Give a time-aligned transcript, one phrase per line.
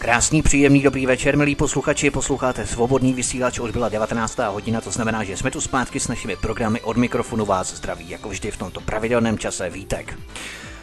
[0.00, 2.10] Krásný, příjemný, dobrý večer, milí posluchači.
[2.10, 4.38] Posloucháte svobodný vysílač, už byla 19.
[4.38, 8.28] hodina, to znamená, že jsme tu zpátky s našimi programy od mikrofonu vás zdraví, jako
[8.28, 10.18] vždy v tomto pravidelném čase Vítek.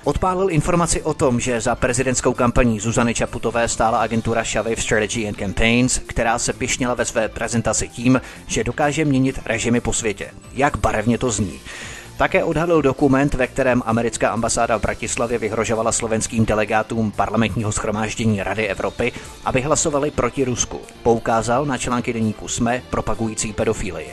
[0.03, 5.37] Odpálil informaci o tom, že za prezidentskou kampaní Zuzany Čaputové stála agentura Shave Strategy and
[5.37, 10.31] Campaigns, která se pišnila ve své prezentaci tím, že dokáže měnit režimy po světě.
[10.53, 11.59] Jak barevně to zní.
[12.17, 18.67] Také odhalil dokument, ve kterém americká ambasáda v Bratislavě vyhrožovala slovenským delegátům parlamentního schromáždění Rady
[18.67, 19.11] Evropy,
[19.45, 20.79] aby hlasovali proti Rusku.
[21.03, 24.09] Poukázal na články deníku SME propagující pedofílii.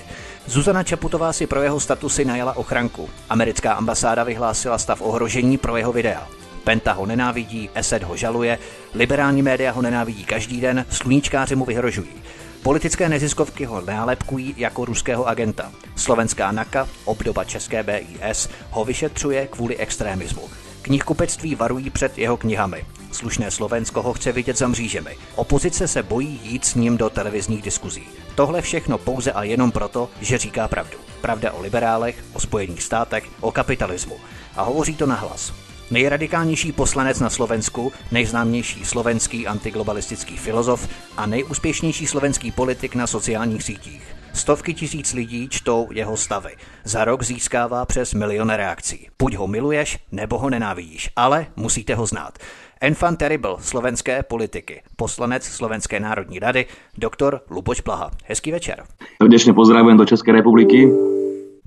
[0.46, 3.08] Zuzana Čaputová si pro jeho statusy najala ochranku.
[3.30, 6.28] Americká ambasáda vyhlásila stav ohrožení pro jeho videa.
[6.64, 8.58] Penta ho nenávidí, Esed ho žaluje,
[8.94, 12.22] liberální média ho nenávidí každý den, sluníčkáři mu vyhrožují.
[12.64, 15.72] Politické neziskovky ho nálepkují jako ruského agenta.
[15.96, 20.42] Slovenská NAKA, obdoba české BIS, ho vyšetřuje kvůli extrémismu.
[20.82, 22.84] Knihkupectví varují před jeho knihami.
[23.12, 25.16] Slušné Slovensko ho chce vidět za mřížemi.
[25.34, 28.08] Opozice se bojí jít s ním do televizních diskuzí.
[28.34, 30.98] Tohle všechno pouze a jenom proto, že říká pravdu.
[31.20, 34.16] Pravda o liberálech, o Spojených státech, o kapitalismu.
[34.56, 35.63] A hovoří to nahlas.
[35.90, 44.02] Nejradikálnější poslanec na Slovensku, nejznámější slovenský antiglobalistický filozof a nejúspěšnější slovenský politik na sociálních sítích.
[44.32, 46.50] Stovky tisíc lidí čtou jeho stavy.
[46.84, 49.08] Za rok získává přes milion reakcí.
[49.18, 52.38] Buď ho miluješ, nebo ho nenávidíš, ale musíte ho znát.
[52.80, 56.66] Enfant terrible slovenské politiky, poslanec Slovenské národní rady,
[56.98, 58.10] doktor Luboš Blaha.
[58.24, 58.82] Hezký večer.
[59.22, 60.88] Srdečně pozdravím do České republiky.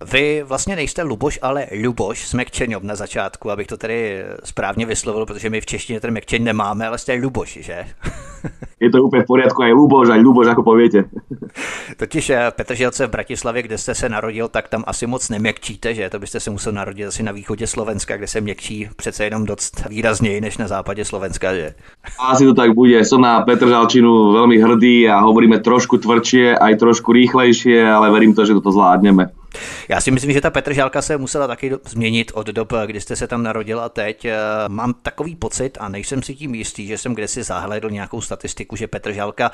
[0.05, 5.25] Vy vlastně nejste Luboš, ale Luboš s Mekčeňom na začátku, abych to tady správně vyslovil,
[5.25, 7.85] protože my v češtině ten Mekčeň nemáme, ale jste Luboš, že?
[8.79, 11.03] Je to úplně v poriadku, aj Luboš, aj Luboš, ako poviete.
[11.97, 16.09] Totiž eh, Petrželce v Bratislavě, kde jste se narodil, tak tam asi moc neměkčíte, že?
[16.09, 19.83] To byste se musel narodit asi na východě Slovenska, kde se měkčí přece jenom dost
[19.89, 21.73] výrazněji než na západě Slovenska, že?
[22.29, 23.05] Asi to tak bude.
[23.05, 28.45] Som na Petržalčinu veľmi hrdý a hovoríme trošku tvrdšie, aj trošku rýchlejšie, ale verím to,
[28.45, 29.36] že toto zvládneme.
[29.89, 33.27] Já si myslím, že ta Petržálka se musela taky změnit od dob, kdy jste se
[33.27, 34.25] tam narodil a teď.
[34.25, 34.37] Eh,
[34.67, 38.87] mám takový pocit a nejsem si tím jistý, že jsem kdesi zahledl nějakou statistiku, že
[38.87, 39.51] Petržálka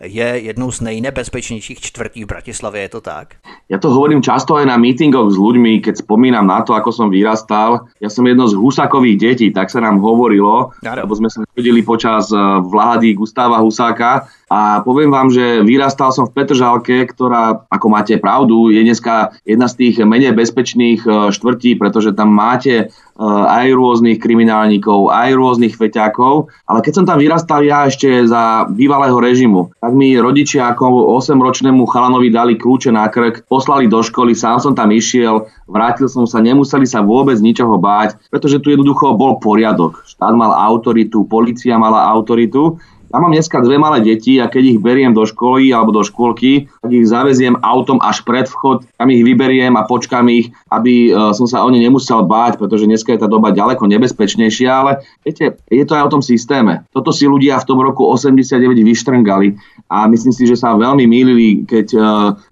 [0.00, 3.34] je jednou z nejnebezpečnějších čtvrtí v Bratislavě, je to tak?
[3.66, 7.08] Ja to hovorím často aj na mítingoch s ľuďmi, keď spomínam na to, ako som
[7.10, 7.90] vyrastal.
[7.98, 11.02] Ja som jedno z husákových detí, tak sa nám hovorilo, Áno.
[11.02, 16.30] lebo sme sa chodili počas eh, vlády Gustáva Husáka a poviem vám, že vyrastal som
[16.30, 21.74] v Petržalke, ktorá, ako máte pravdu, je dneska jedna z tých menej bezpečných e, štvrtí,
[21.74, 22.84] pretože tam máte e,
[23.26, 26.46] aj rôznych kriminálnikov, aj rôznych feťákov.
[26.70, 31.82] Ale keď som tam vyrastal ja ešte za bývalého režimu, tak mi rodičia ako 8-ročnému
[31.90, 36.38] chalanovi dali kľúče na krk, poslali do školy, sám som tam išiel, vrátil som sa,
[36.38, 40.06] nemuseli sa vôbec ničoho báť, pretože tu jednoducho bol poriadok.
[40.06, 44.78] Štát mal autoritu, policia mala autoritu ja mám dneska dve malé deti a keď ich
[44.82, 49.22] beriem do školy alebo do škôlky, tak ich zaveziem autom až pred vchod, tam ich
[49.22, 53.22] vyberiem a počkám ich, aby e, som sa o ne nemusel báť, pretože dneska je
[53.22, 56.82] tá doba ďaleko nebezpečnejšia, ale viete, je to aj o tom systéme.
[56.90, 59.54] Toto si ľudia v tom roku 89 vyštrngali
[59.86, 61.98] a myslím si, že sa veľmi mýlili, keď e,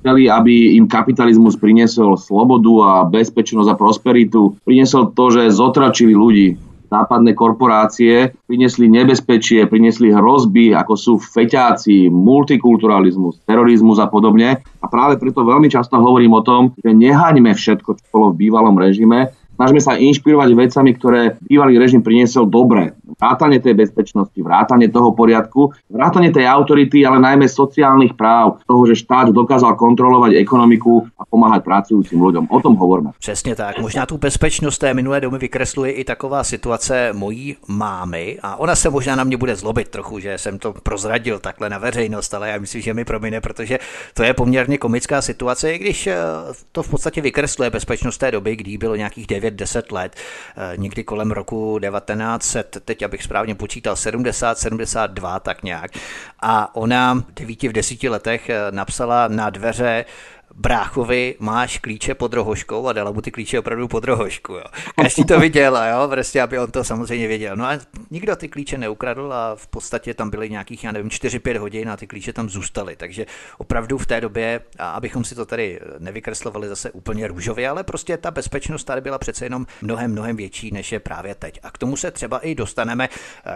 [0.01, 4.55] chceli, aby im kapitalizmus priniesol slobodu a bezpečnosť a prosperitu.
[4.63, 13.43] Priniesol to, že zotračili ľudí západné korporácie priniesli nebezpečie, priniesli hrozby, ako sú feťáci, multikulturalizmus,
[13.45, 14.63] terorizmus a podobne.
[14.81, 18.77] A práve preto veľmi často hovorím o tom, že nehaňme všetko, čo bolo v bývalom
[18.77, 22.99] režime, Snažíme sa inšpirovať vecami, ktoré bývalý režim priniesol dobre.
[23.15, 28.99] Vrátanie tej bezpečnosti, vrátanie toho poriadku, vrátanie tej autority, ale najmä sociálnych práv, toho, že
[29.07, 32.51] štát dokázal kontrolovať ekonomiku a pomáhať pracujúcim ľuďom.
[32.51, 33.11] O tom hovoríme.
[33.19, 33.79] Přesně tak.
[33.79, 38.91] Možná tu bezpečnost té minulé domy vykresluje i taková situace mojí mámy a ona se
[38.91, 42.59] možná na mě bude zlobit trochu, že jsem to prozradil takhle na veřejnost, ale já
[42.59, 43.79] myslím, že mi promine, protože
[44.15, 46.17] to je poměrně komická situace, i když eh,
[46.73, 51.31] to v podstatě vykresluje bezpečnost té doby, kdy bylo nějakých 9-10 let, eh, někdy kolem
[51.31, 55.91] roku 1900, teď abych správně počítal, 70, 72, tak nějak.
[56.41, 60.05] A ona 9 v 10 letech eh, napsala na dveře
[60.55, 64.53] bráchovi máš klíče pod rohoškou a dala mu ty klíče opravdu pod rohošku.
[64.53, 64.65] Jo.
[64.97, 67.57] Každý to viděl, jo, prostě, aby on to samozřejmě věděl.
[67.57, 67.79] No a
[68.11, 71.97] nikdo ty klíče neukradl a v podstatě tam byly nějakých, já nevím, 4-5 hodin a
[71.97, 72.97] ty klíče tam zůstaly.
[72.97, 73.27] Takže
[73.59, 78.17] opravdu v té době, a abychom si to tady nevykreslovali zase úplně růžově, ale prostě
[78.17, 81.61] ta bezpečnost tady byla přece jenom mnohem, mnohem větší, než je právě teď.
[81.63, 83.09] A k tomu se třeba i dostaneme.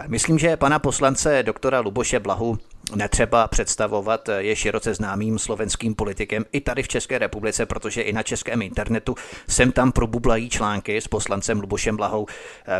[0.07, 2.57] Myslím, že pana poslance doktora Luboše Blahu
[2.95, 8.23] netřeba představovat, je široce známým slovenským politikem i tady v České republice, protože i na
[8.23, 9.15] českém internetu
[9.47, 12.25] sem tam probublají články s poslancem Lubošem Blahou.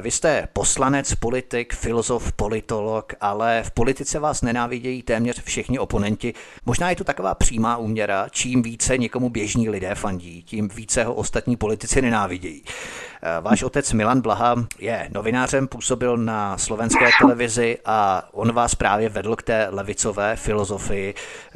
[0.01, 6.33] Vy jste poslanec, politik, filozof, politolog, ale v politice vás nenávidějí téměř všichni oponenti.
[6.65, 11.13] Možná je to taková přímá úměra, čím více někomu běžní lidé fandí, tím více ho
[11.13, 12.63] ostatní politici nenávidějí.
[13.41, 19.35] Váš otec Milan Blaha je novinářem, působil na slovenské televizi a on vás právě vedl
[19.35, 21.13] k té levicové filozofii.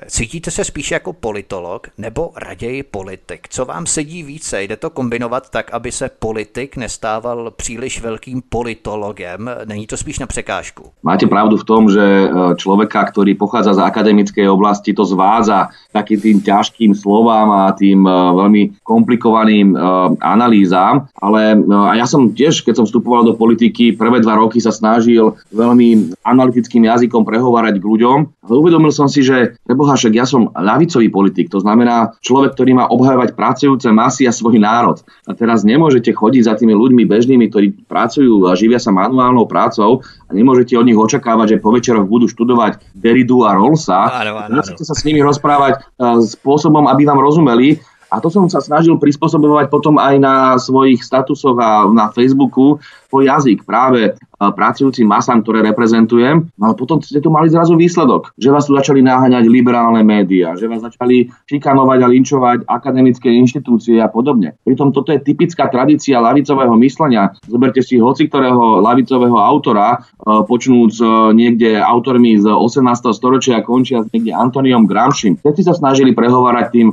[0.08, 3.48] Cítíte se spíše jako politolog nebo raději politik?
[3.50, 4.64] Co vám sedí více?
[4.64, 9.50] Jde to kombinovat tak, aby se politik nestával příliš velkým politologem?
[9.66, 10.84] Není to spíš na překážku?
[11.04, 16.20] Máte pravdu v tom, že e, človeka, ktorý pochádza z akademickej oblasti, to zvádza takým
[16.20, 19.76] tým ťažkým slovám a tým e, veľmi komplikovaným
[20.20, 24.74] analýzám, ale a ja som tiež, keď som vstupoval do politiky, prvé dva roky sa
[24.74, 28.18] snažil veľmi analytickým jazykom prehovárať k ľuďom.
[28.44, 32.76] Ale uvedomil som si, že preboha, však ja som ľavicový politik, to znamená človek, ktorý
[32.76, 35.00] má obhajovať pracujúce masy a svoj národ.
[35.30, 40.04] A teraz nemôžete chodiť za tými ľuďmi bežnými, ktorí pracujú a živia sa manuálnou prácou
[40.28, 44.12] a nemôžete od nich očakávať, že po večeroch budú študovať Deridu a Rollsa.
[44.52, 47.80] Musíte sa s nimi rozprávať uh, spôsobom, aby vám rozumeli
[48.14, 52.78] a to som sa snažil prispôsobovať potom aj na svojich statusoch a na Facebooku
[53.14, 56.50] svoj jazyk práve pracujúcim masám, ktoré reprezentujem.
[56.58, 60.58] No ale potom ste tu mali zrazu výsledok, že vás tu začali naháňať liberálne médiá,
[60.58, 64.58] že vás začali šikanovať a linčovať akademické inštitúcie a podobne.
[64.66, 67.32] Pritom toto je typická tradícia lavicového myslenia.
[67.48, 70.98] Zoberte si hoci ktorého lavicového autora, počnúc
[71.38, 72.84] niekde autormi z 18.
[73.16, 75.40] storočia a končia niekde Antoniom Gramšim.
[75.40, 76.88] Všetci sa snažili prehovárať tým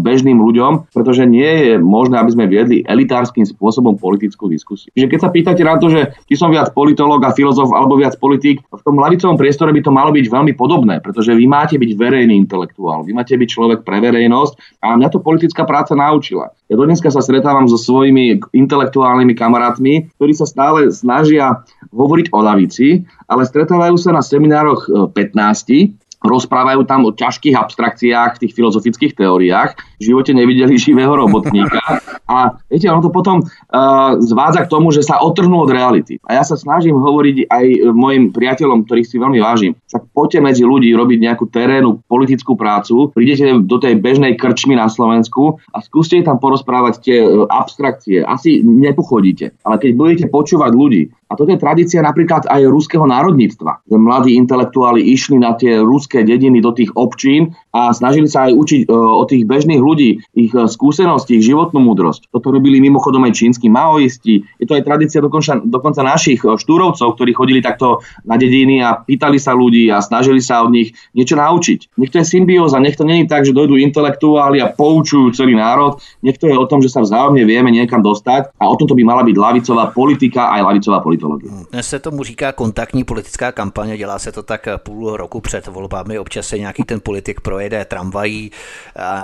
[0.00, 4.88] bežným ľuďom, pretože nie je možné, aby sme viedli elitárskym spôsobom politickú diskusiu.
[4.96, 8.18] Čiže keď sa pýtate na to, že či som viac politológ a filozof alebo viac
[8.18, 11.90] politik, v tom lavicovom priestore by to malo byť veľmi podobné, pretože vy máte byť
[11.94, 16.52] verejný intelektuál, vy máte byť človek pre verejnosť a mňa to politická práca naučila.
[16.66, 21.62] Ja dneska sa stretávam so svojimi intelektuálnymi kamarátmi, ktorí sa stále snažia
[21.94, 28.56] hovoriť o lavici, ale stretávajú sa na seminároch 15 rozprávajú tam o ťažkých abstrakciách, tých
[28.56, 31.80] filozofických teóriách, v živote nevideli živého robotníka
[32.32, 36.18] a viete, ono to potom uh, zvádza k tomu, že sa otrhnú od reality.
[36.26, 37.64] A ja sa snažím hovoriť aj
[37.94, 43.14] mojim priateľom, ktorých si veľmi vážim, však poďte medzi ľudí robiť nejakú terénu politickú prácu,
[43.14, 48.26] prídete do tej bežnej krčmy na Slovensku a skúste tam porozprávať tie e, abstrakcie.
[48.26, 53.82] Asi nepochodíte, ale keď budete počúvať ľudí, a toto je tradícia napríklad aj ruského národníctva,
[53.82, 58.52] že mladí intelektuáli išli na tie ruské dediny do tých občín a snažili sa aj
[58.54, 62.30] učiť e, o tých bežných ľudí, ich e, skúsenosti, ich životnú múdrosť.
[62.30, 64.44] Toto robili mimochodom aj čínsky maoisti.
[64.60, 69.02] Je to aj tradícia dokonca, dokonca našich e, štúrovcov, ktorí chodili takto na dediny a
[69.02, 71.98] pýtali sa ľudí a snažili sa od nich niečo naučiť.
[71.98, 75.98] Nech je symbióza, nech to není tak, že dojdú intelektuáli a poučujú celý národ.
[76.22, 79.26] Nech je o tom, že sa vzájomne vieme niekam dostať a o tomto by mala
[79.26, 81.50] byť lavicová politika aj lavicová politika politologii.
[81.72, 86.18] Dnes se tomu říká kontaktní politická kampaně, dělá se to tak půl roku před volbami,
[86.18, 88.50] občas se nějaký ten politik projede tramvají,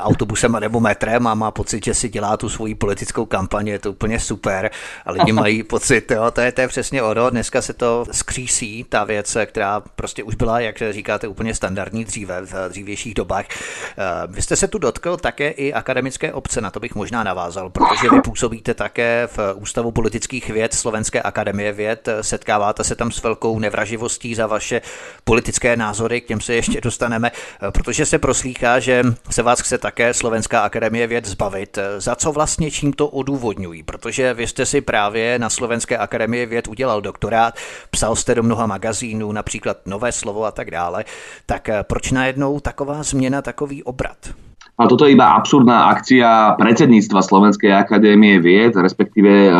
[0.02, 3.90] autobusem nebo metrem a má pocit, že si dělá tu svoji politickou kampaně, je to
[3.90, 4.70] úplně super.
[5.06, 8.84] A lidi mají pocit, jo, to je, to je přesně ono, dneska se to skřísí,
[8.88, 13.44] ta věc, která prostě už byla, jak říkáte, úplně standardní dříve, v dřívějších dobách.
[14.26, 18.10] Vy jste se tu dotkl také i akademické obce, na to bych možná navázal, protože
[18.12, 23.58] vy působíte také v Ústavu politických věd Slovenské akademie věd, setkáváte se tam s velkou
[23.58, 24.80] nevraživostí za vaše
[25.24, 27.30] politické názory, k těm se ještě dostaneme,
[27.70, 31.78] protože se proslýchá, že se vás chce také Slovenská akademie věd zbavit.
[31.98, 33.82] Za co vlastně čím to odůvodňují?
[33.82, 37.54] Protože vy jste si právě na Slovenské akademie věd udělal doktorát,
[37.90, 41.04] psal jste do mnoha magazínů, například Nové slovo a tak dále.
[41.46, 44.18] Tak proč najednou taková změna, takový obrat?
[44.78, 49.52] A toto je iba absurdná akcia predsedníctva Slovenskej akadémie vied, respektíve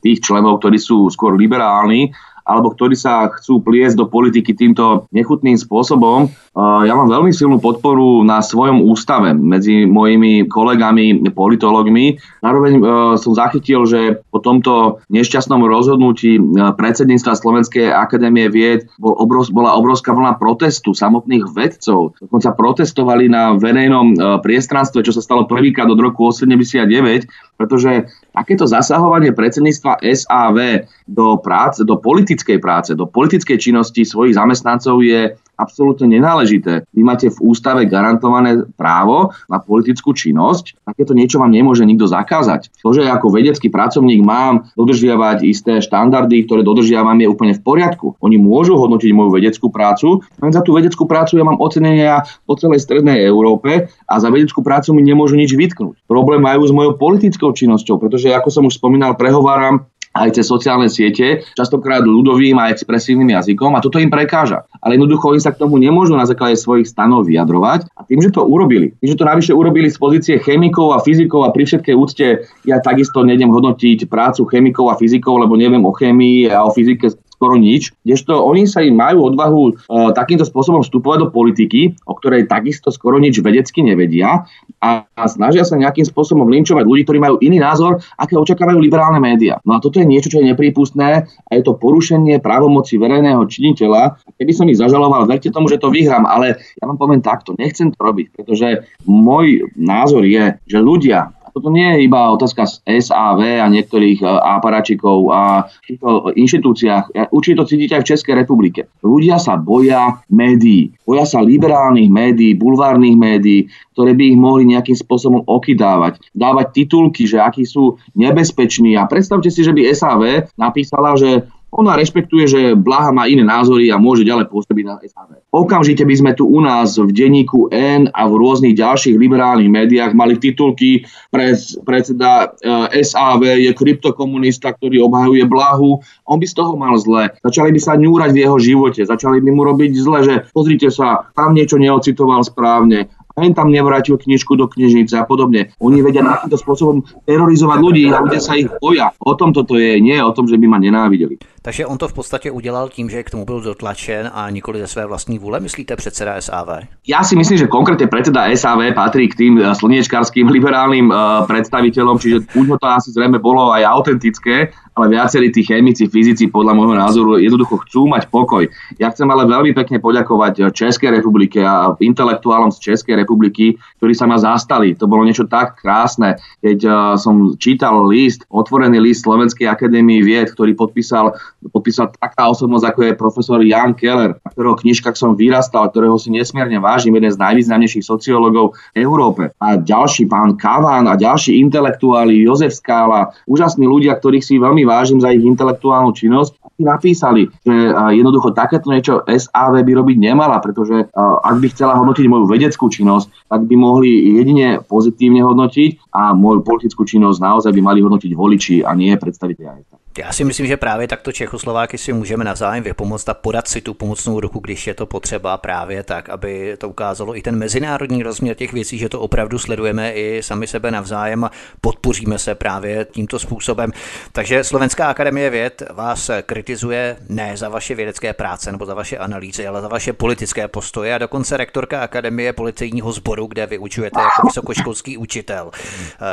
[0.00, 5.54] tých členov, ktorí sú skôr liberálni alebo ktorí sa chcú pliesť do politiky týmto nechutným
[5.54, 6.28] spôsobom.
[6.58, 12.20] Ja mám veľmi silnú podporu na svojom ústave medzi mojimi kolegami, politologmi.
[12.44, 12.74] Zároveň
[13.16, 16.36] som zachytil, že po tomto nešťastnom rozhodnutí
[16.76, 22.20] predsedníctva Slovenskej akadémie vied bol obrov, bola obrovská vlna protestu samotných vedcov.
[22.20, 29.32] Dokonca protestovali na verejnom priestranstve, čo sa stalo prvýkrát od roku 89, pretože takéto zasahovanie
[29.32, 36.88] predsedníctva SAV do práce, do politickej práce, do politickej činnosti svojich zamestnancov je absolútne nenáležité.
[36.90, 42.72] Vy máte v ústave garantované právo na politickú činnosť, takéto niečo vám nemôže nikto zakázať.
[42.82, 48.18] To, že ako vedecký pracovník mám dodržiavať isté štandardy, ktoré dodržiavam, je úplne v poriadku.
[48.24, 52.58] Oni môžu hodnotiť moju vedeckú prácu, len za tú vedeckú prácu ja mám ocenenia po
[52.58, 56.02] celej strednej Európe a za vedeckú prácu mi nemôžu nič vytknúť.
[56.08, 60.88] Problém majú s mojou politickou činnosťou, pretože ako som už spomínal, prehováram aj cez sociálne
[60.92, 64.68] siete, častokrát ľudovým a expresívnym jazykom a toto im prekáža.
[64.84, 68.32] Ale jednoducho oni sa k tomu nemôžu na základe svojich stanov vyjadrovať a tým, že
[68.32, 71.94] to urobili, tým, že to navyše urobili z pozície chemikov a fyzikov a pri všetkej
[71.96, 72.26] úcte
[72.68, 77.08] ja takisto nejdem hodnotiť prácu chemikov a fyzikov, lebo neviem o chémii a o fyzike
[77.42, 79.72] skoro nič, kdežto oni sa im majú odvahu e,
[80.14, 84.46] takýmto spôsobom vstupovať do politiky, o ktorej takisto skoro nič vedecky nevedia
[84.78, 89.18] a, a snažia sa nejakým spôsobom linčovať ľudí, ktorí majú iný názor, aké očakávajú liberálne
[89.18, 89.58] médiá.
[89.66, 94.22] No a toto je niečo, čo je neprípustné a je to porušenie právomoci verejného činiteľa.
[94.38, 97.90] Keby som ich zažaloval, verte tomu, že to vyhrám, ale ja vám poviem takto, nechcem
[97.90, 103.60] to robiť, pretože môj názor je, že ľudia, toto nie je iba otázka z SAV
[103.60, 107.28] a niektorých e, aparačikov a týchto inštitúciách.
[107.28, 108.88] Určite to cítite aj v Českej republike.
[109.04, 110.96] Ľudia sa boja médií.
[111.04, 116.32] Boja sa liberálnych médií, bulvárnych médií, ktoré by ich mohli nejakým spôsobom okydávať.
[116.32, 118.96] Dávať titulky, že akí sú nebezpeční.
[118.96, 123.88] A predstavte si, že by SAV napísala, že ona rešpektuje, že Blaha má iné názory
[123.88, 125.40] a môže ďalej pôsobiť na SAV.
[125.56, 130.12] Okamžite by sme tu u nás v denníku N a v rôznych ďalších liberálnych médiách
[130.12, 131.56] mali titulky pre
[131.88, 136.04] predseda eh, SAV je kryptokomunista, ktorý obhajuje Blahu.
[136.28, 137.32] On by z toho mal zle.
[137.40, 141.32] Začali by sa ňúrať v jeho živote, začali by mu robiť zle, že pozrite sa,
[141.32, 145.72] tam niečo neocitoval správne len tam nevrátil knižku do knižnice a podobne.
[145.80, 149.12] Oni vedia takýmto spôsobom terorizovať ľudí a ľudia sa ich boja.
[149.24, 151.38] O tom toto je, nie o tom, že by ma nenávideli.
[151.62, 154.86] Takže on to v podstatě udělal tím, že k tomu byl dotlačen a nikoli ze
[154.86, 156.68] své vlastní vůle, myslíte předseda SAV?
[157.06, 162.18] Ja si myslím, že konkrétne predseda SAV patrí k tým eh, slniečkarským liberálnym uh, predstaviteľom,
[162.18, 166.96] čiže už to asi zrejme bolo aj autentické, ale viacerí tí chemici, fyzici podľa môjho
[166.96, 168.68] názoru jednoducho chcú mať pokoj.
[169.00, 174.28] Ja chcem ale veľmi pekne poďakovať Českej republike a intelektuálom z Českej republiky, ktorí sa
[174.28, 174.92] ma zastali.
[175.00, 180.52] To bolo niečo tak krásne, keď uh, som čítal list, otvorený list Slovenskej akadémie vied,
[180.52, 181.32] ktorý podpísal,
[181.72, 186.28] podpísal taká osobnosť, ako je profesor Jan Keller, na ktorého knižkách som vyrastal, ktorého si
[186.28, 189.54] nesmierne vážim, jeden z najvýznamnejších sociológov v Európe.
[189.62, 194.90] A ďalší pán Kavan a ďalší intelektuáli, Jozef Skála, úžasní ľudia, ktorých si veľmi veľmi
[194.90, 201.06] vážim za ich intelektuálnu činnosť, napísali, že jednoducho takéto niečo SAV by robiť nemala, pretože
[201.14, 204.10] ak by chcela hodnotiť moju vedeckú činnosť, tak by mohli
[204.42, 210.01] jedine pozitívne hodnotiť a moju politickú činnosť naozaj by mali hodnotiť voliči a nie predstaviteľe.
[210.18, 213.94] Já si myslím, že právě takto Čechoslováky si můžeme navzájem vypomoct a podat si tu
[213.94, 218.56] pomocnou ruku, když je to potřeba právě tak, aby to ukázalo i ten mezinárodní rozměr
[218.56, 221.50] těch věcí, že to opravdu sledujeme i sami sebe navzájem a
[221.80, 223.90] podpoříme se právě tímto způsobem.
[224.32, 229.66] Takže Slovenská akademie věd vás kritizuje ne za vaše vědecké práce nebo za vaše analýzy,
[229.66, 235.16] ale za vaše politické postoje a dokonce rektorka Akademie policejního sboru, kde vyučujete jako vysokoškolský
[235.16, 235.70] učitel,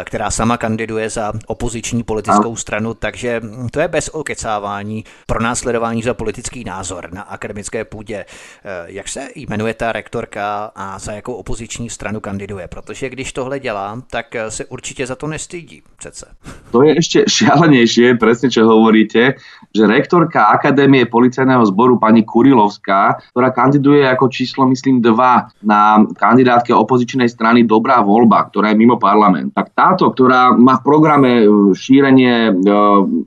[0.04, 6.14] která sama kandiduje za opoziční politickou stranu, takže to je bez okecávání pro následování za
[6.14, 8.26] politický názor na akademické půdě.
[8.26, 12.68] Eh, jak se jmenuje ta rektorka a za jakou opoziční stranu kandiduje?
[12.68, 16.26] Protože když tohle dělá, tak eh, se určitě za to nestydí přece.
[16.72, 19.42] To je ešte šialenejšie, presne čo hovoríte,
[19.74, 26.70] že rektorka Akadémie policajného zboru pani Kurilovská, ktorá kandiduje ako číslo, myslím, 2 na kandidátke
[26.70, 29.50] opozičnej strany Dobrá voľba, ktorá je mimo parlament.
[29.58, 32.54] Tak táto, ktorá má v programe eh, šírenie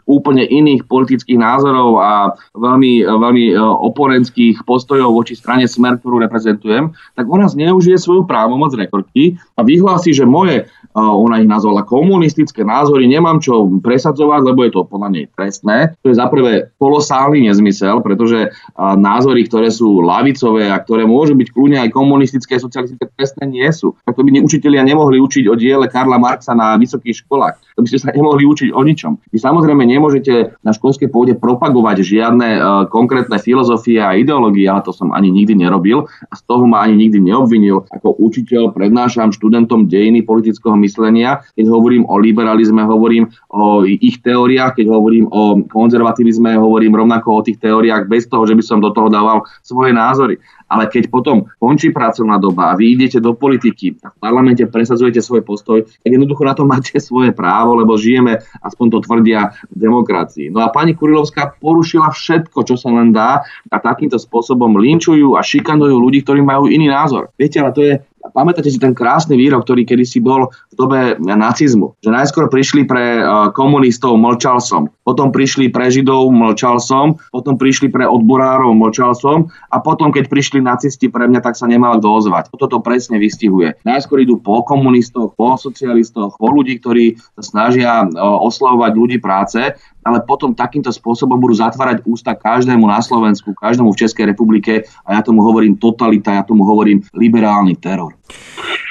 [0.07, 6.25] úplne úplne iných politických názorov a veľmi, veľmi e, oponentských postojov voči strane Smer, ktorú
[6.25, 11.85] reprezentujem, tak ona zneužije svoju právomoc rekordky a vyhlási, že moje, e, ona ich nazvala
[11.85, 15.93] komunistické názory, nemám čo presadzovať, lebo je to podľa nej trestné.
[16.01, 21.37] To je za prvé kolosálny nezmysel, pretože e, názory, ktoré sú lavicové a ktoré môžu
[21.37, 23.93] byť kľudne aj komunistické, socialistické, trestné nie sú.
[24.09, 27.61] Tak to by učitelia nemohli učiť o diele Karla Marxa na vysokých školách.
[27.77, 29.13] To by ste sa nemohli učiť o ničom.
[29.33, 34.87] Vy samozrejme nemôžete nechcete na školskej pôde propagovať žiadne uh, konkrétne filozofie a ideológie, ale
[34.87, 37.85] to som ani nikdy nerobil a z toho ma ani nikdy neobvinil.
[37.91, 44.79] Ako učiteľ prednášam študentom dejiny politického myslenia, keď hovorím o liberalizme, hovorím o ich teóriách,
[44.79, 48.95] keď hovorím o konzervativizme, hovorím rovnako o tých teóriách bez toho, že by som do
[48.95, 50.39] toho dával svoje názory.
[50.73, 55.21] Ale keď potom končí pracovná doba a vy idete do politiky a v parlamente presadzujete
[55.21, 59.77] svoj postoj, tak jednoducho na to máte svoje právo, lebo žijeme, aspoň to tvrdia, v
[59.77, 60.49] demokracii.
[60.49, 65.45] No a pani Kurilovská porušila všetko, čo sa len dá a takýmto spôsobom linčujú a
[65.45, 67.29] šikanujú ľudí, ktorí majú iný názor.
[67.37, 67.95] Viete, ale to je
[68.31, 73.19] pamätáte si ten krásny výrok, ktorý kedysi bol v dobe nacizmu, že najskôr prišli pre
[73.19, 79.19] e, komunistov, mlčal som, potom prišli pre židov, mlčal som, potom prišli pre odborárov, mlčal
[79.19, 79.51] som.
[79.75, 82.55] A potom, keď prišli nacisti pre mňa, tak sa nemal kto ozvať.
[82.55, 83.75] Toto to presne vystihuje.
[83.83, 89.75] Najskôr idú po komunistoch, po socialistoch, po ľudí, ktorí sa snažia e, oslavovať ľudí práce,
[90.03, 95.19] ale potom takýmto spôsobom budú zatvárať ústa každému na Slovensku, každému v Českej republike a
[95.19, 98.15] ja tomu hovorím totalita, ja tomu hovorím liberálny teror.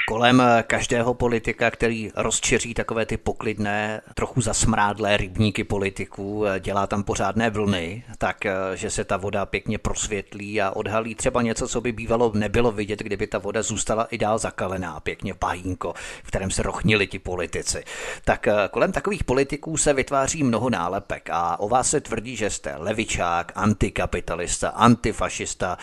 [0.06, 6.86] Kolem eh, každého politika, který rozčeří takové ty poklidné, trochu zasmrádlé rybníky politiků, eh, dělá
[6.86, 11.68] tam pořádné vlny, tak eh, že se ta voda pěkně prosvětlí a odhalí třeba něco,
[11.68, 16.26] co by bývalo nebylo vidět, kdyby ta voda zůstala i dál zakalená, pěkně pahínko, v
[16.26, 17.84] kterém se rochnili ti politici.
[18.24, 22.74] Tak kolem takových politiků se vytváří mnoho nálepek a o vás se tvrdí, že jste
[22.76, 25.78] levičák, antikapitalista, antifašista.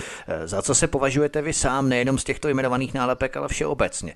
[0.45, 4.08] Za co se považujete vy sám nejenom z těchto jmenovaných nálepek, ale všeobecně?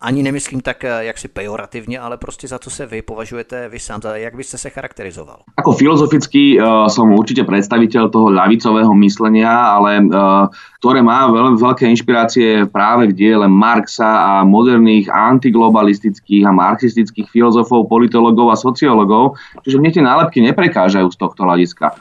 [0.00, 4.16] Ani nemyslím tak jaksi pejorativně, ale prostě za co se vy považujete vy sám, za
[4.16, 5.36] jak byste se charakterizoval?
[5.56, 10.48] Ako filozoficky uh, som určite predstaviteľ toho ľavicového myslenia, ale uh,
[10.80, 17.88] ktoré má veľmi veľké inšpirácie práve v diele Marxa a moderných antiglobalistických a marxistických filozofov,
[17.88, 19.36] politologov a sociologov.
[19.64, 21.92] Čiže mne tie nálepky neprekážajú z tohto hľadiska.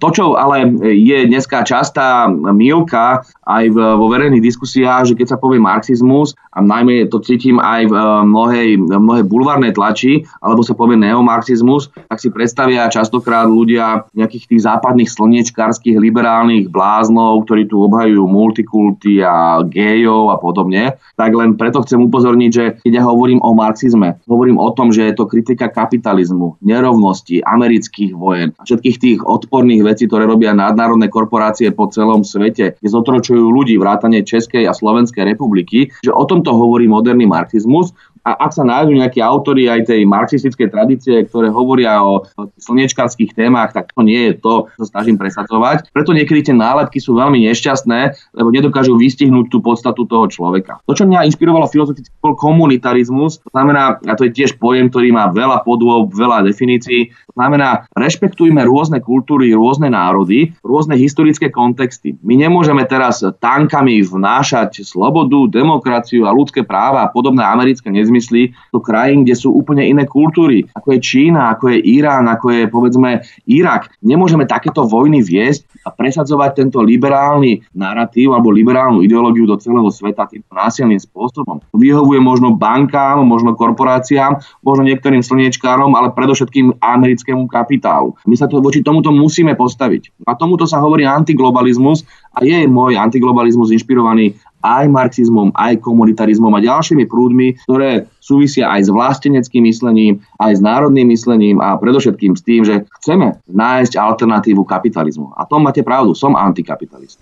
[0.00, 5.60] To, čo ale je dneska častá milka aj vo verejných diskusiách, že keď sa povie
[5.60, 7.94] marxizmus, a najmä to cítim aj v
[8.28, 14.64] mnohej, mnohej bulvárnej tlači, alebo sa povie neomarxizmus, tak si predstavia častokrát ľudia nejakých tých
[14.68, 20.96] západných slniečkárskych liberálnych bláznov, ktorí tu obhajujú multikulty a gejov a podobne.
[21.16, 25.08] Tak len preto chcem upozorniť, že keď ja hovorím o marxizme, hovorím o tom, že
[25.08, 31.10] je to kritika kapitalizmu, nerovnosti, amerických vojen a všetkých tých odporných vecí, ktoré robia nadnárodné
[31.10, 36.54] korporácie po celom svete, kde zotročujú ľudí vrátane Českej a Slovenskej republiky, že o tomto
[36.54, 37.90] hovorí moderný marxizmus
[38.22, 42.22] a ak sa nájdú nejakí autory aj tej marxistickej tradície, ktoré hovoria o,
[42.54, 45.90] slnečkárských témach, tak to nie je to, čo snažím presadzovať.
[45.90, 48.00] Preto niekedy tie nálepky sú veľmi nešťastné,
[48.38, 50.78] lebo nedokážu vystihnúť tú podstatu toho človeka.
[50.86, 53.42] To, čo mňa inšpirovalo filozoficky, bol komunitarizmus.
[53.42, 57.10] To znamená, a to je tiež pojem, ktorý má veľa podôb, veľa definícií.
[57.10, 62.14] To znamená, rešpektujme rôzne kultúry, rôzne národy, rôzne historické kontexty.
[62.22, 68.52] My nemôžeme teraz tankami vnášať slobodu, demokraciu a ľudské práva a podobné americké nezmysly zmysly
[68.68, 72.62] do krajín, kde sú úplne iné kultúry, ako je Čína, ako je Irán, ako je
[72.68, 73.88] povedzme Irak.
[74.04, 80.28] Nemôžeme takéto vojny viesť a presadzovať tento liberálny narratív alebo liberálnu ideológiu do celého sveta
[80.28, 81.64] týmto násilným spôsobom.
[81.72, 88.14] Vyhovuje možno bankám, možno korporáciám, možno niektorým slniečkárom, ale predovšetkým americkému kapitálu.
[88.28, 90.26] My sa to voči tomuto musíme postaviť.
[90.28, 92.04] A tomuto sa hovorí antiglobalizmus
[92.36, 98.86] a je môj antiglobalizmus inšpirovaný aj marxizmom, aj komunitarizmom a ďalšími prúdmi, ktoré súvisia aj
[98.86, 104.62] s vlasteneckým myslením, aj s národným myslením a predovšetkým s tým, že chceme nájsť alternatívu
[104.62, 105.34] kapitalizmu.
[105.34, 107.18] A to máte pravdu, som antikapitalist.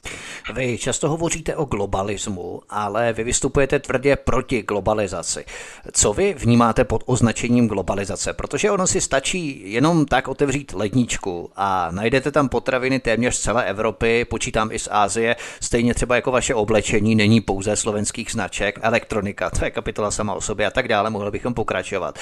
[0.54, 5.44] Vy často hovoříte o globalismu, ale vy vystupujete tvrdě proti globalizaci.
[5.92, 8.32] Co vy vnímáte pod označením globalizace?
[8.32, 13.64] Protože ono si stačí jenom tak otevřít ledničku a najdete tam potraviny téměř z celé
[13.64, 19.50] Evropy, počítám i z Ázie, stejně třeba jako vaše oblečení není pouze slovenských značek, elektronika,
[19.50, 22.18] to je kapitola sama o sobě a tak dále, mohli bychom pokračovat.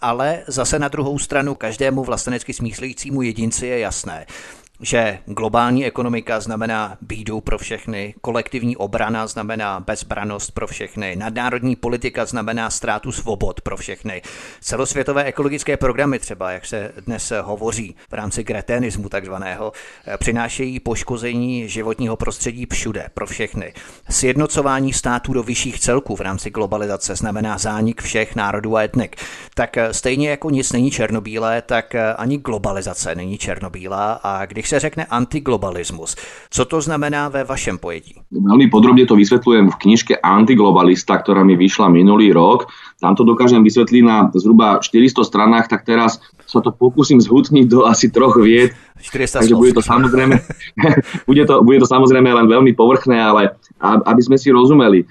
[0.00, 4.26] Ale zase na druhou stranu každému vlastenecky smýšlejícímu jedinci je jasné,
[4.82, 12.26] že globální ekonomika znamená bídu pro všechny, kolektivní obrana znamená bezbranost pro všechny, nadnárodní politika
[12.26, 14.22] znamená ztrátu svobod pro všechny.
[14.60, 19.72] Celosvětové ekologické programy třeba, jak se dnes hovoří v rámci greténismu takzvaného,
[20.18, 23.72] přinášejí poškození životního prostředí všude pro všechny.
[24.10, 29.16] Sjednocování států do vyšších celků v rámci globalizace znamená zánik všech národů a etnik.
[29.54, 35.04] Tak stejně jako nic není černobílé, tak ani globalizace není černobílá a když se řekne
[35.04, 36.16] antiglobalismus.
[36.50, 38.16] Co to znamená ve vašem pojetí?
[38.32, 42.72] Veľmi podrobne to vysvetľujem v knižke Antiglobalista, ktorá mi vyšla minulý rok.
[42.96, 47.84] Tam to dokážem vysvetliť na zhruba 400 stranách, tak teraz sa to pokúsim zhutniť do
[47.84, 48.72] asi troch vied.
[49.42, 50.36] Takže bude to samozrejme,
[51.30, 55.02] bude to, bude to samozrejme len veľmi povrchné, ale aby sme si rozumeli,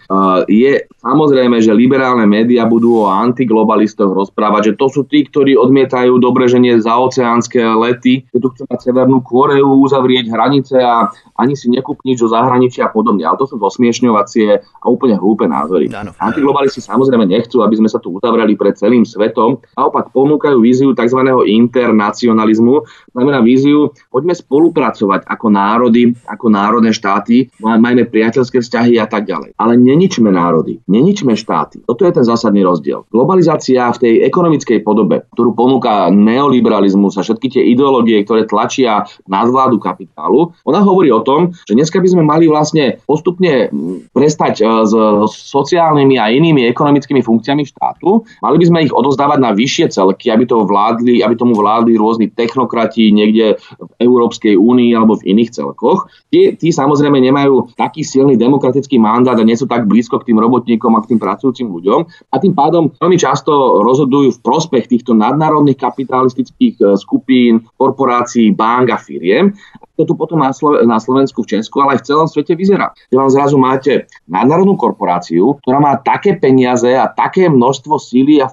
[0.47, 0.71] je
[1.03, 6.47] samozrejme, že liberálne médiá budú o antiglobalistoch rozprávať, že to sú tí, ktorí odmietajú dobre,
[6.47, 11.57] že nie za oceánske lety, že tu chcú mať Severnú Koreu, uzavrieť hranice a ani
[11.57, 13.25] si nekúpniť zo zahraničia a podobne.
[13.25, 15.89] Ale to sú zosmiešňovacie a úplne hlúpe názory.
[16.21, 19.59] Antiglobalisti samozrejme nechcú, aby sme sa tu uzavreli pred celým svetom.
[19.75, 21.19] Naopak ponúkajú víziu tzv.
[21.49, 23.70] internacionalizmu, znamená víziu,
[24.11, 29.55] poďme spolupracovať ako národy, ako národné štáty, majme priateľské vzťahy a tak ďalej.
[29.57, 31.83] Ale neničme národy, neničme štáty.
[31.85, 33.07] Toto je ten zásadný rozdiel.
[33.09, 39.79] Globalizácia v tej ekonomickej podobe, ktorú ponúka neoliberalizmus a všetky tie ideológie, ktoré tlačia nadvládu
[39.81, 43.69] kapitálu, ona hovorí o tom, že dneska by sme mali vlastne postupne
[44.11, 48.25] prestať e, s sociálnymi a inými ekonomickými funkciami štátu.
[48.41, 52.27] Mali by sme ich odozdávať na vyššie celky, aby, to vládli, aby tomu vládli rôzni
[52.31, 56.09] technokrati niekde v Európskej únii alebo v iných celkoch.
[56.33, 60.41] Tí, tí samozrejme nemajú taký silný demokratický mandát a nie sú tak blízko k tým
[60.41, 61.99] robotníkom a k tým pracujúcim ľuďom
[62.31, 68.93] a tým pádom veľmi často rozhodujú v prospech týchto nadnárodných kapitalistických e, skupín, korporácií, bank
[68.93, 69.53] a firiem.
[69.99, 72.89] To tu potom na, Slovensku, v Česku, ale aj v celom svete vyzerá.
[73.13, 73.93] Že vám zrazu máte
[74.25, 78.49] nadnárodnú korporáciu, ktorá má také peniaze a také množstvo síly a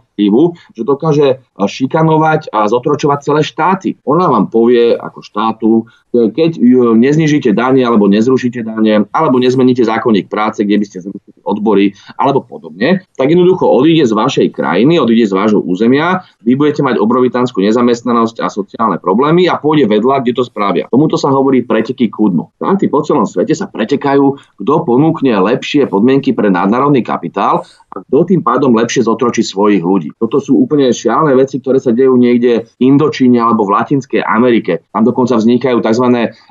[0.74, 3.88] že dokáže šikanovať a zotročovať celé štáty.
[4.02, 5.70] Ona vám povie ako štátu,
[6.12, 6.60] keď
[6.96, 12.44] neznižíte dane alebo nezrušíte dane, alebo nezmeníte zákonník práce, kde by ste zrušili odbory alebo
[12.44, 17.56] podobne, tak jednoducho odíde z vašej krajiny, odíde z vášho územia, vy budete mať obrovitánsku
[17.64, 20.88] nezamestnanosť a sociálne problémy a pôjde vedľa, kde to spravia.
[20.92, 22.52] Tomuto sa hovorí preteky ku dnu.
[22.88, 28.44] Po celom svete sa pretekajú, kto ponúkne lepšie podmienky pre nadnárodný kapitál a kto tým
[28.44, 30.12] pádom lepšie zotročí svojich ľudí.
[30.20, 34.84] Toto sú úplne šialené veci, ktoré sa dejú niekde v Indočíne alebo v Latinskej Amerike.
[34.92, 35.97] Tam dokonca vznikajú tzv.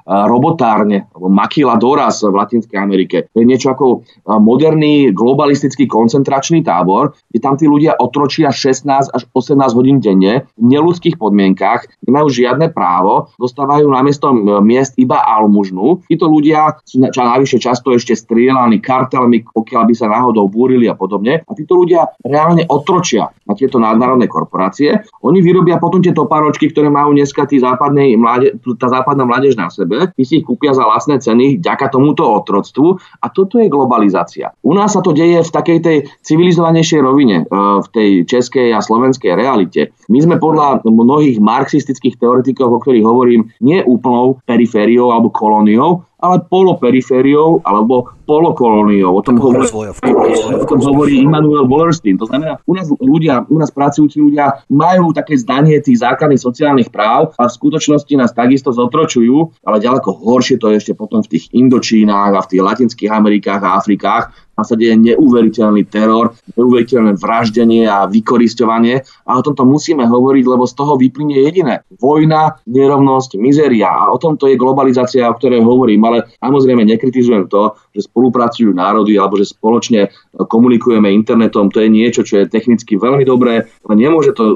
[0.08, 3.30] Robotárne alebo maquiladoras v Latinskej Amerike.
[3.32, 4.04] To je niečo ako
[4.42, 10.66] moderný globalistický koncentračný tábor, kde tam tí ľudia otročia 16 až 18 hodín denne v
[10.66, 16.04] neludských podmienkach, nemajú žiadne právo, dostávajú namiesto miest iba almužnu.
[16.10, 20.98] Títo ľudia sú čo najvyššie často ešte strieľaní kartelmi, pokiaľ by sa náhodou búrili a
[20.98, 21.46] podobne.
[21.46, 25.06] A títo ľudia reálne otročia na tieto nadnárodné korporácie.
[25.22, 29.70] Oni vyrobia potom tie topáročky, ktoré majú dneska tí západnej mláde, tá západná mládež na
[29.70, 30.10] sebe.
[30.12, 32.98] Ty si ich kúpia za vlastné ceny ďaka tomuto otroctvu.
[33.24, 34.52] A toto je globalizácia.
[34.66, 38.82] U nás sa to deje v takej tej civilizovanejšej rovine, e, v tej českej a
[38.82, 39.94] slovenskej realite.
[40.10, 46.42] My sme podľa mnohých marxistických teoretikov, o ktorých hovorím, nie úplnou perifériou alebo kolóniou, ale
[46.50, 49.14] poloperifériou alebo polokolóniou.
[49.14, 52.18] O tom, hovorí, o tom hovorí Immanuel Wallerstein.
[52.18, 56.90] To znamená, u nás ľudia, u nás pracujúci ľudia majú také zdanie tých základných sociálnych
[56.90, 61.38] práv a v skutočnosti nás takisto zotročujú, ale ďaleko horšie to je ešte potom v
[61.38, 67.22] tých Indočínach a v tých Latinských Amerikách a Afrikách, tam sa deje neuveriteľný teror, neuveriteľné
[67.22, 71.86] vraždenie a vykoristovanie a o tomto musíme hovoriť, lebo z toho vyplynie jediné.
[72.02, 73.94] Vojna, nerovnosť, mizeria.
[73.94, 79.14] A o tomto je globalizácia, o ktorej hovorím, ale samozrejme nekritizujem to, že spolupracujú národy
[79.22, 84.34] alebo že spoločne komunikujeme internetom, to je niečo, čo je technicky veľmi dobré, ale nemôže
[84.34, 84.56] to e,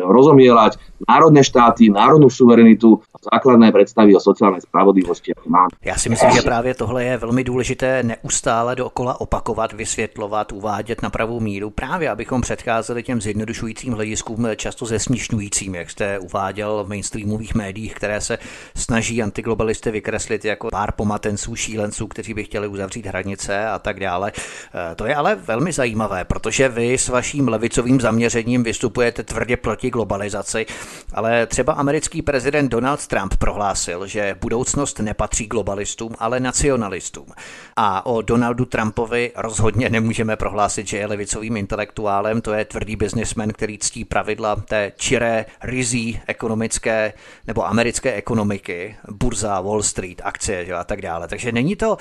[0.00, 5.32] rozomielať národné štáty, národnú suverenitu a základné predstavy o sociálnej spravodlivosti.
[5.84, 11.10] Já si myslím, že právě tohle je velmi důležité neustále dokola opakovat, vysvětlovat, uvádět na
[11.10, 17.54] pravou míru, právě abychom předcházeli těm zjednodušujícím hlediskům, často zesnišňujícím, jak jste uváděl v mainstreamových
[17.54, 18.38] médiích, které se
[18.76, 24.32] snaží antiglobalisty vykreslit jako pár pomatenců, šílenců, kteří by chtěli uzavřít hranice a tak dále.
[24.92, 29.90] E, to je ale velmi zajímavé, protože vy s vaším levicovým zaměřením vystupujete tvrdě proti
[29.90, 30.66] globalizaci,
[31.14, 37.26] ale třeba americký prezident Donald Trump prohlásil, že budoucnost nepatří globalistům, ale nacionalistům.
[37.76, 43.52] A o Donaldu Trumpovi rozhodně nemůžeme prohlásit, že je levicovým intelektuálem, to je tvrdý biznismen,
[43.52, 47.12] který ctí pravidla té čiré, rizí ekonomické
[47.46, 51.28] nebo americké ekonomiky, burza, Wall Street, akcie a tak dále.
[51.28, 51.96] Takže není to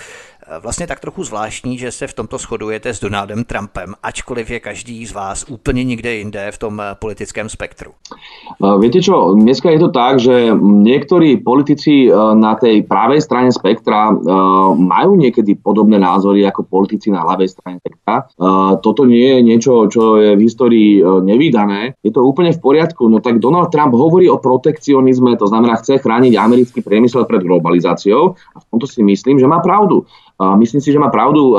[0.60, 5.06] vlastně tak trochu zvláštní, že se v tomto shodujete s Donaldem Trumpem, ačkoliv je každý
[5.06, 7.91] z vás úplně nikde jinde v tom politickém spektru.
[8.80, 14.12] Viete čo, dneska je to tak, že niektorí politici na tej pravej strane spektra
[14.75, 18.27] majú niekedy podobné názory ako politici na ľavej strane spektra.
[18.82, 21.93] Toto nie je niečo, čo je v histórii nevydané.
[22.04, 23.10] Je to úplne v poriadku.
[23.10, 28.36] No tak Donald Trump hovorí o protekcionizme, to znamená, chce chrániť americký priemysel pred globalizáciou
[28.56, 30.06] a v tomto si myslím, že má pravdu.
[30.41, 31.54] Myslím si, že má pravdu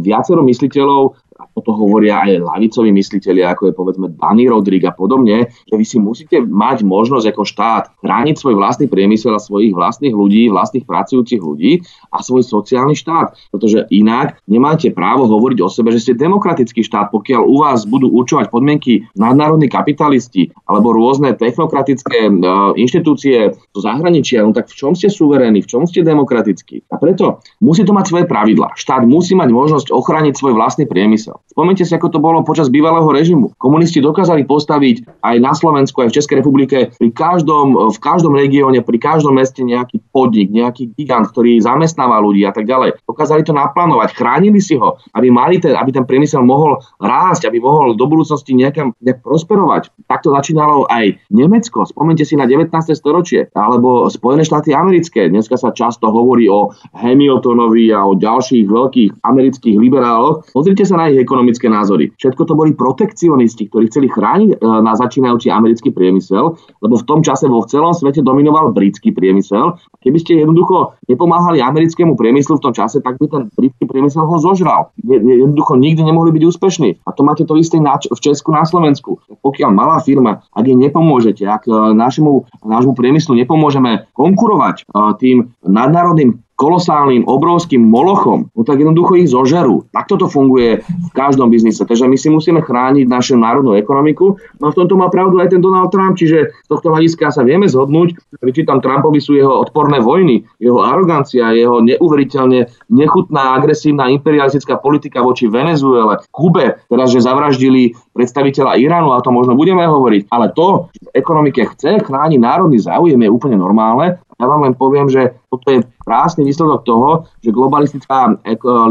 [0.00, 5.52] viacero mysliteľov a toto hovoria aj lavicoví mysliteľi, ako je povedzme Danny Rodrík a podobne,
[5.68, 10.14] že vy si musíte mať možnosť ako štát chrániť svoj vlastný priemysel a svojich vlastných
[10.16, 13.36] ľudí, vlastných pracujúcich ľudí a svoj sociálny štát.
[13.52, 18.08] Pretože inak nemáte právo hovoriť o sebe, že ste demokratický štát, pokiaľ u vás budú
[18.12, 24.92] určovať podmienky nadnárodní kapitalisti alebo rôzne technokratické uh, inštitúcie zo zahraničia, no tak v čom
[24.94, 26.88] ste suverénni, v čom ste demokratickí?
[26.92, 28.78] A preto musí to mať svoje pravidlá.
[28.78, 31.25] Štát musí mať možnosť ochrániť svoj vlastný priemysel.
[31.50, 33.56] Spomente si, ako to bolo počas bývalého režimu.
[33.56, 38.84] Komunisti dokázali postaviť aj na Slovensku, aj v Českej republike, pri každom, v každom regióne,
[38.84, 43.02] pri každom meste nejaký podnik, nejaký gigant, ktorý zamestnáva ľudí a tak ďalej.
[43.08, 47.58] Dokázali to naplánovať, chránili si ho, aby, mali ten, aby ten priemysel mohol rásť, aby
[47.58, 49.90] mohol do budúcnosti nejakam nejak prosperovať.
[50.06, 51.88] Takto začínalo aj Nemecko.
[51.88, 52.70] Spomente si na 19.
[52.92, 55.32] storočie, alebo Spojené štáty americké.
[55.32, 60.52] Dneska sa často hovorí o Hamiltonovi a o ďalších veľkých amerických liberáloch.
[60.52, 62.12] Pozrite sa na ich ekonomické názory.
[62.16, 67.20] Všetko to boli protekcionisti, ktorí chceli chrániť e, na začínajúci americký priemysel, lebo v tom
[67.20, 69.76] čase vo celom svete dominoval britský priemysel.
[70.00, 74.36] Keby ste jednoducho nepomáhali americkému priemyslu v tom čase, tak by ten britský priemysel ho
[74.38, 74.94] zožral.
[75.04, 76.90] Jednoducho nikdy nemohli byť úspešní.
[77.04, 79.18] A to máte to isté v Česku na Slovensku.
[79.42, 84.84] Pokiaľ malá firma, ak jej nepomôžete, ak e, našemu, nášmu priemyslu nepomôžeme konkurovať e,
[85.18, 89.84] tým nadnárodným kolosálnym, obrovským molochom, no tak jednoducho ich zožerú.
[89.92, 91.84] Takto to funguje v každom biznise.
[91.84, 94.40] Takže my si musíme chrániť našu národnú ekonomiku.
[94.58, 97.68] No v tomto má pravdu aj ten Donald Trump, čiže z tohto hľadiska sa vieme
[97.68, 98.16] zhodnúť.
[98.40, 105.52] Vyčítam Trumpovi sú jeho odporné vojny, jeho arogancia, jeho neuveriteľne nechutná, agresívna imperialistická politika voči
[105.52, 111.12] Venezuele, Kube, teraz, že zavraždili predstaviteľa Iránu, a to možno budeme hovoriť, ale to, že
[111.12, 115.80] ekonomike chce chrániť národný záujem, je úplne normálne ja vám len poviem, že toto je
[116.04, 118.36] krásny výsledok toho, že globalistická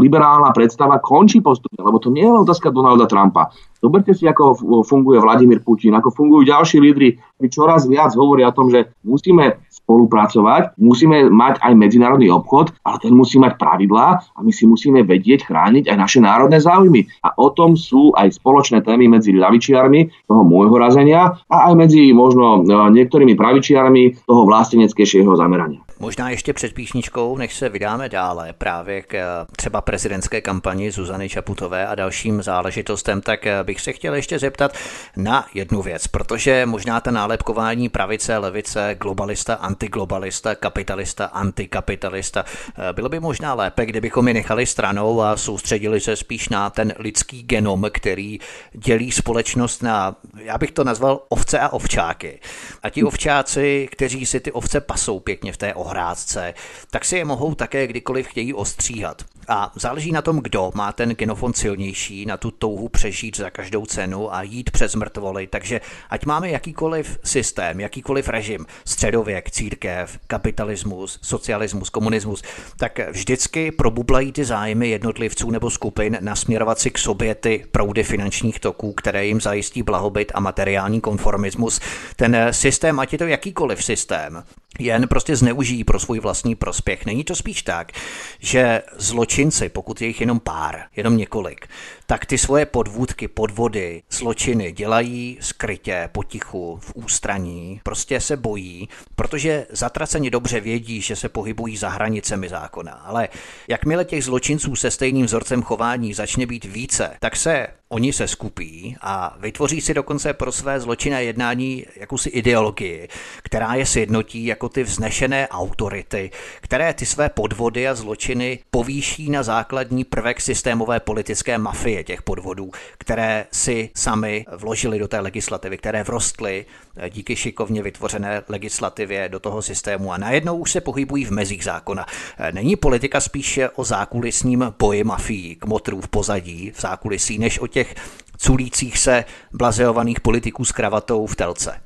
[0.02, 3.54] liberálna predstava končí postupne, lebo to nie je otázka Donalda Trumpa.
[3.78, 8.56] Zoberte si, ako funguje Vladimír Putin, ako fungujú ďalší lídry, ktorí čoraz viac hovoria o
[8.56, 14.38] tom, že musíme spolupracovať, musíme mať aj medzinárodný obchod, ale ten musí mať pravidlá a
[14.42, 17.06] my si musíme vedieť chrániť aj naše národné záujmy.
[17.22, 22.10] A o tom sú aj spoločné témy medzi ľavičiarmi toho môjho razenia a aj medzi
[22.10, 25.85] možno e, niektorými pravičiarmi toho vlasteneckejšieho zamerania.
[25.98, 29.24] Možná ještě před píšničkou, než se vydáme dále právě k eh,
[29.56, 34.72] třeba prezidentské kampani Zuzany Čaputové a dalším záležitostem, tak eh, bych se chtěl ještě zeptat
[35.16, 42.44] na jednu věc, protože možná ta nálepkování pravice, levice, globalista, antiglobalista, kapitalista, antikapitalista,
[42.78, 46.94] eh, bylo by možná lépe, kdybychom je nechali stranou a soustředili se spíš na ten
[46.98, 48.38] lidský genom, který
[48.72, 52.40] dělí společnost na, já bych to nazval ovce a ovčáky.
[52.82, 56.54] A ti ovčáci, kteří si ty ovce pasou pěkně v té ohrádce,
[56.90, 59.22] tak si je mohou také kdykoliv chtějí ostříhat.
[59.48, 63.86] A záleží na tom, kdo má ten genofond silnější, na tu touhu přežít za každou
[63.86, 65.46] cenu a jít přes mrtvoly.
[65.46, 72.42] Takže ať máme jakýkoliv systém, jakýkoliv režim, středověk, církev, kapitalismus, socialismus, komunismus,
[72.78, 78.60] tak vždycky probublají ty zájmy jednotlivců nebo skupin nasměrovat si k sobě ty proudy finančních
[78.60, 81.80] toků, které jim zajistí blahobyt a materiální konformismus.
[82.16, 84.42] Ten systém, ať je to jakýkoliv systém,
[84.78, 87.06] jen prostě zneužijí pro svůj vlastní prospěch.
[87.06, 87.92] Není to spíš tak,
[88.38, 91.66] že zločinci, pokud je jich jenom pár, jenom několik,
[92.06, 99.66] tak ty svoje podvůdky, podvody, zločiny dělají skrytě, potichu, v ústraní, prostě se bojí, protože
[99.70, 102.92] zatraceni dobře vědí, že se pohybují za hranicemi zákona.
[102.92, 103.28] Ale
[103.68, 108.96] jakmile těch zločinců se stejným vzorcem chování začne být více, tak se oni se skupí
[109.00, 113.08] a vytvoří si dokonce pro své zločinné jednání jakousi ideologii,
[113.42, 119.42] která je sjednotí jako ty vznešené autority, které ty své podvody a zločiny povýší na
[119.42, 126.02] základní prvek systémové politické mafie těch podvodů, které si sami vložili do té legislativy, které
[126.02, 126.66] vrostly
[127.10, 132.06] díky šikovně vytvořené legislativě do toho systému a najednou už se pohybují v mezích zákona.
[132.52, 137.94] Není politika spíše o zákulisním boji mafií, kmotrů v pozadí, v zákulisí, než o těch
[138.36, 141.80] culících se blazeovaných politiků s kravatou v telce.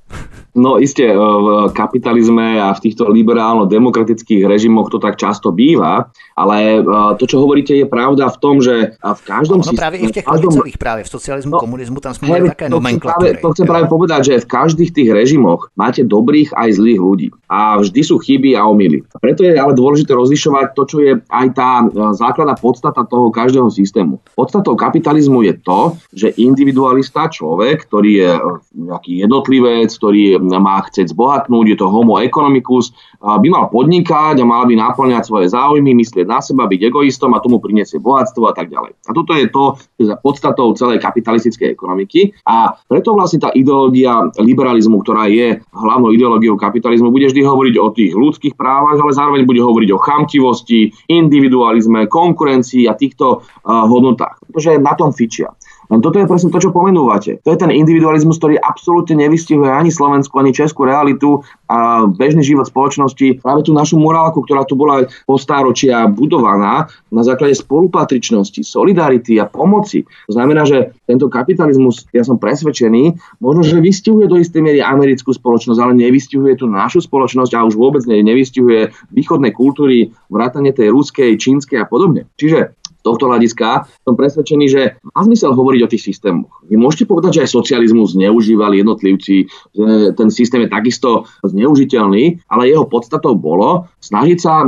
[0.55, 6.83] No iste, v kapitalizme a v týchto liberálno-demokratických režimoch to tak často býva, ale
[7.17, 10.25] to, čo hovoríte, je pravda v tom, že v každom no, právě i v těch
[10.25, 10.53] každom...
[10.79, 13.39] právě v socialismu, no, komunismu, tam sme mali také to nomenklatúry.
[13.39, 17.29] Práve, to chcem práve povedať, že v každých tých režimoch máte dobrých aj zlých ľudí.
[17.51, 19.03] A vždy sú chyby a omily.
[19.23, 24.19] Preto je ale dôležité rozlišovať to, čo je aj tá základná podstata toho každého systému.
[24.35, 28.31] Podstatou kapitalizmu je to, že individualista, človek, ktorý je
[28.75, 34.65] nejaký jednotlivec, ktorý má chcieť zbohatnúť, je to homo economicus, by mal podnikať a mal
[34.65, 38.73] by naplňať svoje záujmy, myslieť na seba, byť egoistom a tomu priniesie bohatstvo a tak
[38.73, 38.97] ďalej.
[39.07, 45.05] A toto je to za podstatou celej kapitalistickej ekonomiky a preto vlastne tá ideológia liberalizmu,
[45.05, 49.61] ktorá je hlavnou ideológiou kapitalizmu, bude vždy hovoriť o tých ľudských právach, ale zároveň bude
[49.61, 54.41] hovoriť o chamtivosti, individualizme, konkurencii a týchto hodnotách.
[54.49, 55.53] Pretože na tom fičia.
[55.91, 57.43] Len toto je presne to, čo pomenúvate.
[57.43, 62.71] To je ten individualizmus, ktorý absolútne nevystihuje ani Slovensku, ani Českú realitu a bežný život
[62.71, 63.43] spoločnosti.
[63.43, 69.51] Práve tú našu morálku, ktorá tu bola po stáročia budovaná na základe spolupatričnosti, solidarity a
[69.51, 70.07] pomoci.
[70.31, 75.35] To znamená, že tento kapitalizmus, ja som presvedčený, možno, že vystihuje do istej miery americkú
[75.35, 81.35] spoločnosť, ale nevystihuje tú našu spoločnosť a už vôbec nevystihuje východné kultúry, vrátane tej ruskej,
[81.35, 82.31] čínskej a podobne.
[82.39, 84.83] Čiže tohto hľadiska som presvedčený, že
[85.17, 86.53] má zmysel hovoriť o tých systémoch.
[86.69, 92.71] Vy môžete povedať, že aj socializmus zneužívali jednotlivci, že ten systém je takisto zneužiteľný, ale
[92.71, 94.63] jeho podstatou bolo snažiť sa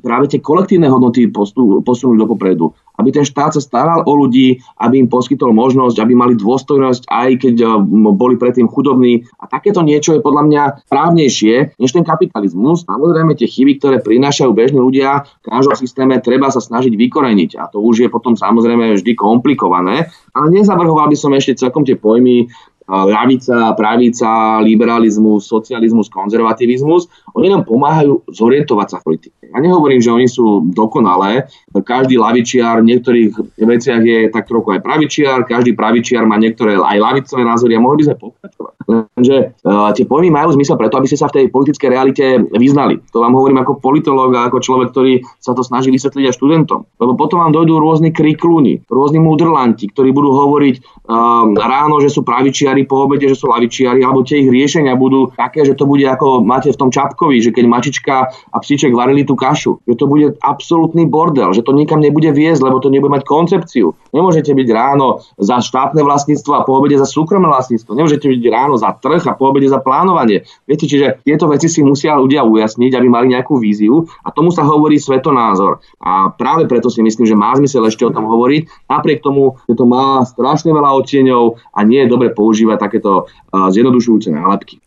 [0.00, 5.02] práve tie kolektívne hodnoty posunúť do popredu aby ten štát sa staral o ľudí, aby
[5.02, 7.70] im poskytol možnosť, aby mali dôstojnosť, aj keď eh,
[8.14, 9.26] boli predtým chudobní.
[9.42, 12.86] A takéto niečo je podľa mňa právnejšie než ten kapitalizmus.
[12.86, 17.58] Samozrejme, tie chyby, ktoré prinášajú bežní ľudia v každom systéme, treba sa snažiť vykoreniť.
[17.58, 20.10] A to už je potom samozrejme vždy komplikované.
[20.34, 22.50] Ale nezavrhoval by som ešte celkom tie pojmy
[22.88, 29.36] ľavica, pravica, liberalizmus, socializmus, konzervativizmus, oni nám pomáhajú zorientovať sa v politike.
[29.54, 31.46] Ja nehovorím, že oni sú dokonalé,
[31.86, 36.98] každý lavičiar v niektorých veciach je tak trochu aj pravičiar, každý pravičiar má niektoré aj
[36.98, 38.74] lavicové názory a mohli by sme pokračovať.
[38.84, 42.98] Lenže uh, tie pojmy majú zmysel preto, aby ste sa v tej politickej realite vyznali.
[43.14, 46.84] To vám hovorím ako politológ a ako človek, ktorý sa to snaží vysvetliť aj študentom.
[46.98, 52.26] Lebo potom vám dojdú rôzni kriklúni, rôzni mudrlanti, ktorí budú hovoriť uh, ráno, že sú
[52.26, 55.86] pravičiari lavičiari po obede, že sú lavičiari, alebo tie ich riešenia budú také, že to
[55.86, 58.14] bude ako máte v tom Čapkovi, že keď mačička
[58.50, 62.66] a psíček varili tú kašu, že to bude absolútny bordel, že to nikam nebude viesť,
[62.66, 63.94] lebo to nebude mať koncepciu.
[64.10, 67.94] Nemôžete byť ráno za štátne vlastníctvo a po obede za súkromné vlastníctvo.
[67.94, 70.42] Nemôžete byť ráno za trh a po obede za plánovanie.
[70.66, 74.66] Viete, čiže tieto veci si musia ľudia ujasniť, aby mali nejakú víziu a tomu sa
[74.66, 75.78] hovorí svetonázor.
[76.02, 79.76] A práve preto si myslím, že má zmysel ešte o tom hovoriť, napriek tomu, že
[79.78, 83.28] to má strašne veľa odtieňov a nie je dobre používať používať takéto
[83.68, 84.80] zjednodušujúce nálepky.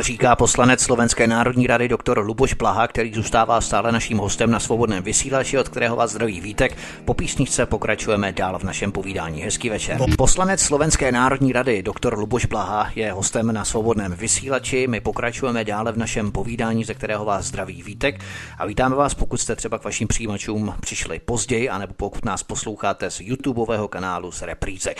[0.00, 5.02] Říká poslanec Slovenské národní rady doktor Luboš Plaha, který zůstává stále naším hostem na svobodném
[5.02, 6.76] vysílači, od kterého vás zdraví vítek.
[7.04, 9.40] Po písničce pokračujeme dál v našem povídání.
[9.42, 9.98] Hezký večer.
[10.18, 14.86] Poslanec Slovenské národní rady doktor Luboš Plaha je hostem na svobodném vysílači.
[14.86, 18.20] My pokračujeme dále v našem povídání, ze kterého vás zdraví vítek.
[18.58, 23.10] A vítáme vás, pokud jste třeba k vašim přijímačům přišli později, anebo pokud nás posloucháte
[23.10, 24.94] z YouTubeového kanálu z repríze.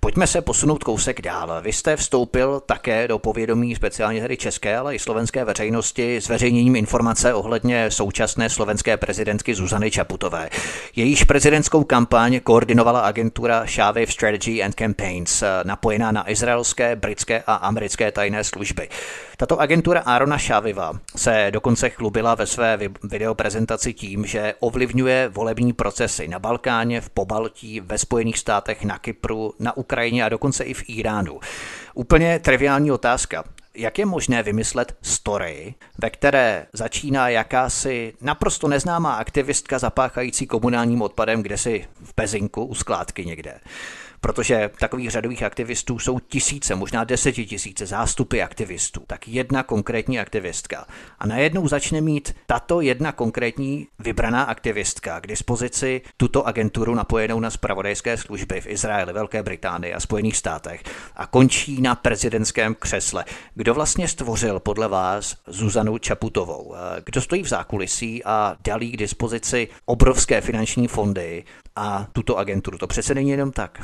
[0.00, 1.62] Pojďme se posunout kousek dál.
[1.62, 7.34] Vy jste vstoupil také do povědomí speciálně tedy české, ale i slovenské veřejnosti zveřejněním informace
[7.34, 10.50] ohledně současné slovenské prezidentky Zuzany Čaputové.
[10.96, 18.12] Jejíž prezidentskou kampaň koordinovala agentura Shave Strategy and Campaigns, napojená na izraelské, britské a americké
[18.12, 18.88] tajné služby.
[19.42, 26.28] Tato agentura Arona Šaviva se dokonce chlubila ve své videoprezentaci tím, že ovlivňuje volební procesy
[26.28, 30.82] na Balkáně, v Pobaltí, ve Spojených státech, na Kypru, na Ukrajině a dokonce i v
[30.86, 31.40] Iránu.
[31.94, 33.44] Úplně triviální otázka.
[33.74, 41.42] Jak je možné vymyslet story, ve které začíná jakási naprosto neznámá aktivistka zapáchající komunálním odpadem
[41.42, 43.60] kdesi v Pezinku u skládky někde?
[44.22, 50.86] Protože takových řadových aktivistů jsou tisíce, možná desetitisíce zástupy aktivistů, tak jedna konkrétní aktivistka.
[51.18, 57.50] A najednou začne mít tato jedna konkrétní vybraná aktivistka k dispozici tuto agenturu napojenou na
[57.50, 60.82] spravodajské služby v Izraeli, Velké Británii a Spojených státech
[61.16, 63.24] a končí na prezidentském křesle.
[63.54, 66.74] Kdo vlastně stvořil podle vás Zuzanu Čaputovou?
[67.04, 71.44] Kdo stojí v zákulisí a dalí k dispozici obrovské finanční fondy
[71.76, 72.78] a tuto agenturu?
[72.78, 73.82] To přece není jenom tak.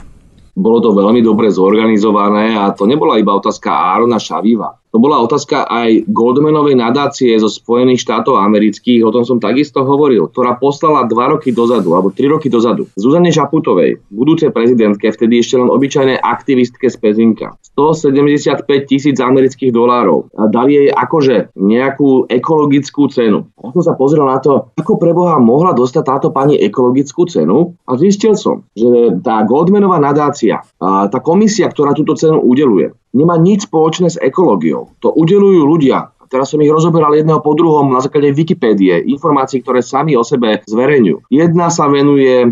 [0.59, 4.75] Bolo to veľmi dobre zorganizované a to nebola iba otázka Árona Šaviva.
[4.89, 10.33] To bola otázka aj Goldmanovej nadácie zo Spojených štátov amerických, o tom som takisto hovoril,
[10.33, 15.61] ktorá poslala dva roky dozadu, alebo tri roky dozadu, Zuzane Žaputovej, budúcej prezidentke, vtedy ešte
[15.61, 20.33] len obyčajnej aktivistke z Pezinka, 175 tisíc amerických dolárov.
[20.41, 23.45] A dali jej akože nejakú ekologickú cenu.
[23.61, 27.77] Ja som sa pozrel na to, ako preboha mohla dostať táto pani ekologickú cenu?
[27.85, 33.69] A zistil som, že tá Goldmanová nadácia, tá komisia, ktorá túto cenu udeluje, nemá nič
[33.71, 34.93] spoločné s ekológiou.
[35.01, 39.81] To udelujú ľudia, Teraz som ich rozoberal jedného po druhom na základe Wikipédie, informácií, ktoré
[39.81, 41.33] sami o sebe zverejňujú.
[41.33, 42.49] Jedna sa venuje e,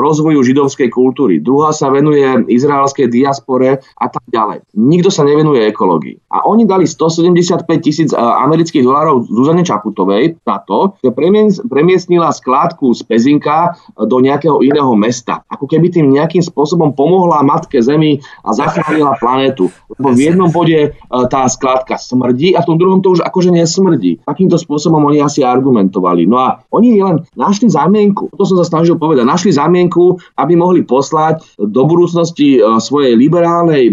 [0.00, 4.64] rozvoju židovskej kultúry, druhá sa venuje izraelskej diaspore a tak ďalej.
[4.72, 6.32] Nikto sa nevenuje ekológii.
[6.32, 11.12] A oni dali 175 tisíc e, amerických dolárov Zuzane Čaputovej za to, že
[11.68, 15.44] premiestnila skládku z Pezinka do nejakého iného mesta.
[15.52, 19.68] Ako keby tým nejakým spôsobom pomohla matke Zemi a zachránila planetu.
[19.98, 20.88] Lebo v jednom bode e,
[21.28, 24.22] tá skládka smrdí a v tom druhom to už akože nesmrdí.
[24.24, 26.24] Takýmto spôsobom oni asi argumentovali.
[26.24, 30.86] No a oni len našli zámienku, to som sa snažil povedať, našli zámienku, aby mohli
[30.86, 33.92] poslať do budúcnosti e, svojej liberálnej e,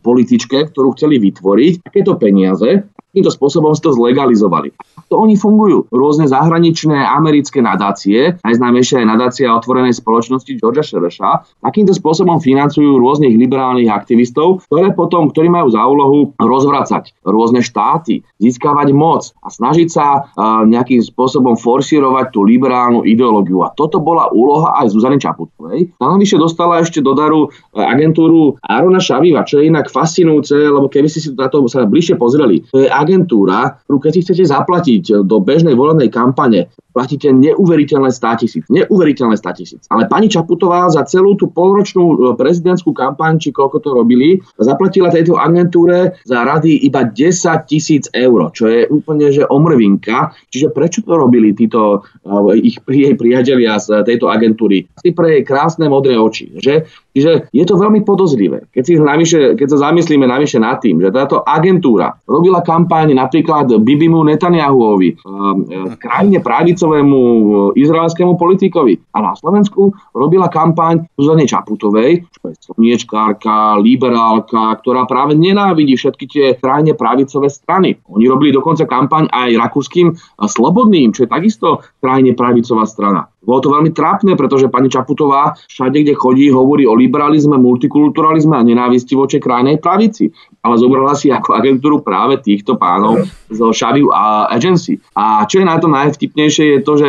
[0.00, 4.74] političke, ktorú chceli vytvoriť, takéto peniaze, Týmto spôsobom si to zlegalizovali.
[5.06, 5.86] To oni fungujú.
[5.94, 13.38] Rôzne zahraničné americké nadácie, najznámejšia je nadácia otvorenej spoločnosti Georgia Sheresha, takýmto spôsobom financujú rôznych
[13.38, 19.88] liberálnych aktivistov, ktoré potom, ktorí majú za úlohu rozvracať rôzne štáty, získavať moc a snažiť
[19.88, 23.62] sa uh, nejakým spôsobom forsírovať tú liberálnu ideológiu.
[23.62, 25.94] A toto bola úloha aj Zuzany Čaputovej.
[25.94, 31.06] Tá navyše dostala ešte do daru agentúru Arona Šaviva, čo je inak fascinujúce, lebo keby
[31.06, 35.76] si to sa bližšie pozreli, to je agentúra, ktorú keď si chcete zaplatiť do bežnej
[35.76, 38.62] volebnej kampane, platíte neuveriteľné 100 tisíc.
[38.70, 39.82] Neuveriteľné 100 tisíc.
[39.90, 45.10] Ale pani Čaputová za celú tú polročnú e, prezidentskú kampaň, či koľko to robili, zaplatila
[45.10, 47.34] tejto agentúre za rady iba 10
[47.66, 50.30] tisíc eur, čo je úplne že omrvinka.
[50.54, 54.86] Čiže prečo to robili títo uh, ich jej priatelia z tejto agentúry?
[54.94, 56.54] Asi pre jej krásne modré oči.
[56.54, 56.86] Že?
[57.10, 58.70] Čiže je to veľmi podozrivé.
[58.70, 63.66] Keď, si navyše, keď sa zamyslíme navyše nad tým, že táto agentúra robila kampaň napríklad
[63.82, 68.98] Bibimu Netanyahuovi, uh, krajine pravico pravicovému e, izraelskému politikovi.
[69.14, 76.24] A na Slovensku robila kampaň Zuzane Čaputovej, čo je slniečkárka, liberálka, ktorá práve nenávidí všetky
[76.26, 77.96] tie krajne pravicové strany.
[78.10, 83.30] Oni robili dokonca kampaň aj rakúskym Slobodným, čo je takisto krajne pravicová strana.
[83.44, 88.66] Bolo to veľmi trápne, pretože pani Čaputová všade, kde chodí, hovorí o liberalizme, multikulturalizme a
[88.66, 90.32] nenávisti voči krajnej pravici.
[90.64, 93.22] Ale zobrala si ako agentúru práve týchto pánov
[93.52, 94.96] zo Shaviu a Agency.
[95.14, 97.08] A čo je na to najvtipnejšie je to, že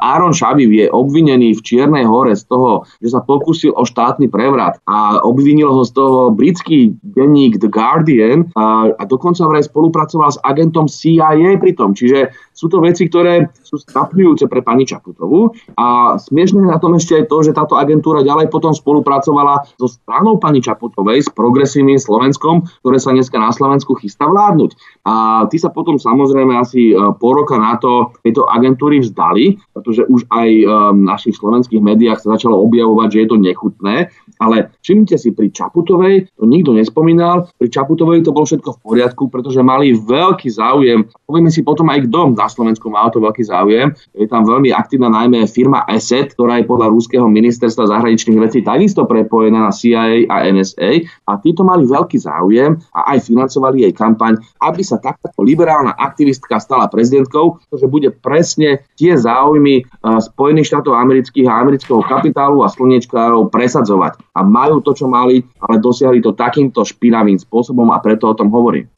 [0.00, 4.80] Aaron Shaviv je obvinený v Čiernej hore z toho, že sa pokúsil o štátny prevrat
[4.88, 10.42] a obvinil ho z toho britský denník The Guardian a, a dokonca vraj spolupracoval s
[10.42, 11.92] agentom CIA pritom.
[11.92, 17.16] Čiže sú to veci, ktoré sú stapňujúce pre pani Čaputovú a smiešne na tom ešte
[17.16, 22.68] je to, že táto agentúra ďalej potom spolupracovala so stranou pani Čaputovej, s progresívnym Slovenskom,
[22.84, 24.76] ktoré sa dneska na Slovensku chystá vládnuť.
[25.08, 30.04] A tí sa potom samozrejme asi e, po roka na to tejto agentúry vzdali, pretože
[30.04, 33.94] už aj e, v našich slovenských médiách sa začalo objavovať, že je to nechutné.
[34.36, 39.22] Ale všimnite si, pri Čaputovej to nikto nespomínal, pri Čaputovej to bolo všetko v poriadku,
[39.32, 41.08] pretože mali veľký záujem.
[41.24, 43.94] Povieme si potom aj kto na Slovensku má o to veľký záujem.
[44.12, 49.06] Je tam veľmi aktívna najmä firma ESET, ktorá je podľa rúského ministerstva zahraničných vecí takisto
[49.06, 54.42] prepojená na CIA a NSA a títo mali veľký záujem a aj financovali jej kampaň,
[54.60, 60.98] aby sa takáto liberálna aktivistka stala prezidentkou, pretože bude presne tie záujmy uh, Spojených štátov
[60.98, 64.18] amerických a amerického kapitálu a slnečkárov presadzovať.
[64.34, 68.50] A majú to, čo mali, ale dosiahli to takýmto špinavým spôsobom a preto o tom
[68.50, 68.88] hovorím.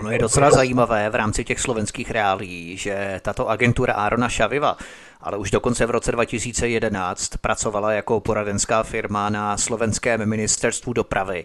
[0.00, 4.76] Ono je docela zajímavé v rámci těch slovenských reálí, že tato agentura Arona Šaviva
[5.22, 11.44] ale už dokonce v roce 2011 pracovala jako poradenská firma na slovenském ministerstvu dopravy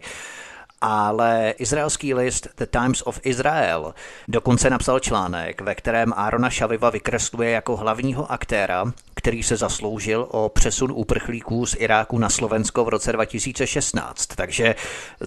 [0.82, 3.94] ale izraelský list The Times of Israel
[4.28, 10.50] dokonce napsal článek, ve kterém Arona Šaviva vykresluje jako hlavního aktéra, který se zasloužil o
[10.50, 14.26] přesun uprchlíků z Iráku na Slovensko v roce 2016.
[14.26, 14.76] Takže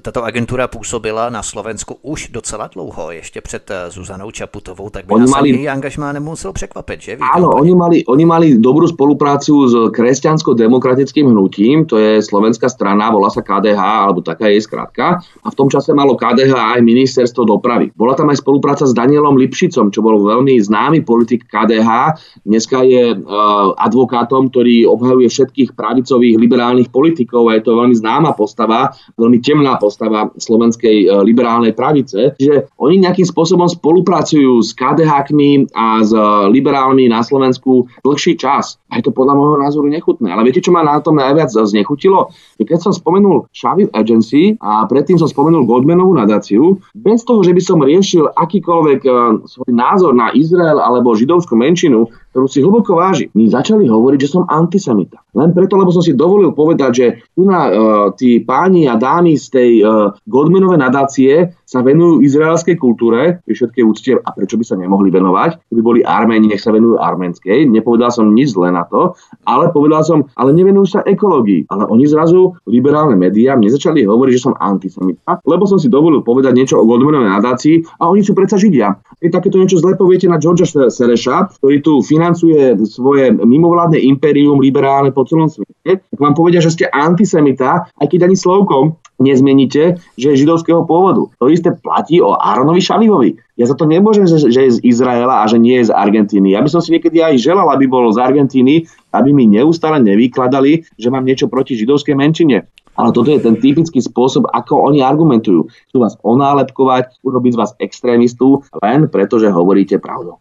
[0.03, 5.13] tato agentura působila na Slovensku už docela dlouho, ještě před eh, Zuzanou Čaputovou, tak by
[5.15, 5.51] oni nás mali...
[5.51, 7.17] její angažmá nemusel překvapit, že?
[7.17, 13.31] Áno, oni mali, oni mali dobrú spoluprácu s kresťansko-demokratickým hnutím, to je slovenská strana, volá
[13.31, 17.95] sa KDH, alebo taká je skrátka a v tom čase malo KDH aj ministerstvo dopravy.
[17.95, 22.19] Bola tam aj spolupráca s Danielom Lipšicom, čo bol veľmi známy politik KDH.
[22.43, 28.35] Dneska je uh, advokátom, ktorý obhajuje všetkých pravicových liberálnych politikov a je to veľmi známa
[28.35, 32.35] postava, veľmi temná postava slovenskej uh, liberálnej pravice.
[32.37, 35.31] Čiže oni nejakým spôsobom spolupracujú s KDH
[35.75, 38.81] a s uh, liberálmi na Slovensku dlhší čas.
[38.89, 40.33] A je to podľa môjho názoru nechutné.
[40.33, 42.33] Ale viete, čo ma na tom najviac znechutilo?
[42.57, 47.63] Keď som spomenul Shaviv Agency a predtým som spomenul Godmanovú nadáciu, bez toho, že by
[47.63, 52.09] som riešil akýkoľvek uh, svoj názor na Izrael alebo židovskú menšinu,
[52.39, 55.19] ktorú si hlboko váži, mi začali hovoriť, že som antisemita.
[55.35, 57.73] Len preto, lebo som si dovolil povedať, že tu na uh,
[58.15, 63.83] tí páni a dámy z tej uh, Godmanovej nadácie sa venujú izraelskej kultúre, pri všetkej
[63.83, 65.67] úcte, a prečo by sa nemohli venovať?
[65.67, 67.69] Keby boli Arméni, nech sa venujú arménskej.
[67.69, 71.69] Nepovedal som nič zle na to, ale povedal som, ale nevenujú sa ekológii.
[71.69, 76.23] Ale oni zrazu, liberálne médiá, mne začali hovoriť, že som antisemita, lebo som si dovolil
[76.23, 78.97] povedať niečo o Goldmanovej nadácii a oni sú predsa Židia.
[79.21, 85.09] Keď takéto niečo zle poviete na Georgia Sereša, ktorý tu financuje svoje mimovládne impérium liberálne
[85.17, 90.27] po celom svete, tak vám povedia, že ste antisemita, aj keď ani slovkom nezmeníte, že
[90.31, 91.27] je židovského pôvodu.
[91.41, 93.31] To isté platí o Aaronovi Šalivovi.
[93.57, 96.55] Ja za to nemôžem, že, že je z Izraela a že nie je z Argentíny.
[96.55, 100.87] Ja by som si niekedy aj želal, aby bol z Argentíny, aby mi neustále nevykladali,
[100.95, 102.69] že mám niečo proti židovskej menšine.
[102.99, 105.71] Ale toto je ten typický spôsob, ako oni argumentujú.
[105.91, 110.39] Chcú vás onálepkovať, urobiť z vás extrémistu, len preto, že hovoríte pravdu.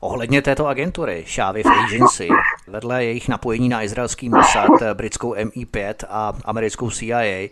[0.00, 2.28] Ohledně této agentury Shavif Agency,
[2.66, 7.48] vedle jejich napojení na izraelský Mossad, britskou MI5 a americkou CIA,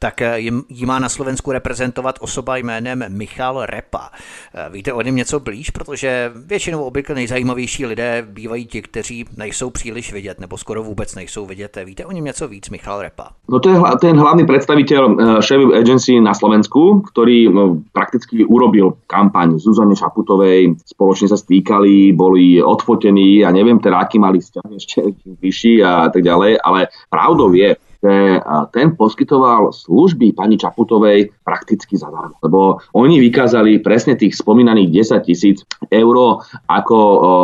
[0.00, 4.10] tak eh, ji má na Slovensku reprezentovat osoba jménem Michal Repa.
[4.54, 9.70] Eh, víte o něm něco blíž, protože většinou obvykle nejzajímavější lidé bývají ti, kteří nejsou
[9.70, 11.78] příliš vidět, nebo skoro vůbec nejsou vidět.
[11.84, 13.28] Víte o něm něco víc, Michal Repa?
[13.48, 15.02] No to je ten hlavný predstaviteľ
[15.44, 22.16] Chevy eh, Agency na Slovensku, ktorý no, prakticky urobil kampaň Zuzane Šaputovej, spoločne sa stýkali,
[22.16, 25.00] boli odfotení a neviem teda, aký mali vzťah ešte
[25.44, 28.40] vyšší a tak ďalej, ale pravdou je, že
[28.72, 32.40] ten poskytoval služby pani Čaputovej prakticky zadarmo.
[32.40, 36.16] Lebo oni vykázali presne tých spomínaných 10 tisíc eur
[36.64, 36.98] ako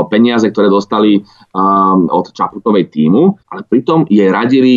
[0.09, 1.21] peniaze, ktoré dostali
[2.09, 4.75] od Čaputovej týmu, ale pritom je radili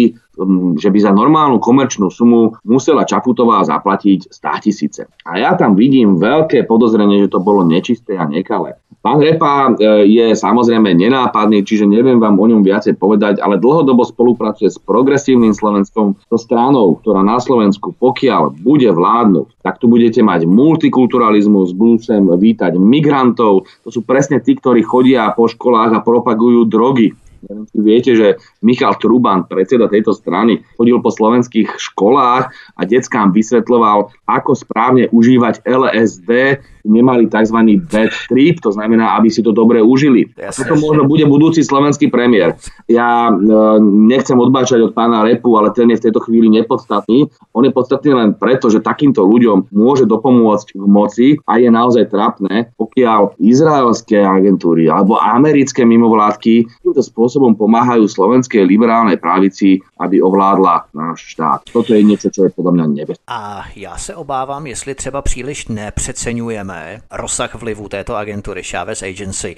[0.80, 5.02] že by za normálnu komerčnú sumu musela Čaputová zaplatiť 100 tisíce.
[5.28, 8.80] A ja tam vidím veľké podozrenie, že to bolo nečisté a nekalé.
[9.00, 14.04] Pán Repa e, je samozrejme nenápadný, čiže neviem vám o ňom viacej povedať, ale dlhodobo
[14.04, 20.20] spolupracuje s progresívnym Slovenskom, so stranou, ktorá na Slovensku, pokiaľ bude vládnuť, tak tu budete
[20.20, 26.04] mať multikulturalizmus, budú sem vítať migrantov, to sú presne tí, ktorí chodia po školách a
[26.04, 27.16] propagujú drogy.
[27.40, 34.12] Neviem, viete, že Michal Truban, predseda tejto strany, chodil po slovenských školách a deckám vysvetľoval,
[34.28, 37.58] ako správne užívať LSD, nemali tzv.
[37.90, 40.30] bad trip, to znamená, aby si to dobre užili.
[40.38, 42.56] Jasne, Toto možno bude budúci slovenský premiér.
[42.88, 43.34] Ja e,
[43.82, 47.30] nechcem odbáčať od pána Repu, ale ten je v tejto chvíli nepodstatný.
[47.54, 52.10] On je podstatný len preto, že takýmto ľuďom môže dopomôcť v moci a je naozaj
[52.10, 60.90] trapné, pokiaľ izraelské agentúry alebo americké mimovládky týmto spôsobom pomáhajú slovenskej liberálnej pravici, aby ovládla
[60.96, 61.70] náš štát.
[61.70, 63.28] Toto je niečo, čo je podľa mňa nebezpečné.
[63.28, 66.79] A já se obávám, jestli třeba příliš nepřeceňujeme
[67.12, 69.56] rozsah vlivu této agentury Chavez Agency.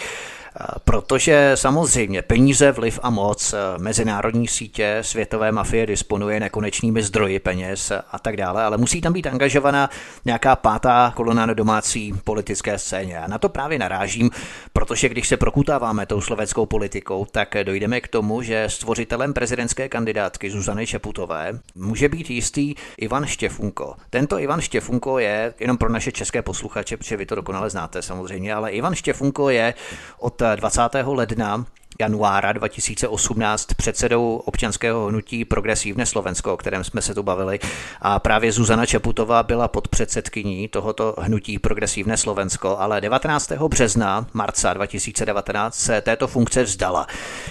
[0.85, 8.19] Protože samozřejmě peníze, vliv a moc, mezinárodní sítě, světové mafie disponuje nekonečnými zdroji peněz a
[8.19, 9.89] tak dále, ale musí tam být angažovaná
[10.25, 13.19] nějaká pátá kolona na domácí politické scéně.
[13.19, 14.29] A na to právě narážím,
[14.73, 20.51] protože když se prokutáváme tou slovenskou politikou, tak dojdeme k tomu, že stvořitelem prezidentské kandidátky
[20.51, 23.95] Zuzany Čeputové může být jistý Ivan Štěfunko.
[24.09, 28.53] Tento Ivan Štěfunko je, jenom pro naše české posluchače, protože vy to dokonale znáte samozřejmě,
[28.53, 29.73] ale Ivan Štěfunko je
[30.19, 31.15] od 20.
[31.15, 31.65] ledna
[32.01, 37.59] januára 2018 předsedou občanského hnutí Progresivné Slovensko, o kterém jsme se tu bavili.
[38.01, 43.51] A právě Zuzana Čeputová byla pod předsedkyní tohoto hnutí Progresivné Slovensko, ale 19.
[43.51, 47.07] března, marca 2019 se této funkce vzdala.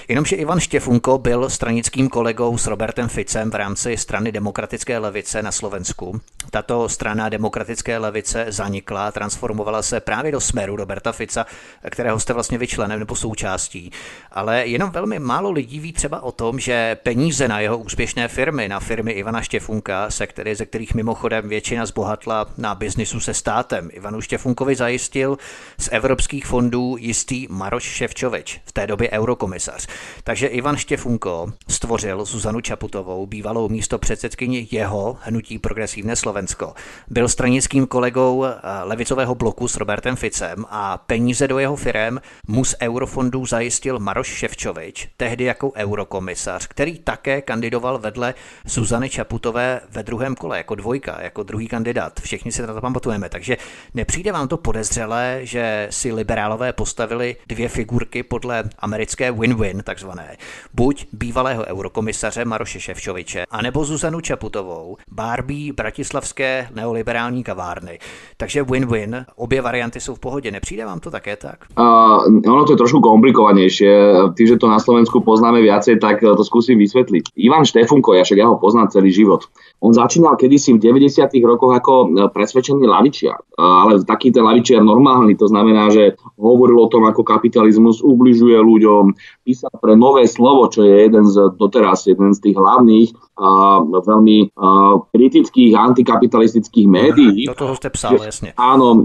[0.09, 5.53] Jenomže Ivan Štěfunko byl stranickým kolegou s Robertem Ficem v rámci strany Demokratické levice na
[5.53, 6.21] Slovensku.
[6.51, 11.47] Tato strana Demokratické levice zanikla, transformovala se právě do smeru Roberta Fica,
[11.91, 13.93] kterého jste vlastně vyčlenem nebo součástí
[14.41, 18.69] ale jenom velmi málo lidí ví třeba o tom, že peníze na jeho úspěšné firmy,
[18.69, 23.89] na firmy Ivana Štěfunka, se který, ze kterých mimochodem většina zbohatla na biznisu se státem,
[23.93, 25.39] Ivanu Štěfunkovi zajistil
[25.79, 29.87] z evropských fondů jistý Maroš Ševčovič, v té době eurokomisař.
[30.25, 36.75] Takže Ivan Štěfunko stvořil Zuzanu Čaputovou, bývalou místo předsedkyni jeho hnutí Progresivné Slovensko.
[37.09, 42.65] Byl stranickým kolegou eh, levicového bloku s Robertem Ficem a peníze do jeho firem mu
[42.65, 49.81] z eurofondů zajistil Maroš Maroš Ševčovič, tehdy jako eurokomisař, který také kandidoval vedle Zuzany Čaputové
[49.91, 52.21] ve druhém kole jako dvojka, jako druhý kandidát.
[52.21, 53.57] Všichni si to pamatujeme, takže
[53.95, 60.37] nepřijde vám to podezřelé, že si liberálové postavili dvě figurky podle americké win-win takzvané.
[60.75, 67.99] Buď bývalého eurokomisaře Maroše Ševčoviče, anebo Zuzanu Čaputovou, Barbie bratislavské neoliberální kavárny.
[68.37, 70.51] Takže win-win, obě varianty jsou v pohodě.
[70.51, 71.65] Nepřijde vám to také tak?
[71.79, 74.10] Uh, ono to je trošku komplikovanejšie.
[74.35, 77.35] Tým, že to na Slovensku poznáme viacej, tak to skúsim vysvetliť.
[77.39, 79.47] Ivan Štefunko, ja však ja ho poznám celý život.
[79.81, 81.33] On začínal kedysi v 90.
[81.41, 86.91] rokoch ako e, presvedčený lavičiar, ale taký ten lavičiar normálny, to znamená, že hovoril o
[86.93, 92.37] tom, ako kapitalizmus ubližuje ľuďom, písal pre nové slovo, čo je jeden z doteraz, jeden
[92.37, 93.09] z tých hlavných
[93.41, 97.49] a veľmi a, kritických antikapitalistických médií.
[97.49, 98.53] Do toho ste psal, jasne.
[98.61, 99.01] Áno,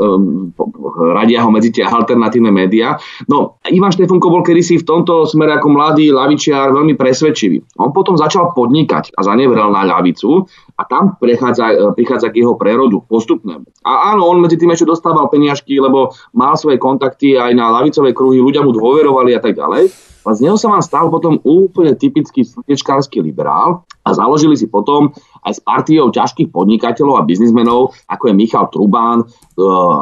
[1.15, 2.99] radia ho medzi tie alternatívne médiá.
[3.31, 7.81] No, Ivan Štefunko bol kedysi v tomto smere ako mladý lavičiar veľmi presvedčivý.
[7.83, 12.59] On potom začal podnikať a zanevrel na ľavicu a tam prechádza, e, prichádza k jeho
[12.59, 13.63] prerodu postupnému.
[13.87, 18.11] A áno, on medzi tým ešte dostával peniažky, lebo mal svoje kontakty aj na lavicové
[18.11, 20.15] kruhy, ľudia mu dôverovali a tak ďalej.
[20.25, 25.13] A z neho sa vám stal potom úplne typický slnečkársky liberál a založili si potom
[25.45, 29.25] aj s partiou ťažkých podnikateľov a biznismenov, ako je Michal Trubán, e,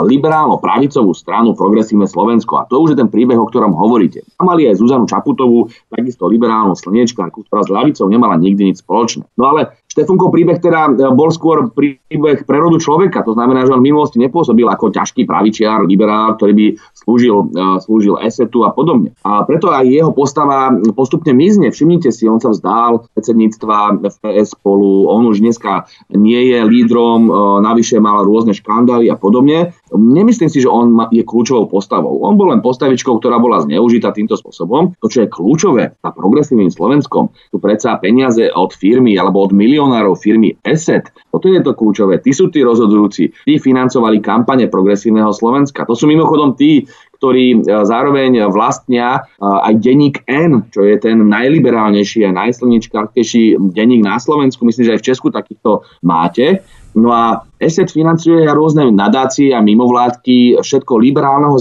[0.07, 2.63] liberálno-pravicovú stranu Progresívne Slovensko.
[2.63, 4.23] A to už je ten príbeh, o ktorom hovoríte.
[4.39, 9.27] A mali aj Zuzanu Čaputovú, takisto liberálnu slniečkárku, ktorá s ľavicou nemala nikdy nič spoločné.
[9.35, 13.21] No ale Štefunkov príbeh teda e, bol skôr príbeh prerodu človeka.
[13.29, 16.67] To znamená, že on v minulosti nepôsobil ako ťažký pravičiar, liberál, ktorý by
[16.97, 19.13] slúžil, e, slúžil esetu a podobne.
[19.21, 21.69] A preto aj jeho postava postupne mizne.
[21.69, 27.31] Všimnite si, on sa vzdál predsedníctva FPS spolu, on už dneska nie je lídrom, e,
[27.61, 29.77] navyše mal rôzne škandály a podobne.
[29.93, 32.21] Nemyslím si, že on je kľúčovou postavou.
[32.25, 34.97] On bol len postavičkou, ktorá bola zneužitá týmto spôsobom.
[34.99, 40.17] To, čo je kľúčové na progresívnym Slovenskom, tu predsa peniaze od firmy alebo od milionárov
[40.17, 42.21] firmy ESET, toto je to kľúčové.
[42.21, 43.33] Tí sú tí rozhodujúci.
[43.45, 45.85] Tí financovali kampane progresívneho Slovenska.
[45.85, 46.85] To sú mimochodom tí,
[47.17, 54.03] ktorí e, zároveň vlastnia e, aj denník N, čo je ten najliberálnejší a najslničkárskejší denník
[54.03, 54.67] na Slovensku.
[54.67, 56.61] Myslím, že aj v Česku takýchto máte.
[56.93, 61.57] No a ESET financuje rôzne nadácie a mimovládky, všetko liberálneho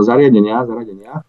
[0.00, 0.64] zariadenia.
[0.64, 1.20] zariadenia.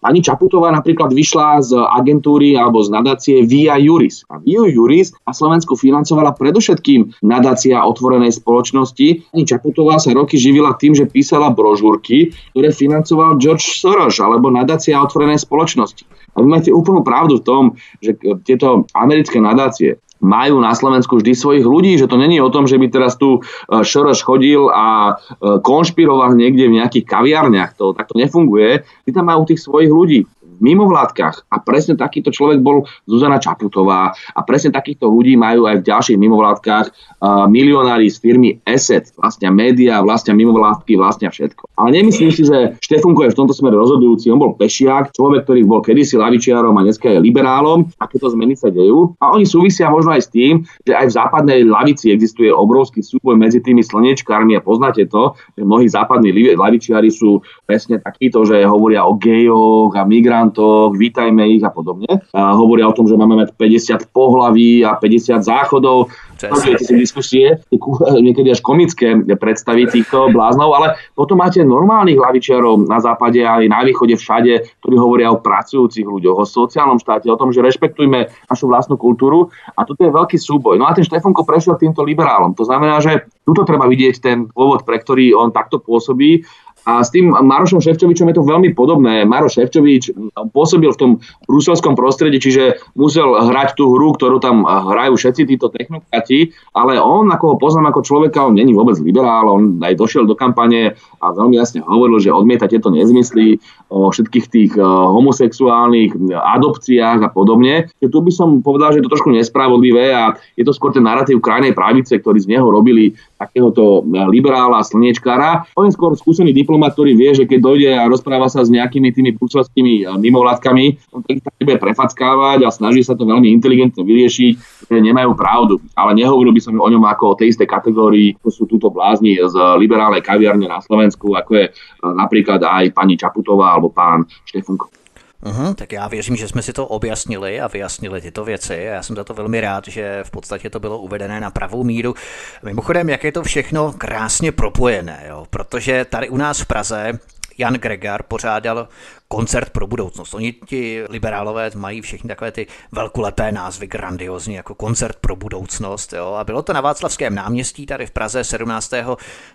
[0.00, 4.26] Pani Čaputová napríklad vyšla z agentúry alebo z nadácie Via Juris.
[4.32, 9.30] A Via Juris na Slovensku financovala predovšetkým nadácia otvorenej spoločnosti.
[9.30, 14.98] Pani Čaputová sa roky živila tým, že písala brožúrky, ktoré financoval George Soros alebo nadácia
[14.98, 16.08] otvorenej spoločnosti.
[16.34, 17.62] A vy máte úplnú pravdu v tom,
[18.02, 22.64] že tieto americké nadácie majú na Slovensku vždy svojich ľudí, že to není o tom,
[22.64, 23.40] že by teraz tu e,
[23.82, 27.76] Šoroš chodil a e, konšpiroval niekde v nejakých kaviarniach.
[27.76, 28.86] To takto nefunguje.
[29.04, 30.24] Ty tam majú tých svojich ľudí
[30.56, 31.50] v mimovládkach.
[31.50, 34.14] A presne takýto človek bol Zuzana Čaputová.
[34.14, 39.50] A presne takýchto ľudí majú aj v ďalších mimovládkach uh, milionári z firmy Asset, vlastnia
[39.50, 41.70] médiá, vlastnia mimovládky, vlastnia všetko.
[41.80, 44.30] Ale nemyslím si, že Štefunko je v tomto smere rozhodujúci.
[44.30, 47.88] On bol pešiak, človek, ktorý bol kedysi lavičiarom a dneska je liberálom.
[47.98, 49.16] A tieto zmeny sa dejú.
[49.22, 53.38] A oni súvisia možno aj s tým, že aj v západnej lavici existuje obrovský súboj
[53.40, 59.06] medzi tými slnečkármi a poznáte to, že mnohí západní lavičiari sú presne takíto, že hovoria
[59.08, 62.20] o gejoch a migrant migrantoch, vítajme ich a podobne.
[62.36, 66.12] A hovoria o tom, že máme mať 50 pohlaví a 50 záchodov.
[66.44, 67.56] Pozriete si diskusie,
[68.26, 73.80] niekedy až komické predstavy týchto bláznov, ale potom máte normálnych hlavičiarov na západe aj na
[73.80, 78.68] východe všade, ktorí hovoria o pracujúcich ľuďoch, o sociálnom štáte, o tom, že rešpektujme našu
[78.68, 80.76] vlastnú kultúru a toto je veľký súboj.
[80.76, 82.52] No a ten Štefanko prešiel týmto liberálom.
[82.60, 86.44] To znamená, že tuto treba vidieť ten dôvod, pre ktorý on takto pôsobí
[86.84, 89.24] a s tým Marošom Ševčovičom je to veľmi podobné.
[89.24, 90.12] Maroš Ševčovič
[90.52, 91.10] pôsobil v tom
[91.48, 97.32] bruselskom prostredí, čiže musel hrať tú hru, ktorú tam hrajú všetci títo technokrati, ale on,
[97.32, 100.92] ako ho poznám ako človeka, on není vôbec liberál, on aj došiel do kampane
[101.24, 103.56] a veľmi jasne hovoril, že odmieta tieto nezmysly
[103.88, 107.88] o všetkých tých e, homosexuálnych adopciách a podobne.
[108.04, 111.04] Že tu by som povedal, že je to trošku nespravodlivé a je to skôr ten
[111.06, 114.00] narratív krajnej pravice, ktorý z neho robili takéhoto
[114.32, 115.68] liberála, slniečkára.
[115.76, 119.10] On je skôr skúsený diplomat ktorý vie, že keď dojde a rozpráva sa s nejakými
[119.10, 124.52] tými bruselskými eh, mimovládkami, on tak bude prefackávať a snaží sa to veľmi inteligentne vyriešiť,
[124.86, 125.82] že nemajú pravdu.
[125.98, 129.36] Ale nehovoril by som o ňom ako o tej istej kategórii, to sú túto blázni
[129.36, 135.03] z liberálnej kaviarne na Slovensku, ako je eh, napríklad aj pani Čaputová alebo pán Štefunko.
[135.42, 138.74] Uhum, tak já věřím, že jsme si to objasnili a vyjasnili tyto věci.
[138.74, 142.14] Já jsem za to velmi rád, že v podstatě to bylo uvedené na pravou míru.
[142.62, 145.46] Mimochodem, jak je to všechno krásně propojené, jo?
[145.50, 147.18] protože tady u nás v Praze
[147.58, 148.88] Jan Gregar pořádal
[149.34, 150.34] koncert pro budoucnost.
[150.34, 156.12] Oni ti liberálové mají všechny takové ty velkolepé názvy, grandiozní, jako koncert pro budoucnost.
[156.12, 156.26] Jo?
[156.32, 158.92] A bylo to na Václavském náměstí tady v Praze 17.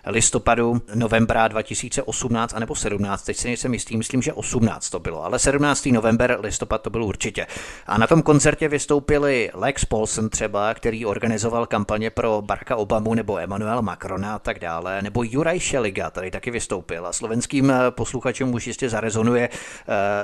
[0.06, 5.38] listopadu, novembra 2018, anebo 17, teď si nejsem jistý, myslím, že 18 to bylo, ale
[5.38, 5.86] 17.
[5.86, 7.46] november, listopad to bylo určitě.
[7.86, 13.38] A na tom koncertě vystoupili Lex Paulson třeba, který organizoval kampaně pro Baracka Obamu nebo
[13.38, 18.66] Emmanuel Macrona a tak dále, nebo Juraj Šeliga tady taky vystoupil a slovenským posluchačům už
[18.66, 19.48] jistě zarezonuje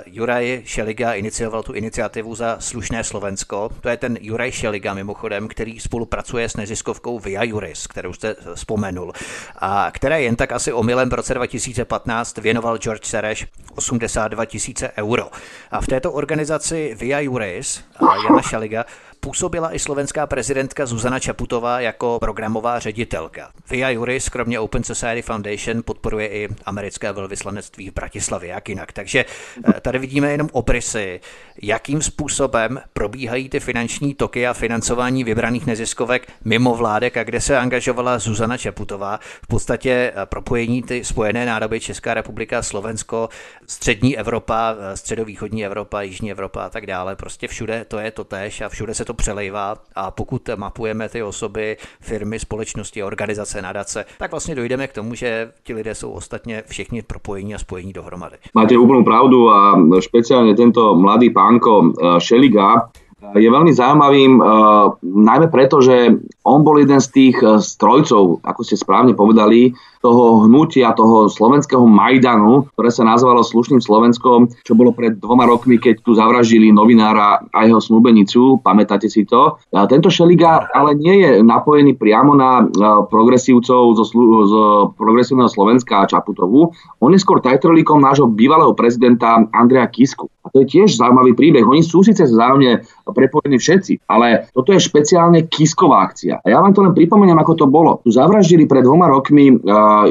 [0.07, 3.71] Juraj Šeliga inicioval tu iniciativu za slušné Slovensko.
[3.81, 9.13] To je ten Juraj Šeliga mimochodem, který spolupracuje s neziskovkou Via Juris, kterou jste vzpomenul,
[9.59, 15.31] a které jen tak asi omylem v roce 2015 věnoval George Sereš 82 tisíce euro.
[15.71, 18.85] A v této organizaci Via Juris a Jana Šeliga
[19.27, 23.51] působila i slovenská prezidentka Zuzana Čaputová jako programová ředitelka.
[23.71, 28.93] Via Juris, kromě Open Society Foundation, podporuje i americké velvyslanectví v Bratislavě, jak jinak.
[28.93, 29.25] Takže
[29.69, 31.21] eh, tady vidíme jenom obrysy,
[31.63, 37.59] jakým způsobem probíhají ty finanční toky a financování vybraných neziskovek mimo vládek a kde se
[37.59, 39.21] angažovala Zuzana Čaputová.
[39.43, 43.29] V podstatě eh, propojení ty spojené nádoby Česká republika, Slovensko,
[43.67, 47.17] střední Evropa, eh, středovýchodní Evropa, jižní Evropa a tak dále.
[47.17, 51.23] Prostě všude to je to tež a všude se to přelejvá a pokud mapujeme ty
[51.23, 56.63] osoby, firmy, společnosti, organizace, nadace, tak vlastně dojdeme k tomu, že ti lidé jsou ostatně
[56.67, 58.37] všichni propojení a spojení dohromady.
[58.55, 65.49] Máte úplnú pravdu a špeciálne tento mladý pánko eh, Šeliga je veľmi zaujímavým, uh, najmä
[65.49, 71.27] preto, že on bol jeden z tých strojcov, ako ste správne povedali, toho hnutia, toho
[71.27, 76.71] slovenského Majdanu, ktoré sa nazvalo Slušným Slovenskom, čo bolo pred dvoma rokmi, keď tu zavraždili
[76.71, 79.59] novinára a jeho snúbenicu, pamätáte si to.
[79.91, 82.63] Tento Šeliga ale nie je napojený priamo na
[83.11, 84.05] progresívcov zo,
[84.47, 84.55] z
[84.95, 86.71] progresívneho Slovenska a Čaputovu.
[87.03, 90.31] On je skôr tajtrolíkom nášho bývalého prezidenta Andreja Kisku.
[90.47, 91.67] A to je tiež zaujímavý príbeh.
[91.67, 96.43] Oni sú síce vzájomne prepojení všetci, ale toto je špeciálne Kisková akcia.
[96.43, 98.03] A ja vám to len pripomeniem, ako to bolo.
[98.07, 99.59] Tu zavraždili pred dvoma rokmi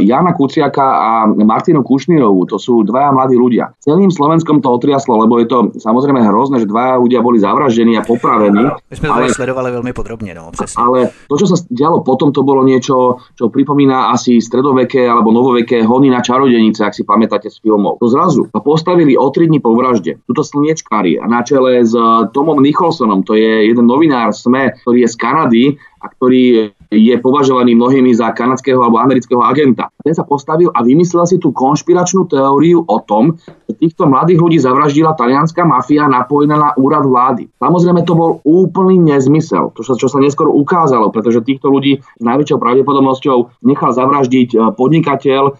[0.03, 2.47] Jana Kuciaka a Martinu Kušnírovú.
[2.51, 3.71] To sú dvaja mladí ľudia.
[3.81, 8.03] Celým Slovenskom to otriaslo, lebo je to samozrejme hrozné, že dvaja ľudia boli zavraždení a
[8.03, 8.67] popravení.
[8.91, 10.31] My sme ale, to sledovali veľmi podrobne.
[10.35, 15.31] No, ale to, čo sa dialo potom, to bolo niečo, čo pripomína asi stredoveké alebo
[15.31, 18.01] novoveké hony na čarodenice, ak si pamätáte z filmov.
[18.03, 20.19] To zrazu postavili o tri dní po vražde.
[20.27, 21.93] Tuto slniečkári a na čele s
[22.33, 25.63] Tomom Nicholsonom, to je jeden novinár SME, ktorý je z Kanady
[26.05, 29.89] a ktorý je považovaný mnohými za kanadského alebo amerického agenta.
[30.05, 34.57] Ten sa postavil a vymyslel si tú konšpiračnú teóriu o tom, že týchto mladých ľudí
[34.61, 37.49] zavraždila talianská mafia napojená na úrad vlády.
[37.57, 42.61] Samozrejme to bol úplný nezmysel, to čo sa neskôr ukázalo, pretože týchto ľudí s najväčšou
[42.61, 45.51] pravdepodobnosťou nechal zavraždiť e, podnikateľ, e,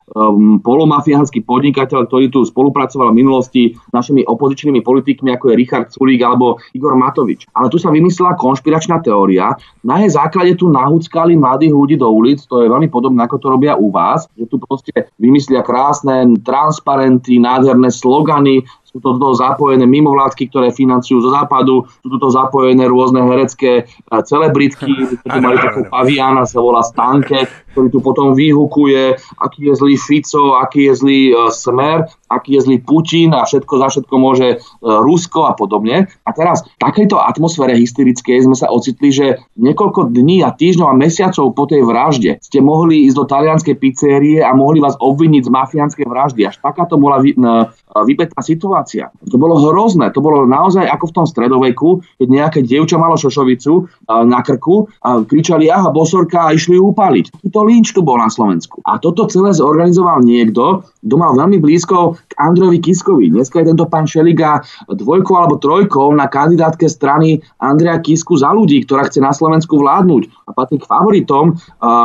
[0.62, 6.22] polomafiánsky podnikateľ, ktorý tu spolupracoval v minulosti s našimi opozičnými politikmi, ako je Richard Sulík
[6.22, 7.50] alebo Igor Matovič.
[7.58, 12.44] Ale tu sa vymyslela konšpiračná teória, na jej základe tu nahúckali mladých ľudí do ulic,
[12.46, 17.40] to je veľmi podobné, ako to robia u vás, že tu proste vymyslia krásne transparenty,
[17.40, 23.20] nádherné slogany, sú to do zapojené mimovládky, ktoré financujú zo západu, sú to zapojené rôzne
[23.28, 24.88] herecké eh, celebritky,
[25.28, 27.44] tu mali takú paviana, sa volá Stanke,
[27.76, 32.72] ktorý tu potom vyhukuje, aký je zlý Fico, aký je zlý uh, Smer, aký je
[32.72, 36.08] zlý Putin a všetko za všetko môže uh, Rusko a podobne.
[36.24, 40.96] A teraz v takejto atmosfére hysterickej sme sa ocitli, že niekoľko dní a týždňov a
[40.96, 45.52] mesiacov po tej vražde ste mohli ísť do talianskej pizzerie a mohli vás obviniť z
[45.52, 46.48] mafiánskej vraždy.
[46.48, 47.68] Až takáto bola vy, uh,
[48.08, 48.40] vypetá
[48.86, 49.10] situácia.
[49.32, 51.90] To bolo hrozné, to bolo naozaj ako v tom stredoveku,
[52.22, 53.90] keď nejaké dievča malo šošovicu
[54.30, 57.50] na krku a kričali, aha, bosorka a išli ju upaliť.
[57.50, 58.86] To lynč tu bol na Slovensku.
[58.86, 63.34] A toto celé zorganizoval niekto, kto mal veľmi blízko k Androvi Kiskovi.
[63.34, 68.86] Dneska je tento pán Šeliga dvojkou alebo trojkou na kandidátke strany Andreja Kisku za ľudí,
[68.86, 71.58] ktorá chce na Slovensku vládnuť patrí k favoritom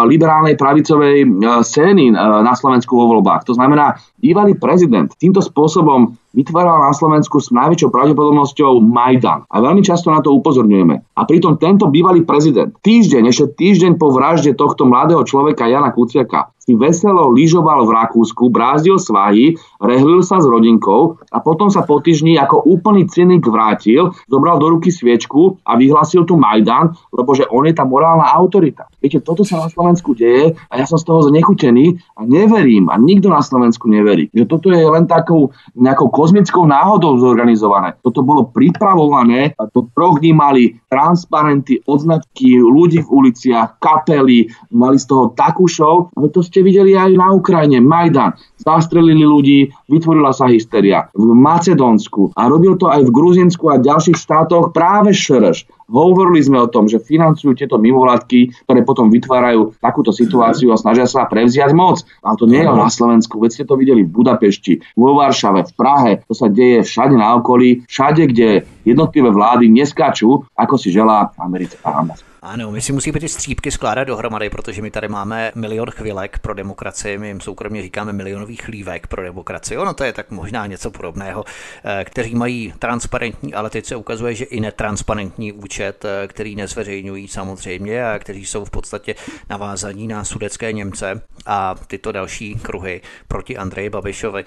[0.09, 3.45] liberálnej pravicovej uh, scény uh, na Slovensku vo voľbách.
[3.51, 9.45] To znamená, bývalý prezident týmto spôsobom vytváral na Slovensku s najväčšou pravdepodobnosťou Majdan.
[9.51, 11.19] A veľmi často na to upozorňujeme.
[11.19, 16.55] A pritom tento bývalý prezident týždeň, ešte týždeň po vražde tohto mladého človeka Jana Kuciaka
[16.71, 21.99] si veselo lyžoval v Rakúsku, brázdil svahy, rehlil sa s rodinkou a potom sa po
[21.99, 27.51] týždni ako úplný cynik vrátil, zobral do ruky sviečku a vyhlásil tu Majdan, lebo že
[27.51, 28.87] on je tá morálna autorita.
[29.03, 32.95] Viete, toto sa na Slovensku deje a ja som z toho znechutený a neverím a
[32.95, 37.99] nikto na Slovensku neverí, že toto je len takou nejakou kozmickou náhodou zorganizované.
[37.99, 45.09] Toto bolo pripravované a to troch mali transparenty, odznačky, ľudí v uliciach, kapely, mali z
[45.09, 48.37] toho takú show, ale to ste videli aj na Ukrajine, Majdan.
[48.61, 51.09] Zastrelili ľudí, vytvorila sa hysteria.
[51.17, 55.67] V Macedónsku a robil to aj v Gruzinsku a ďalších štátoch práve Šereš.
[55.91, 61.11] Hovorili sme o tom, že financujú tieto mimovládky, ktoré potom vytvárajú takúto situáciu a snažia
[61.11, 62.07] sa prevziať moc.
[62.23, 65.73] Ale to nie je na Slovensku, veď ste to videli v Budapešti, vo Varšave, v
[65.75, 71.35] Prahe, to sa deje všade na okolí, všade, kde jednotlivé vlády neskačú, ako si želá
[71.43, 72.31] americká ambasáda.
[72.43, 76.55] Ano, my si musíme ty střípky skládat dohromady, protože my tady máme milion chvilek pro
[76.55, 78.13] demokracii, my jim soukromně říkáme
[78.51, 79.79] milionový chlívek pro demokracii.
[79.79, 81.45] Ono to je tak možná něco podobného,
[81.85, 87.29] eh, kteří mají transparentní, ale teď se ukazuje, že i netransparentní účet, eh, který nezveřejňují
[87.29, 89.15] samozřejmě a kteří jsou v podstatě
[89.51, 94.45] navázaní na sudecké Němce a tyto další kruhy proti Andreji Babišovi.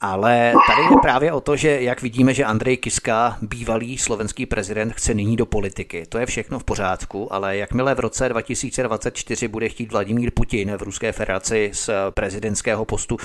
[0.00, 4.92] Ale tady je právě o to, že jak vidíme, že Andrej Kiska, bývalý slovenský prezident,
[4.92, 6.06] chce nyní do politiky.
[6.08, 10.82] To je všechno v pořádku, ale jakmile v roce 2024 bude chtít Vladimír Putin v
[10.82, 13.16] Ruské federaci z prezidentského postu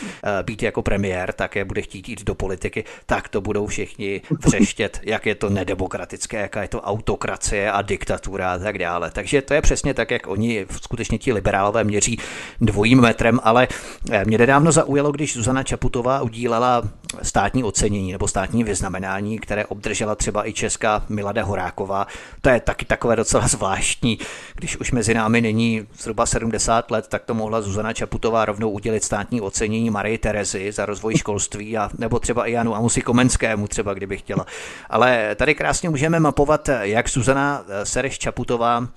[0.44, 5.26] být jako premiér, také bude chtít jít do politiky, tak to budou všichni vřeštět, jak
[5.26, 9.12] je to nedemokratické, jaká je to autokracie a diktatura a tak dále.
[9.12, 12.20] Takže to je přesně tak, jak oni skutečně ti liberálové měří
[12.62, 13.68] dvojím metrem, ale
[14.12, 16.84] eh, mě nedávno zaujalo, když Zuzana Čaputová udílela
[17.22, 22.08] státní ocenění nebo státní vyznamenání, které obdržela třeba i česká Milada Horáková.
[22.42, 24.20] To je taky takové docela zvláštní.
[24.56, 29.04] Když už mezi námi není zhruba 70 let, tak to mohla Zuzana Čaputová rovnou udělit
[29.04, 33.94] státní ocenění Marie Terezy za rozvoj školství a nebo třeba i Janu Amusi Komenskému třeba,
[33.94, 34.46] kdyby chtěla.
[34.90, 38.88] Ale tady krásně můžeme mapovat, jak Zuzana eh, Sereš Čaputová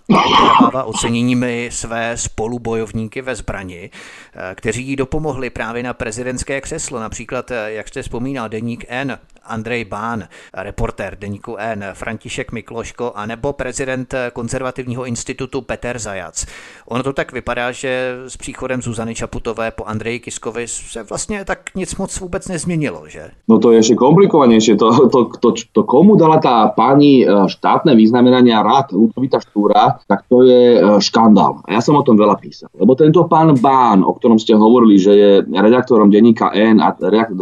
[0.60, 7.00] dává oceněními své spolubojovníky ve zbrani, eh, kteří jí dopomohli právě na prezidentské křeslo.
[7.00, 10.24] Například, eh, jak jste vzpomínal, deník N, Andrej Bán,
[10.54, 16.46] reportér deníku N, František Mikloško, anebo prezident konzervativní Mezinárodního institutu Peter Zajac.
[16.88, 21.74] Ono to tak vypadá, že s příchodem Zuzany Čaputové po Andreji Kiskovi se vlastně tak
[21.74, 23.30] nic moc vůbec nezměnilo, že?
[23.48, 24.76] No to je ešte komplikovanejšie.
[24.76, 30.28] To, to, to, to komu dala tá pani e, štátne významenania rád Ludovita Štúra, tak
[30.28, 31.64] to je e, škandál.
[31.66, 32.70] A ja som o tom veľa písal.
[32.78, 36.94] Lebo tento pán Bán, o ktorom ste hovorili, že je redaktorom denníka N a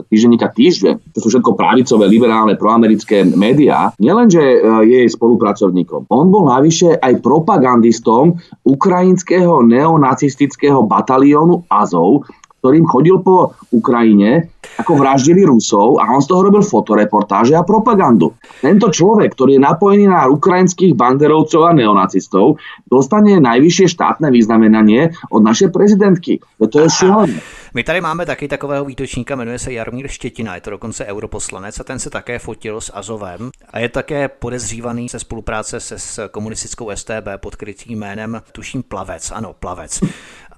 [0.09, 1.59] týždenníka Týždeň, to sú všetko
[1.93, 4.41] pravicové, liberálne, proamerické médiá, nielenže
[4.89, 6.09] je jej spolupracovníkom.
[6.09, 12.25] On bol navyše aj pro propagandistom ukrajinského neonacistického bataliónu Azov,
[12.63, 18.39] ktorým chodil po Ukrajine, ako vraždili Rusov a on z toho robil fotoreportáže a propagandu.
[18.63, 25.43] Tento človek, ktorý je napojený na ukrajinských banderovcov a neonacistov, dostane najvyššie štátne vyznamenanie od
[25.43, 26.39] našej prezidentky.
[26.63, 27.43] To je šialené.
[27.75, 31.85] My tady máme taky takového výtočníka, jmenuje se Jaromír Štětina, je to dokonce europoslanec a
[31.85, 36.91] ten se také fotil s Azovem a je také podezřívaný se spolupráce se s komunistickou
[36.95, 40.01] STB pod krytým jménem, tuším Plavec, ano, Plavec.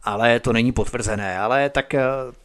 [0.04, 2.02] Ale to není potvrzené, ale tak eh,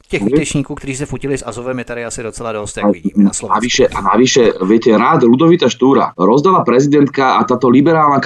[0.09, 3.33] těch výtečníků, kteří se fotili s Azovem, je tady asi docela dost, jak vidíme na
[3.33, 3.51] Slovensku.
[3.51, 8.19] A navyše, a navyše, viete, rád Ludovita Štúra rozdala prezidentka a táto liberálna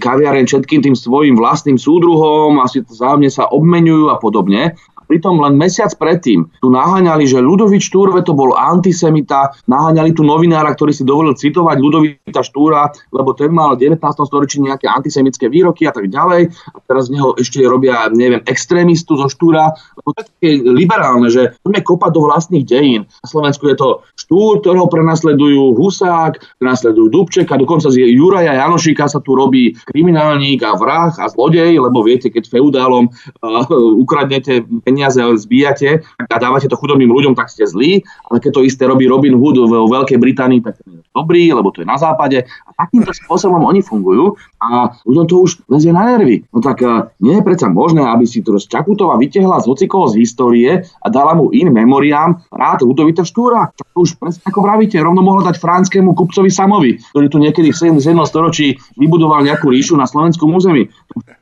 [0.00, 4.74] kaviareň všetkým tým svojim vlastným súdruhom, asi zájomne sa obmenujú a podobne.
[5.10, 10.70] Pritom len mesiac predtým tu naháňali, že Ludovič Štúrve to bol antisemita, naháňali tu novinára,
[10.70, 13.98] ktorý si dovolil citovať Ludovita Štúra, lebo ten mal v 19.
[14.06, 16.54] storočí nejaké antisemické výroky a tak ďalej.
[16.54, 19.74] A teraz z neho ešte robia, neviem, extrémistu zo Štúra.
[19.98, 23.02] To je také liberálne, že poďme kopať do vlastných dejín.
[23.10, 29.10] Na Slovensku je to Štúr, ktorého prenasledujú Husák, prenasledujú Dubček a dokonca z Juraja Janošika
[29.10, 33.66] sa tu robí kriminálnik a vrah a zlodej, lebo viete, keď feudálom uh,
[33.98, 38.68] ukradnete peniaze peniaze zbíjate a dávate to chudobným ľuďom, tak ste zlí, ale keď to
[38.68, 42.44] isté robí Robin Hood vo Veľkej Británii, tak je dobrý, lebo to je na západe.
[42.44, 46.44] A takýmto spôsobom oni fungujú a ľuďom to už lezie na nervy.
[46.52, 50.20] No tak uh, nie je predsa možné, aby si to Čakutová vytehla z hocikoho z
[50.20, 53.72] histórie a dala mu in memoriám rád Ludovita Štúra.
[53.72, 57.96] To už presne ako vravíte, rovno mohla dať franskému kupcovi Samovi, ktorý tu niekedy v
[57.96, 58.20] 7.
[58.28, 60.92] storočí vybudoval nejakú ríšu na slovenskom území.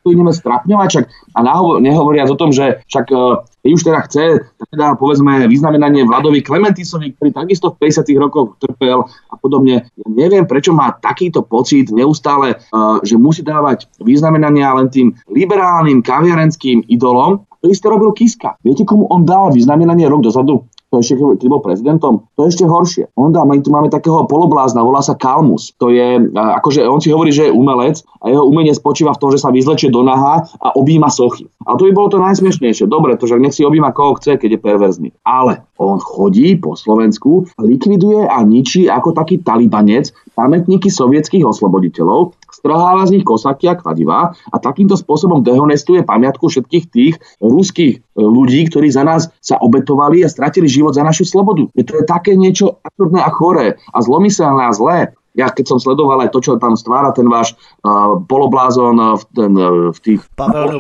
[0.04, 1.04] Tu ideme strapňovať, čak,
[1.36, 1.38] a
[1.78, 4.24] nehovoriac o tom, že však uh, keď už teda chce,
[4.72, 8.08] teda povedzme vyznamenanie Vladovi Klementisovi, ktorý takisto v 50.
[8.16, 9.92] rokoch trpel a podobne.
[9.92, 16.00] Ja neviem, prečo má takýto pocit neustále, uh, že musí dávať vyznamenania len tým liberálnym
[16.00, 17.44] kaviarenským idolom.
[17.60, 18.56] To isté robil Kiska.
[18.62, 20.64] Viete, komu on dal vyznamenanie rok dozadu?
[20.88, 23.04] To ešte keď bol prezidentom, to je ešte horšie.
[23.20, 25.76] On dá, my tu máme takého poloblázna, volá sa Kalmus.
[25.76, 29.28] To je, akože on si hovorí, že je umelec a jeho umenie spočíva v tom,
[29.28, 31.44] že sa vyzlečie do naha a objíma sochy.
[31.68, 32.88] A to by bolo to najsmiešnejšie.
[32.88, 35.08] Dobre, to že nech si objíma koho chce, keď je perverzný.
[35.28, 40.08] Ale on chodí po Slovensku, likviduje a ničí ako taký talibanec
[40.38, 46.84] pamätníky sovietských osloboditeľov, strháva z nich kosaky a kladiva a takýmto spôsobom dehonestuje pamiatku všetkých
[46.94, 51.66] tých ruských ľudí, ktorí za nás sa obetovali a stratili život za našu slobodu.
[51.74, 54.98] Je to je také niečo absurdné a choré a zlomyselné a zlé,
[55.38, 57.54] ja keď som sledoval aj to, čo tam stvára ten váš
[57.86, 59.52] uh, poloblázon v, ten,
[59.94, 60.20] v tých...
[60.34, 60.74] Pavel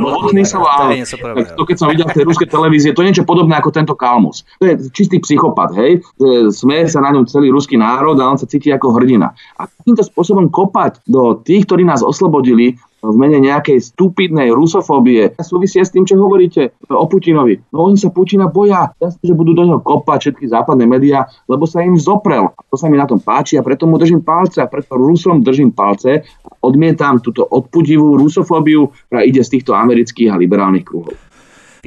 [1.54, 4.42] to keď som videl v tej ruskej televízie, to je niečo podobné ako tento Kalmus.
[4.58, 6.02] To je čistý psychopat, hej?
[6.50, 9.30] Smeje sa na ňom celý ruský národ a on sa cíti ako hrdina.
[9.62, 15.86] A takýmto spôsobom kopať do tých, ktorí nás oslobodili, v mene nejakej stupidnej rusofóbie súvisia
[15.86, 17.58] s tým, čo hovoríte o Putinovi.
[17.70, 21.64] No oni sa Putina boja, jasne, že budú do neho kopať všetky západné médiá, lebo
[21.68, 22.50] sa im zoprel.
[22.50, 25.46] A to sa mi na tom páči a preto mu držím palce a preto Rusom
[25.46, 26.26] držím palce.
[26.58, 31.27] Odmietam túto odpudivú rusofóbiu, ktorá ide z týchto amerických a liberálnych kruhov.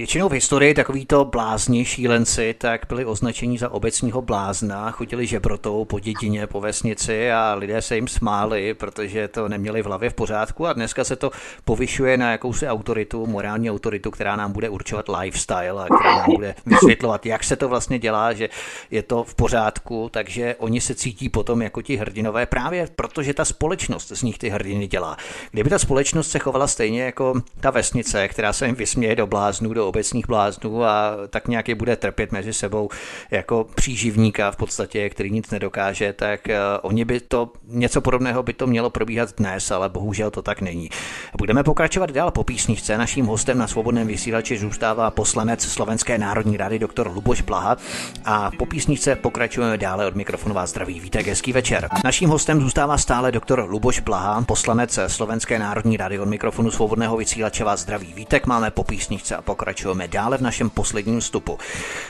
[0.02, 6.00] Většinou v historii takovýto blázni, šílenci, tak byli označeni za obecního blázna, chodili žebrotou po
[6.00, 10.68] dědině, po vesnici a lidé se jim smáli, protože to neměli v hlavě v pořádku
[10.68, 11.32] a dneska se to
[11.66, 16.56] povyšuje na jakousi autoritu, morální autoritu, která nám bude určovat lifestyle a která nám bude
[16.66, 18.50] vysvětlovat, jak se to vlastně dělá, že
[18.92, 23.46] je to v pořádku, takže oni se cítí potom jako ti hrdinové právě protože ta
[23.46, 25.18] společnost z nich ty hrdiny dělá.
[25.52, 29.74] Kdyby ta společnost se chovala stejně jako ta vesnice, která se jim vysměje do bláznů,
[29.74, 32.90] do obecních bláznů a tak nějak bude trpět mezi sebou
[33.32, 38.54] jako příživníka v podstatě, který nic nedokáže, tak uh, oni by to, něco podobného by
[38.54, 40.90] to mělo probíhat dnes, ale bohužel to tak není.
[41.38, 42.98] Budeme pokračovat dál po písničce.
[42.98, 47.78] Naším hostem na svobodném vysílači zůstává poslanec Slovenské národní rady doktor Luboš Blaha
[48.26, 51.00] a po písničce pokračujeme dále od mikrofonu vás zdraví.
[51.00, 51.90] Vítek, hezký večer.
[52.04, 57.64] Naším hostem zůstává stále doktor Luboš Blaha, poslanec Slovenské národní rady od mikrofonu svobodného vysílače
[57.64, 58.14] vás zdraví.
[58.14, 61.58] Vítek máme po písničce a pokračujeme pokračujeme dále v našem posledním vstupu.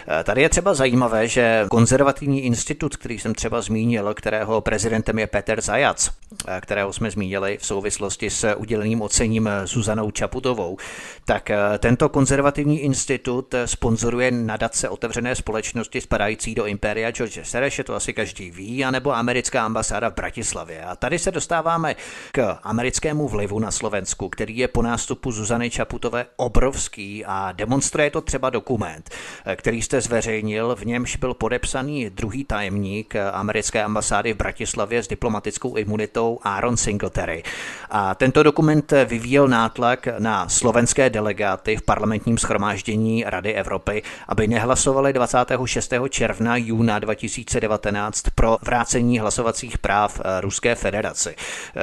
[0.07, 5.28] Eh, tady je třeba zajímavé, že konzervativní institut, který jsem třeba zmínil, kterého prezidentem je
[5.28, 6.09] Peter Zajac,
[6.47, 10.78] eh, kterého jsme zmínili v souvislosti s uděleným ocením Zuzanou Čaputovou,
[11.26, 17.95] tak eh, tento konzervativní institut sponzoruje nadace otevřené společnosti spadající do Impéria George Sereše, to
[17.95, 20.82] asi každý ví, anebo americká ambasáda v Bratislavě.
[20.86, 21.95] A tady se dostáváme
[22.32, 28.22] k americkému vlivu na Slovensku, který je po nástupu Zuzany Čaputové obrovský a demonstruje to
[28.22, 29.10] třeba dokument,
[29.45, 35.04] eh, který jste zveřejnil, v němž byl podepsaný druhý tajemník eh, americké ambasády v Bratislavě
[35.04, 37.43] s diplomatickou imunitou Aaron Singletary.
[37.89, 45.14] A tento dokument vyvíjel nátlak na slovenské delegáty v parlamentním schromáždění Rady Evropy, aby nehlasovali
[45.14, 45.93] 26.
[46.10, 51.36] června júna 2019 pro vrácení hlasovacích práv eh, Ruské federaci.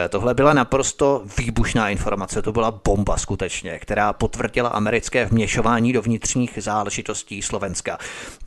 [0.09, 6.03] Tohle byla naprosto výbušná informace, to byla bomba skutečně, která potvrdila americké vměšování vměšování do
[6.03, 7.99] vnitřních záležitostí Slovenska.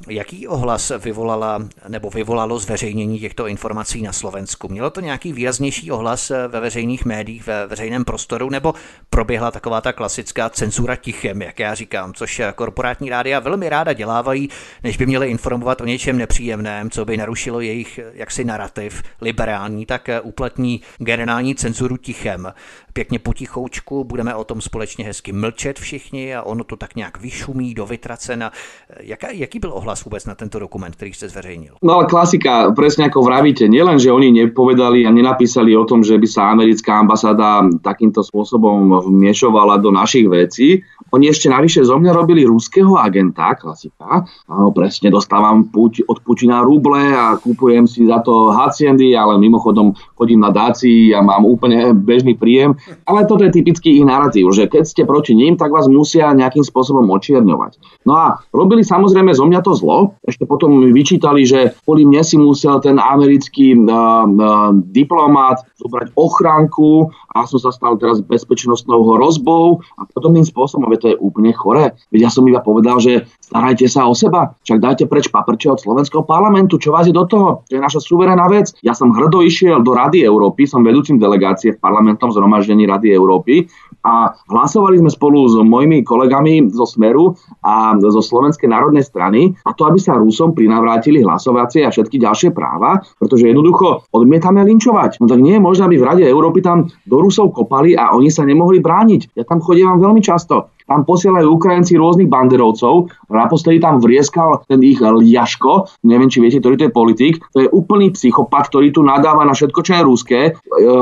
[0.10, 4.68] Jaký ohlas vyvolala nebo vyvolalo zveřejnění těchto informací na Slovensku?
[4.70, 8.74] Mělo to nějaký výraznější ohlas ve veřejných médiích, ve veřejném prostoru, nebo
[9.10, 14.50] proběhla taková ta klasická cenzura tichem, jak já říkám, což korporátní rádia velmi ráda dělávají,
[14.84, 20.10] než by měli informovat o něčem nepříjemném, co by narušilo jejich jaksi narrativ liberální, tak
[20.24, 22.54] uplatní generální cenzuru tichem
[22.94, 27.74] pěkně potichoučku, budeme o tom společně hezky mlčet všichni a ono to tak nějak vyšumí
[27.74, 28.52] do vytracena.
[29.00, 31.74] Jaká, jaký byl ohlas vůbec na tento dokument, který jste zveřejnil?
[31.84, 36.18] No ale klasika, presne ako vravíte, nielen, že oni nepovedali a nenapísali o tom, že
[36.18, 42.12] by sa americká ambasáda takýmto spôsobom vmiešovala do našich vecí, oni ešte navyše zo mňa
[42.16, 44.24] robili ruského agenta, klasika.
[44.48, 49.92] Áno, presne, dostávam puť, od Putina ruble a kúpujem si za to haciendy, ale mimochodom
[50.16, 52.80] chodím na dáci a mám úplne bežný príjem.
[53.06, 56.66] Ale toto je typický ich narratív, že keď ste proti ním, tak vás musia nejakým
[56.66, 58.04] spôsobom očierňovať.
[58.06, 60.18] No a robili samozrejme zo mňa to zlo.
[60.26, 67.10] Ešte potom vyčítali, že kvôli mne si musel ten americký uh, uh, diplomát zobrať ochránku
[67.34, 71.98] a som sa stal teraz bezpečnostnou hrozbou a podobným spôsobom to je úplne choré.
[72.14, 75.80] Veď ja som iba povedal, že starajte sa o seba, však dajte preč paprče od
[75.82, 78.76] slovenského parlamentu, čo vás je do toho, to je naša suverénna vec.
[78.86, 83.66] Ja som hrdo išiel do Rady Európy, som vedúcim delegácie v parlamentnom zhromaždení Rady Európy
[84.06, 87.34] a hlasovali sme spolu s mojimi kolegami zo Smeru
[87.66, 92.50] a zo Slovenskej národnej strany a to, aby sa Rusom prinavrátili hlasovacie a všetky ďalšie
[92.54, 95.22] práva, pretože jednoducho odmietame linčovať.
[95.22, 98.28] No tak nie je možné, aby v Rade Európy tam do Rusov kopali a oni
[98.28, 99.40] sa nemohli brániť.
[99.40, 100.76] Ja tam chodím veľmi často.
[100.92, 103.08] Tam posielajú Ukrajinci rôznych banderovcov.
[103.32, 107.34] Naposledy tam vrieskal ten ich Liaško, neviem, či viete, ktorý to je politik.
[107.56, 110.40] To je úplný psychopat, ktorý tu nadáva na všetko, čo je ruské.
[110.44, 110.52] E,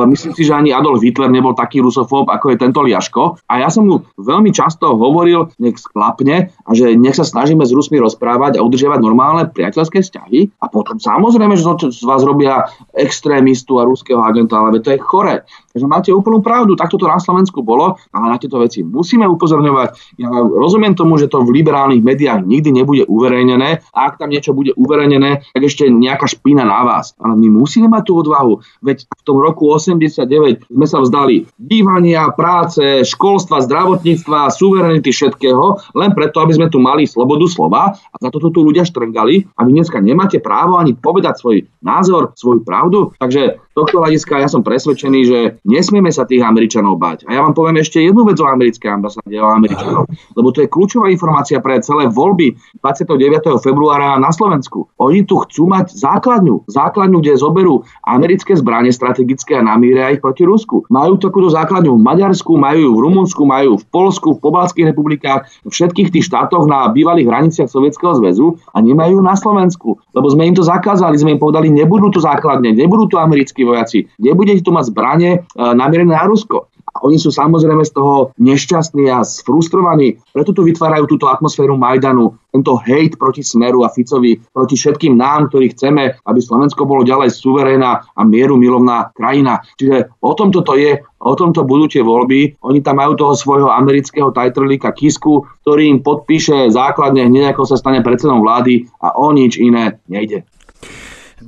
[0.06, 3.50] myslím si, že ani Adolf Hitler nebol taký rusofób, ako je tento Liaško.
[3.50, 7.74] A ja som mu veľmi často hovoril, nech sklapne a že nech sa snažíme s
[7.74, 10.62] Rusmi rozprávať a udržiavať normálne priateľské vzťahy.
[10.62, 15.42] A potom samozrejme, že z vás robia extrémistu a ruského agenta, ale to je chore.
[15.70, 20.18] Takže máte úplnú pravdu, takto to na Slovensku bolo, ale na tieto veci musíme upozorňovať.
[20.18, 24.58] Ja rozumiem tomu, že to v liberálnych médiách nikdy nebude uverejnené a ak tam niečo
[24.58, 27.14] bude uverejnené, tak ešte nejaká špina na vás.
[27.22, 32.34] Ale my musíme mať tú odvahu, veď v tom roku 89 sme sa vzdali bývania,
[32.34, 38.30] práce, školstva, zdravotníctva, suverenity, všetkého, len preto, aby sme tu mali slobodu slova a za
[38.34, 43.14] toto tu ľudia štrngali a vy dneska nemáte právo ani povedať svoj názor, svoju pravdu.
[43.22, 47.24] Takže tohto hľadiska ja som presvedčený, že nesmieme sa tých Američanov bať.
[47.32, 50.68] A ja vám poviem ešte jednu vec o americkej ambasáde o Američanov, lebo to je
[50.68, 53.64] kľúčová informácia pre celé voľby 29.
[53.64, 54.92] februára na Slovensku.
[55.00, 60.44] Oni tu chcú mať základňu, základňu, kde zoberú americké zbranie strategické a namíria ich proti
[60.44, 60.84] Rusku.
[60.92, 65.48] Majú takúto základňu v Maďarsku, majú ju v Rumunsku, majú v Polsku, v pobalských republikách,
[65.64, 70.02] v všetkých tých štátoch na bývalých hraniciach Sovietskeho zväzu a nemajú na Slovensku.
[70.12, 74.10] Lebo sme im to zakázali, sme im povedali, nebudú tu základne, nebudú tu americkí vojaci,
[74.18, 76.70] nebudete tu mať zbranie e, namierené na Rusko.
[76.90, 80.18] A oni sú samozrejme z toho nešťastní a sfrustrovaní.
[80.34, 85.54] Preto tu vytvárajú túto atmosféru Majdanu, tento hejt proti Smeru a Ficovi, proti všetkým nám,
[85.54, 89.62] ktorí chceme, aby Slovensko bolo ďalej suverénna a mieru milovná krajina.
[89.78, 92.58] Čiže o tom toto je, o tomto budú tie voľby.
[92.66, 97.78] Oni tam majú toho svojho amerického tajtrlíka Kisku, ktorý im podpíše základne hneď ako sa
[97.78, 100.42] stane predsedom vlády a o nič iné nejde.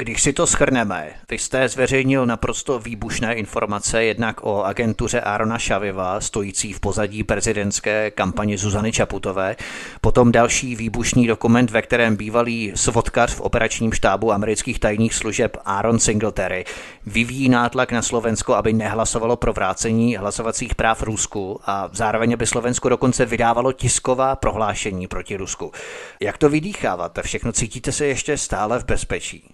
[0.01, 6.21] Když si to schrneme, vy jste zveřejnil naprosto výbušné informace jednak o agentuře Arona Šaviva,
[6.21, 9.55] stojící v pozadí prezidentské kampaně Zuzany Čaputové,
[10.01, 15.99] potom další výbušný dokument, ve kterém bývalý svodkař v operačním štábu amerických tajných služeb Aaron
[15.99, 16.65] Singletary
[17.05, 22.89] vyvíjí nátlak na Slovensko, aby nehlasovalo pro vrácení hlasovacích práv Rusku a zároveň aby Slovensko
[22.89, 25.71] dokonce vydávalo tisková prohlášení proti Rusku.
[26.19, 27.21] Jak to vydýcháváte?
[27.21, 29.53] Všechno cítíte se ještě stále v bezpečí?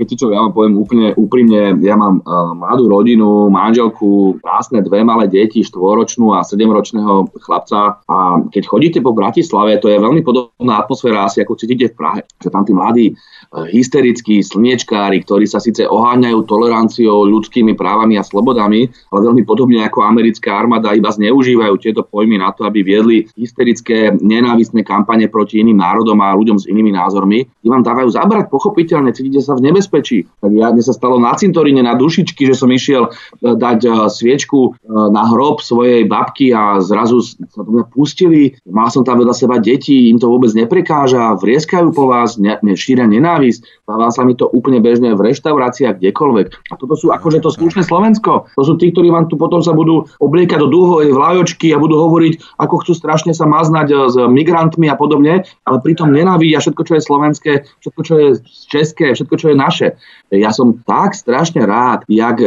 [0.00, 5.04] Viete čo, ja vám poviem úplne úprimne, ja mám uh, mladú rodinu, manželku, krásne dve
[5.04, 10.80] malé deti, štvoročnú a sedemročného chlapca a keď chodíte po Bratislave, to je veľmi podobná
[10.80, 12.20] atmosféra asi ako cítite v Prahe.
[12.40, 18.24] Že tam tí mladí uh, hysterickí slniečkári, ktorí sa síce oháňajú toleranciou, ľudskými právami a
[18.24, 23.28] slobodami, ale veľmi podobne ako americká armáda iba zneužívajú tieto pojmy na to, aby viedli
[23.36, 27.44] hysterické, nenávisné kampane proti iným národom a ľuďom s inými názormi.
[27.44, 29.89] I vám dávajú zabrať, pochopiteľne, cítite sa v nebezpečí.
[30.40, 33.10] Tak ja, mne sa stalo na cintoríne, na dušičky, že som išiel e,
[33.42, 38.54] dať e, sviečku e, na hrob svojej babky a zrazu sa do mňa pustili.
[38.70, 42.78] Mal som tam vedľa seba deti, im to vôbec neprekáža, vrieskajú po vás, ne, ne,
[42.78, 43.60] šíria nenávisť.
[43.84, 46.70] Stáva sa mi to úplne bežne v reštauráciách, kdekoľvek.
[46.70, 48.46] A toto sú akože to slušné Slovensko.
[48.54, 51.98] To sú tí, ktorí vám tu potom sa budú obliekať do dúhovej vlajočky a budú
[51.98, 56.92] hovoriť, ako chcú strašne sa maznať s migrantmi a podobne, ale pritom nenávidia všetko, čo
[56.96, 58.28] je slovenské, všetko, čo je
[58.70, 59.79] české, všetko, čo je naše.
[60.30, 62.38] Ja som tak strašne rád, jak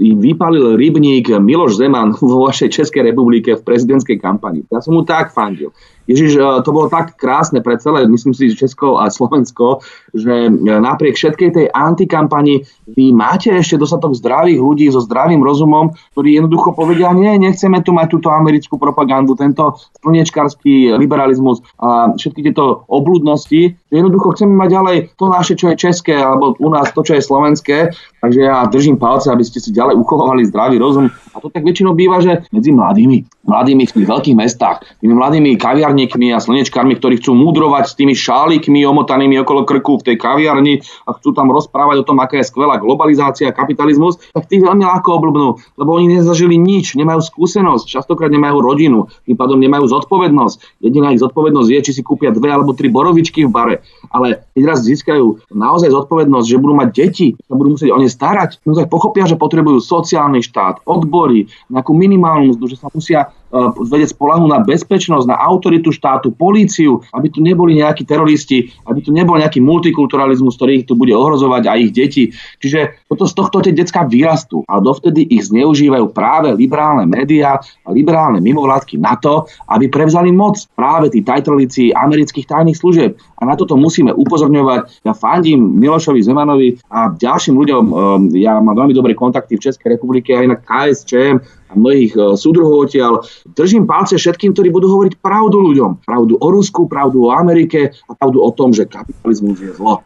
[0.00, 4.66] vypalil rybník Miloš Zeman vo vašej Českej republike v prezidentskej kampani.
[4.68, 5.72] Ja som mu tak fandil.
[6.10, 9.78] Ježiš, e, to bolo tak krásne pre celé, myslím si, Česko a Slovensko,
[10.10, 15.94] že e, napriek všetkej tej antikampani vy máte ešte dostatok zdravých ľudí so zdravým rozumom,
[16.18, 22.50] ktorí jednoducho povedia, nie, nechceme tu mať túto americkú propagandu, tento slnečkarský liberalizmus a všetky
[22.50, 26.90] tieto obludnosti, že jednoducho chceme mať ďalej to naše, čo je české, alebo u nás
[26.90, 27.78] to, čo je slovenské.
[28.20, 31.08] Takže ja držím palce, aby ste si ďalej uchovali zdravý rozum.
[31.32, 35.56] A to tak väčšinou býva, že medzi mladými, mladými v tých veľkých mestách, tými mladými
[35.56, 40.84] kaviarníkmi a slnečkármi, ktorí chcú mudrovať s tými šálikmi omotanými okolo krku v tej kaviarni
[41.08, 44.84] a chcú tam rozprávať o tom, aká je skvelá globalizácia a kapitalizmus, tak tých veľmi
[44.84, 50.84] ľahko oblbnú, lebo oni nezažili nič, nemajú skúsenosť, častokrát nemajú rodinu, tým pádom nemajú zodpovednosť.
[50.84, 53.76] Jediná ich zodpovednosť je, či si kúpia dve alebo tri borovičky v bare.
[54.12, 58.09] Ale keď raz získajú naozaj zodpovednosť, že budú mať deti, sa budú musieť o ne
[58.10, 64.14] starať, tak pochopia, že potrebujú sociálny štát, odbory, nejakú minimálnu mzdu, že sa musia vedieť
[64.14, 69.36] spolahnúť na bezpečnosť, na autoritu štátu, políciu, aby tu neboli nejakí teroristi, aby tu nebol
[69.36, 72.30] nejaký multikulturalizmus, ktorý ich tu bude ohrozovať a ich deti.
[72.62, 77.88] Čiže toto z tohto tie detská vyrastú a dovtedy ich zneužívajú práve liberálne médiá a
[77.90, 83.18] liberálne mimovládky na to, aby prevzali moc práve tí tajtrolíci amerických tajných služieb.
[83.40, 85.02] A na toto musíme upozorňovať.
[85.02, 87.84] Ja fandím Milošovi Zemanovi a ďalším ľuďom.
[87.90, 92.20] Ehm, ja mám veľmi dobré kontakty v Českej republike aj na KSČM, a mnohých e,
[92.34, 93.22] súdruhov odtiaľ.
[93.54, 96.02] Držím palce všetkým, ktorí budú hovoriť pravdu ľuďom.
[96.02, 100.02] Pravdu o Rusku, pravdu o Amerike a pravdu o tom, že kapitalizmus je zlo.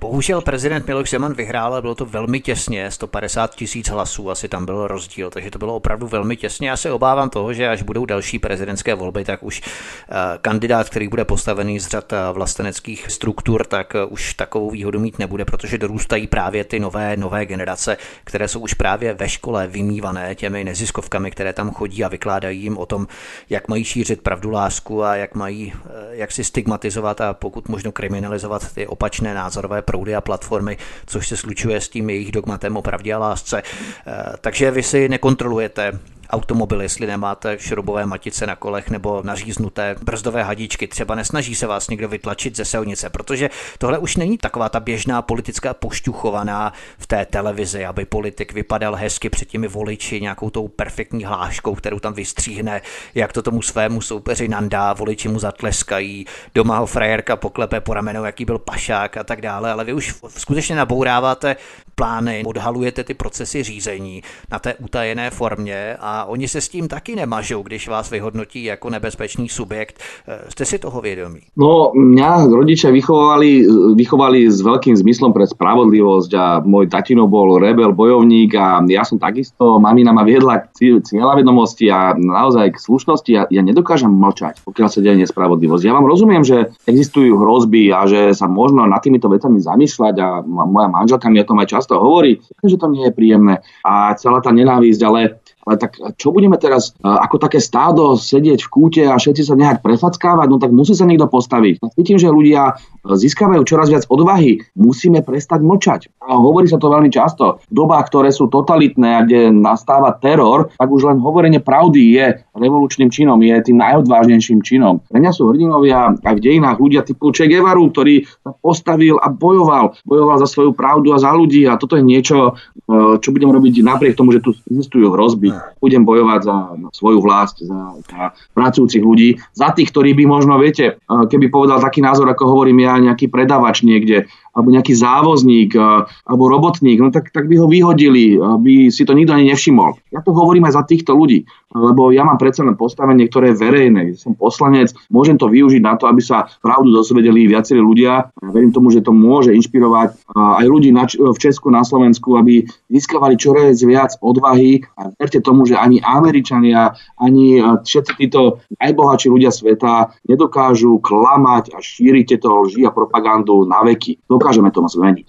[0.00, 4.66] Bohužel prezident Miloš Zeman vyhrál, ale bylo to velmi těsně, 150 tisíc hlasů asi tam
[4.66, 6.68] byl rozdíl, takže to bylo opravdu velmi těsně.
[6.68, 11.08] Já se obávám toho, že až budou další prezidentské volby, tak už eh, kandidát, který
[11.08, 15.78] bude postavený z řad eh, vlasteneckých struktur, tak eh, už takovou výhodu mít nebude, protože
[15.78, 21.30] dorůstají právě ty nové, nové generace, které jsou už právě ve škole vymývané těmi neziskovkami,
[21.30, 23.06] které tam chodí a vykládají jim o tom,
[23.50, 25.72] jak mají šířit pravdu lásku a jak mají,
[26.10, 30.76] jak si stigmatizovat a pokud možno kriminalizovat ty opačné názorové proudy a platformy,
[31.06, 33.62] což se slučuje s tím jejich dogmatem o pravdě a lásce.
[33.62, 35.92] Eh, takže vy si nekontrolujete
[36.30, 40.88] automobil, jestli nemáte šrobové matice na kolech nebo naříznuté brzdové hadičky.
[40.88, 45.22] Třeba nesnaží se vás někdo vytlačit ze silnice, protože tohle už není taková ta běžná
[45.22, 51.24] politická pošťuchovaná v té televizi, aby politik vypadal hezky před těmi voliči nějakou tou perfektní
[51.24, 52.80] hláškou, kterou tam vystříhne,
[53.14, 58.24] jak to tomu svému soupeři nandá, voliči mu zatleskají, doma ho frajerka poklepe po ramenou,
[58.24, 61.56] jaký byl pašák a tak dále, ale vy už skutečně nabouráváte
[61.98, 64.22] plány, odhalujete ty procesy řízení
[64.52, 68.90] na té utajené formě a oni se s tím taky nemažou, když vás vyhodnotí jako
[68.90, 69.98] nebezpečný subjekt.
[70.28, 71.40] Eh, jste si toho vědomí?
[71.56, 73.66] No, mňa rodičia vychovali,
[73.98, 79.18] vychovali s veľkým zmyslom pre spravodlivosť a môj tatino bol rebel, bojovník a ja som
[79.18, 84.88] takisto, mamina ma viedla k cieľavedomosti a naozaj k slušnosti a ja nedokážem mlčať, pokiaľ
[84.92, 85.82] sa deje nespravodlivosť.
[85.82, 90.28] Ja vám rozumiem, že existujú hrozby a že sa možno nad týmito vecami zamýšľať a
[90.46, 94.44] moja manželka mi o tom aj často hovorí, že to nie je príjemné a celá
[94.44, 99.20] tá nenávisť, ale ale tak čo budeme teraz ako také stádo sedieť v kúte a
[99.20, 101.84] všetci sa nehať prefackávať, no tak musí sa niekto postaviť.
[101.92, 104.64] Cítim, že ľudia získavajú čoraz viac odvahy.
[104.72, 106.00] Musíme prestať mlčať.
[106.24, 107.60] A hovorí sa to veľmi často.
[107.68, 112.26] V dobách, ktoré sú totalitné a kde nastáva teror, tak už len hovorenie pravdy je
[112.56, 115.04] revolučným činom, je tým najodvážnejším činom.
[115.04, 119.28] Pre mňa sú hrdinovia aj v dejinách ľudia typu Che Guevaru, ktorý sa postavil a
[119.28, 119.96] bojoval.
[120.04, 122.56] Bojoval za svoju pravdu a za ľudí a toto je niečo,
[122.88, 126.56] e, čo budem robiť napriek tomu, že tu existujú hrozby budem bojovať za
[126.92, 128.20] svoju vlast, za, za
[128.54, 132.98] pracujúcich ľudí, za tých, ktorí by možno, viete, keby povedal taký názor, ako hovorím ja,
[132.98, 134.26] nejaký predavač niekde,
[134.58, 135.78] alebo nejaký závozník,
[136.26, 139.94] alebo robotník, no tak, tak by ho vyhodili, by si to nikto ani nevšimol.
[140.10, 143.60] Ja to hovorím aj za týchto ľudí, lebo ja mám predsa len postavenie, ktoré je
[143.62, 144.02] verejné.
[144.18, 148.34] Som poslanec, môžem to využiť na to, aby sa pravdu dosvedeli viacerí ľudia.
[148.34, 152.66] Ja verím tomu, že to môže inšpirovať aj ľudí na, v Česku, na Slovensku, aby
[152.90, 154.82] získavali čoraz viac odvahy.
[154.98, 161.78] A verte tomu, že ani Američania, ani všetci títo najbohatší ľudia sveta nedokážu klamať a
[161.78, 164.24] šíriť tieto lži a propagandu na veky.
[164.48, 165.28] Dokážeme to zmeniť.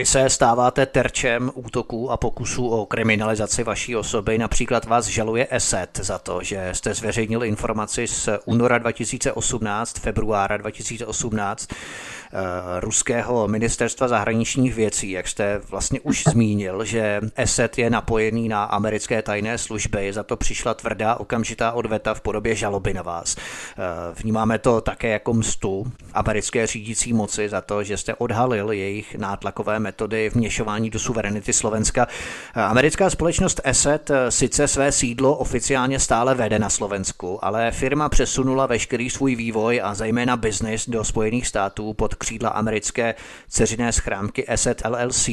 [0.00, 4.38] Vy se stáváte terčem útoků a pokusů o kriminalizaci vaší osoby.
[4.38, 11.68] Například vás žaluje ESET za to, že jste zveřejnil informaci z února 2018, februára 2018
[12.32, 18.64] Eh, ruského ministerstva zahraničních věcí, jak jste vlastně už zmínil, že ESET je napojený na
[18.64, 23.36] americké tajné služby, za to přišla tvrdá okamžitá odveta v podobě žaloby na vás.
[23.36, 23.82] Eh,
[24.22, 29.78] vnímáme to také jako mstu americké řídící moci za to, že jste odhalil jejich nátlakové
[29.90, 32.06] metody vměšování do suverenity Slovenska.
[32.54, 38.66] Eh, americká společnost ESET sice své sídlo oficiálně stále vede na Slovensku, ale firma přesunula
[38.66, 43.14] veškerý svůj vývoj a zejména biznis do Spojených států pod křídla americké
[43.48, 45.28] ceřiné schránky Asset LLC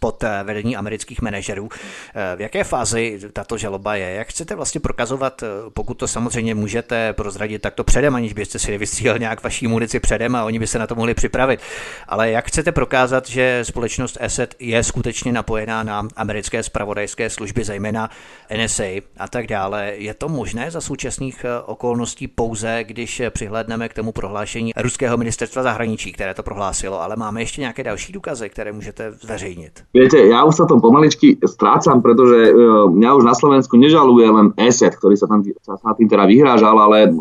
[0.00, 1.68] pod eh, vedení amerických manažerů.
[2.14, 4.10] Eh, v jaké fázi tato žaloba je?
[4.10, 8.78] Jak chcete vlastně prokazovat, eh, pokud to samozřejmě můžete prozradit takto předem, aniž byste si
[8.78, 11.60] vystříhal nějak vaší munici předem a oni by se na to mohli připravit.
[12.08, 18.10] Ale jak chcete prokázat, že společnost Asset je skutečně napojená na americké spravodajské služby, zejména
[18.56, 18.84] NSA
[19.18, 19.92] a tak dále?
[19.96, 26.12] Je to možné za současných okolností pouze, když přihlédneme k tomu prohlášení ruského ministerstva zahraničí,
[26.12, 29.83] které to prohlásilo, ale máme ještě nějaké další důkazy, které můžete zveřejnit?
[29.92, 34.46] Viete, ja už sa tom pomaličky strácam, pretože uh, mňa už na Slovensku nežaluje len
[34.56, 37.12] ESET, ktorý sa tam sa, sa tým teda vyhrážal, ale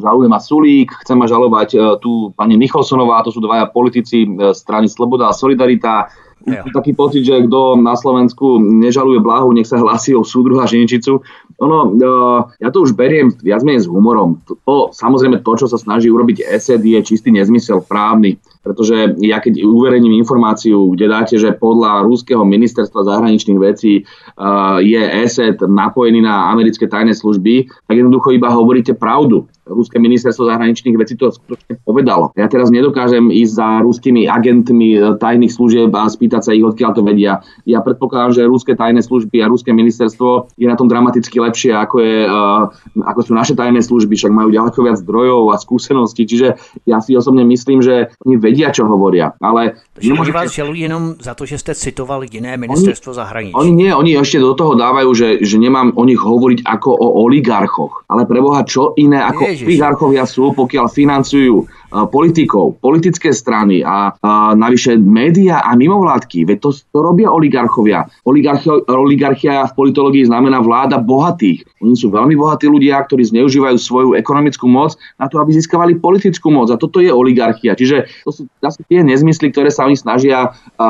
[0.00, 4.56] žaluje ma Sulík, chce ma žalovať uh, tu pani Michalsonová, to sú dvaja politici uh,
[4.56, 6.08] strany Sloboda a Solidarita,
[6.42, 6.66] Ja.
[6.66, 11.22] Taký pocit, že kto na Slovensku nežaluje blahu, nech sa hlasí o súdru a ženičicu.
[11.62, 11.78] Ono,
[12.58, 14.42] ja to už beriem viac menej s humorom.
[14.46, 19.66] To, samozrejme to, čo sa snaží urobiť ESET, je čistý nezmysel právny pretože ja keď
[19.66, 26.54] uverejním informáciu, kde dáte, že podľa rúského ministerstva zahraničných vecí uh, je ESET napojený na
[26.54, 29.50] americké tajné služby, tak jednoducho iba hovoríte pravdu.
[29.66, 32.34] Ruské ministerstvo zahraničných vecí to skutočne povedalo.
[32.34, 37.02] Ja teraz nedokážem ísť za ruskými agentmi tajných služieb a spýtať sa ich, odkiaľ to
[37.06, 37.46] vedia.
[37.62, 41.96] Ja predpokladám, že ruské tajné služby a ruské ministerstvo je na tom dramaticky lepšie, ako,
[42.02, 42.18] je,
[43.06, 46.58] ako sú naše tajné služby, však majú ďaleko viac zdrojov a skúseností, čiže
[46.88, 49.38] ja si osobne myslím, že oni vedia, čo hovoria.
[49.38, 50.34] Ale nemôžete...
[50.34, 53.54] vás žalují jenom za to, že ste citovali iné ministerstvo zahraničí.
[53.54, 57.08] Oni nie, oni ešte do toho dávajú, že, že nemám o nich hovoriť ako o
[57.28, 58.10] oligarchoch.
[58.10, 59.66] Ale preboha, čo iné ako Ježiš.
[59.68, 66.48] oligarchovia sú, pokiaľ financujú politikov, politické strany a, a navyše média a mimovládky.
[66.48, 68.08] Veď to, to robia oligarchovia.
[68.24, 71.68] Oligarchia, oligarchia v politológii znamená vláda bohatých.
[71.84, 76.48] Oni sú veľmi bohatí ľudia, ktorí zneužívajú svoju ekonomickú moc na to, aby získavali politickú
[76.48, 76.72] moc.
[76.72, 77.76] A toto je oligarchia.
[77.76, 80.48] Čiže to sú zase tie nezmysly, ktoré sa oni snažia a,
[80.80, 80.88] a,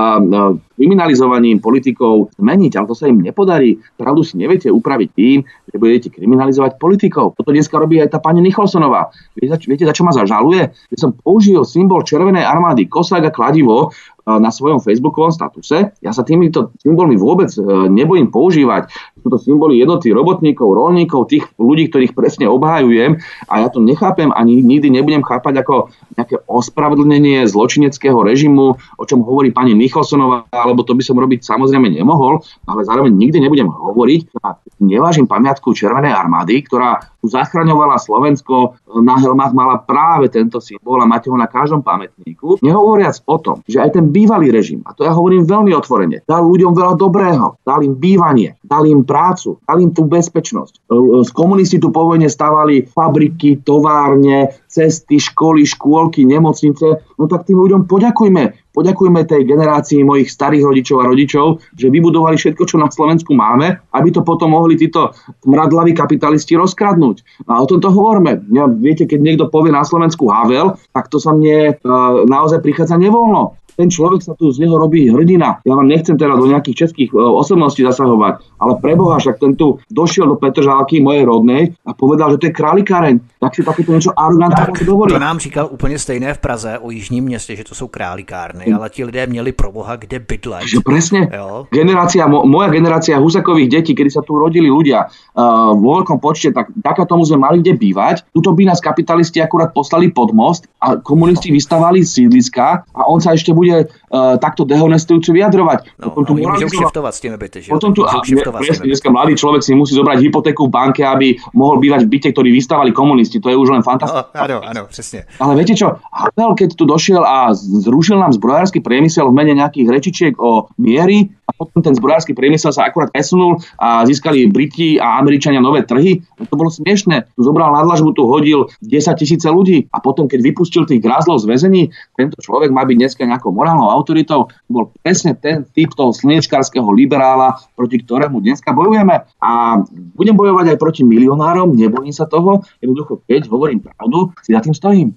[0.79, 3.79] kriminalizovaním politikov zmeniť, ale to sa im nepodarí.
[3.95, 7.39] Pravdu si neviete upraviť tým, že budete kriminalizovať politikov.
[7.39, 9.15] Toto dneska robí aj tá pani Nicholsonová.
[9.39, 10.75] Viete za čo ma zažaluje?
[10.93, 13.89] Že som použil symbol Červenej armády, kosák a kladivo
[14.27, 15.95] na svojom facebookovom statuse.
[15.99, 18.95] Ja sa týmito symbolmi vôbec e, nebojím používať.
[19.19, 23.19] Sú to symboly jednoty robotníkov, rolníkov, tých ľudí, ktorých presne obhajujem
[23.51, 29.27] a ja to nechápem ani nikdy nebudem chápať ako nejaké ospravedlnenie zločineckého režimu, o čom
[29.27, 34.39] hovorí pani Nicholsonová, alebo to by som robiť samozrejme nemohol, ale zároveň nikdy nebudem hovoriť.
[34.83, 41.31] Nevážim pamiatku Červenej armády, ktorá zachraňovala Slovensko, na helmách mala práve tento symbol a máte
[41.31, 42.61] ho na každom pamätníku.
[42.61, 46.45] Nehovoriac o tom, že aj ten bývalý režim, a to ja hovorím veľmi otvorene, dal
[46.45, 50.87] ľuďom veľa dobrého, dal im bývanie, dal im prácu, dal im tú bezpečnosť.
[51.25, 57.17] Z komunisti tu po vojne stavali fabriky, továrne, cesty, školy, škôlky, nemocnice.
[57.17, 58.62] No tak tým ľuďom poďakujme.
[58.73, 61.47] Poďakujme tej generácii mojich starých rodičov a rodičov,
[61.77, 65.13] že vybudovali všetko, čo na Slovensku máme, aby to potom mohli títo
[65.45, 67.47] mradlaví kapitalisti rozkradnúť.
[67.53, 68.41] A o tomto hovorme.
[68.49, 72.97] Ja, viete, keď niekto povie na Slovensku Havel, tak to sa mne uh, naozaj prichádza
[72.97, 75.65] nevoľno ten človek sa tu z neho robí hrdina.
[75.65, 79.81] Ja vám nechcem teraz do nejakých českých e, osobností zasahovať, ale preboha, však ten tu
[79.89, 83.17] došiel do Petržálky, mojej rodnej, a povedal, že to je králikáreň.
[83.41, 85.13] Tak si takéto niečo arrogantné tak, dovolí.
[85.13, 88.77] To nám říkal úplně stejné v Praze o Jižním městě, že to jsou králikárny, mm.
[88.77, 90.69] ale ti lidé měli pro boha kde bydlet.
[90.69, 91.21] Že presne.
[91.33, 91.67] Jo?
[91.73, 96.53] Generácia, mo, moja generácia husakových detí, kedy sa tu rodili ľudia uh, vo veľkom počte,
[96.53, 98.27] tak taká tomu sme mali kde bývať.
[98.35, 103.33] Tuto by nás kapitalisti akurát poslali pod most a komunisti vystavali sídliska a on sa
[103.33, 105.99] ešte bude uh, takto dehonestujúco vyjadrovať.
[105.99, 107.71] No, potom tu môžu kšeftovať s tými byty, že?
[107.73, 111.79] Potom tu, a, presne, dneska mladý človek si musí zobrať hypotéku v banke, aby mohol
[111.81, 113.41] bývať v byte, ktorý vystavali komunisti.
[113.41, 114.37] To je už len fantastické.
[114.37, 115.25] No, áno, áno, presne.
[115.41, 119.89] Ale viete čo, Havel, keď tu došiel a zrušil nám zbrojársky priemysel v mene nejakých
[119.89, 125.17] rečičiek o miery, a potom ten zbrojársky priemysel sa akurát presunul a získali Briti a
[125.17, 126.21] Američania nové trhy.
[126.37, 127.33] To bolo smiešne.
[127.33, 131.41] Tu zobral na dlažbu, tu hodil 10 tisíce ľudí a potom, keď vypustil tých grázlov
[131.41, 134.53] z väzení, tento človek má byť dneska nejakou morálnou autoritou.
[134.69, 139.25] Bol presne ten typ toho slnečkárskeho liberála, proti ktorému dneska bojujeme.
[139.41, 139.81] A
[140.13, 142.61] budem bojovať aj proti milionárom, nebojím sa toho.
[142.85, 145.09] Jednoducho, keď hovorím pravdu, si za tým stojím.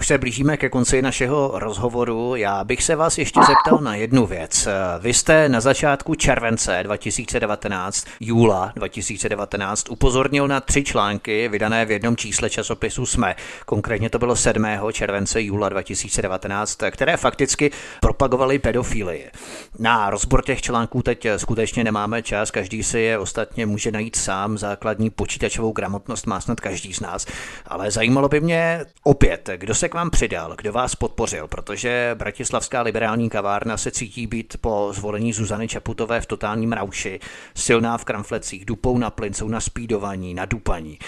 [0.00, 2.36] Už se blížíme ke konci našeho rozhovoru.
[2.36, 4.68] Já bych se vás ještě zeptal na jednu věc.
[5.00, 12.16] Vy jste na začátku července 2019, júla 2019, upozornil na tři články vydané v jednom
[12.16, 13.36] čísle časopisu SME.
[13.66, 14.66] Konkrétně to bylo 7.
[14.92, 17.70] července júla 2019, které fakticky
[18.00, 19.30] propagovaly pedofilii.
[19.78, 24.58] Na rozbor těch článků teď skutečně nemáme čas, každý si je ostatně může najít sám,
[24.58, 27.26] základní počítačovou gramotnost má snad každý z nás.
[27.66, 32.82] Ale zajímalo by mě opět, kdo se k vám přidal, kdo vás podpořil, protože Bratislavská
[32.82, 37.20] liberální kavárna se cítí být po zvolení Zuzany Čaputové v totálním rauši,
[37.54, 40.98] silná v kramflecích, dupou na plyn, jsou na spídovaní, na dupaní.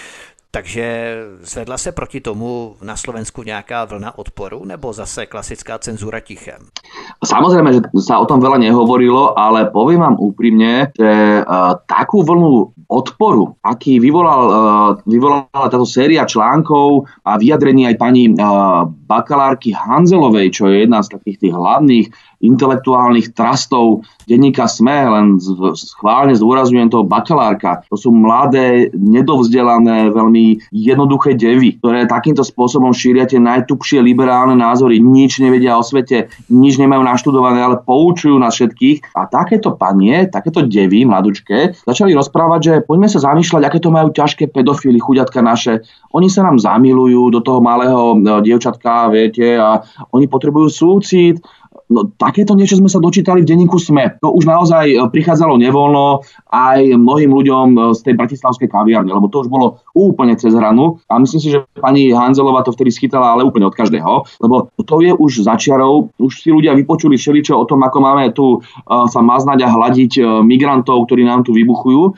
[0.51, 6.67] Takže zvedla se proti tomu na Slovensku nějaká vlna odporu, nebo zase klasická cenzura tichem?
[7.23, 12.67] Samozrejme, že sa o tom veľa nehovorilo, ale poviem vám úprimne, že uh, takú vlnu
[12.91, 20.51] odporu, aký vyvolal, uh, vyvolala táto séria článkov a vyjadrení aj pani uh, bakalárky Hanzelovej,
[20.51, 22.07] čo je jedna z takých tých hlavných
[22.41, 25.25] intelektuálnych trastov denníka SME, len
[25.75, 27.83] schválne zdôrazňujem toho bakalárka.
[27.91, 35.03] To sú mladé, nedovzdelané, veľmi jednoduché devy, ktoré takýmto spôsobom šíria tie najtupšie liberálne názory.
[35.03, 39.13] Nič nevedia o svete, nič nemajú naštudované, ale poučujú nás všetkých.
[39.17, 44.09] A takéto panie, takéto devy, mladučké, začali rozprávať, že poďme sa zamýšľať, aké to majú
[44.15, 45.83] ťažké pedofily, chuďatka naše.
[46.15, 51.39] Oni sa nám zamilujú do toho malého e, dievčatka, viete, a oni potrebujú súcit,
[51.91, 54.19] No takéto niečo sme sa dočítali v denníku SME.
[54.23, 59.27] To už naozaj e, prichádzalo nevoľno aj mnohým ľuďom e, z tej bratislavskej kaviarne, lebo
[59.27, 61.03] to už bolo úplne cez hranu.
[61.11, 65.03] A myslím si, že pani Hanzelová to vtedy schytala, ale úplne od každého, lebo to
[65.03, 66.15] je už začiarov.
[66.15, 70.43] Už si ľudia vypočuli všeličo o tom, ako máme tu uh, sa maznať a hľadiť
[70.43, 72.15] migrantov, ktorí nám tu vybuchujú,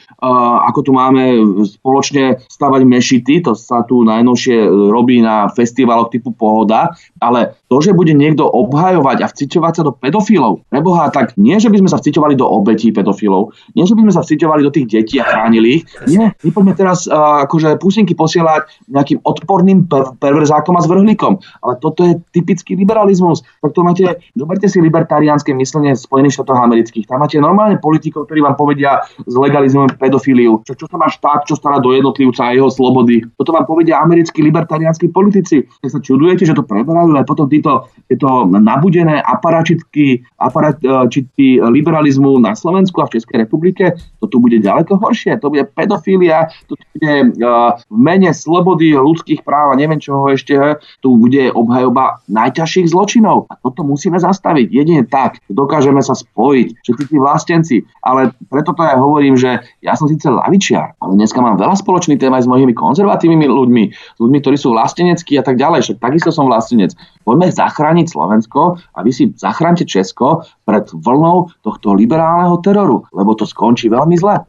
[0.64, 1.24] ako tu máme
[1.66, 4.56] spoločne stavať mešity, to sa tu najnovšie
[4.92, 9.98] robí na festivaloch typu Pohoda, ale to, že bude niekto obhajovať a vciťovať sa do
[9.98, 14.06] pedofilov, preboha, tak nie, že by sme sa vciťovali do obetí pedofilov, nie, že by
[14.06, 17.82] sme sa vciťovali do tých detí a chránili ich, nie, my poďme teraz uh, akože
[17.82, 21.42] pusinky posielať nejakým odporným per- perverzákom a zvrhlíkom.
[21.66, 23.42] Ale toto je typický liberalizmus.
[23.64, 24.06] Tak to máte,
[24.38, 27.10] zoberte si libertariánske myslenie Spojených štátov amerických.
[27.10, 30.62] Tam máte normálne politikov, ktorí vám povedia zlegalizujem pedofíliu.
[30.68, 33.26] Čo, čo sa má štát, čo stará do jednotlivca a jeho slobody.
[33.40, 35.66] Toto vám povedia americkí libertariánsky politici.
[35.82, 42.52] Keď sa čudujete, že to preberajú aj potom títo, títo nabudené aparačitky, aparačitky liberalizmu na
[42.60, 45.40] Slovensku a v Českej republike, to tu bude ďaleko horšie.
[45.40, 50.84] To bude pedofília, to bude uh, v mene slobody ľudských práv a neviem čoho ešte,
[51.00, 53.48] tu bude obhajoba najťažších zločinov.
[53.48, 54.68] A toto musíme zastaviť.
[54.68, 57.78] Jedine tak dokážeme sa spojiť, všetci tí vlastenci.
[58.04, 62.20] Ale preto to ja hovorím, že ja som síce lavičiar, ale dneska mám veľa spoločných
[62.20, 65.80] tém aj s mojimi konzervatívnymi ľuďmi, s ľuďmi, ktorí sú vlasteneckí a tak ďalej.
[65.88, 66.98] Však takisto som vlastenec.
[67.24, 73.46] Poďme zachrániť Slovensko a vy si zachránte Česko pred vlnou tohto liberálneho teroru, lebo to
[73.46, 74.46] skončí veľmi zle.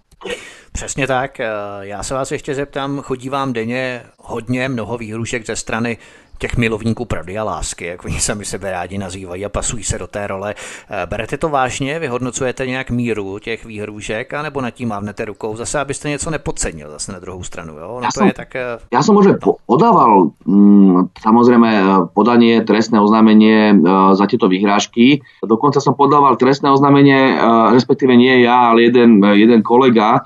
[0.73, 1.39] Přesně tak.
[1.81, 5.99] Já se vás ještě zeptám, chodí vám denně hodně mnoho výhrušek ze strany
[6.45, 10.07] těch milovníků pravdy a lásky, jak oni sami sebe rádi nazývají a pasují se do
[10.07, 10.55] té role.
[10.55, 11.99] Eh, berete to vážně?
[11.99, 15.57] Vyhodnocujete nějak míru těch výhrůžek, anebo nad tím mávnete rukou?
[15.57, 17.79] Zase, abyste něco nepodcenil zase na druhou stranu.
[17.79, 17.97] Jo?
[17.97, 18.57] No ja to som, je tak...
[18.57, 19.57] Eh, ja som no.
[19.65, 23.81] podával mm, samozrejme eh, podanie, trestné oznámenie
[24.13, 25.25] za tieto vyhrážky.
[25.41, 27.41] Dokonca som podával trestné oznámenie,
[27.73, 30.21] respektíve nie ja, ale jeden, jeden kolega,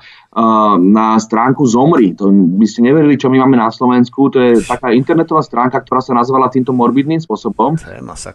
[0.77, 2.13] na stránku Zomri.
[2.13, 4.29] To by ste neverili, čo my máme na Slovensku.
[4.29, 7.73] To je taká internetová stránka, ktorá sa nazvala týmto morbidným spôsobom.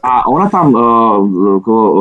[0.03, 1.23] A ona tam uh,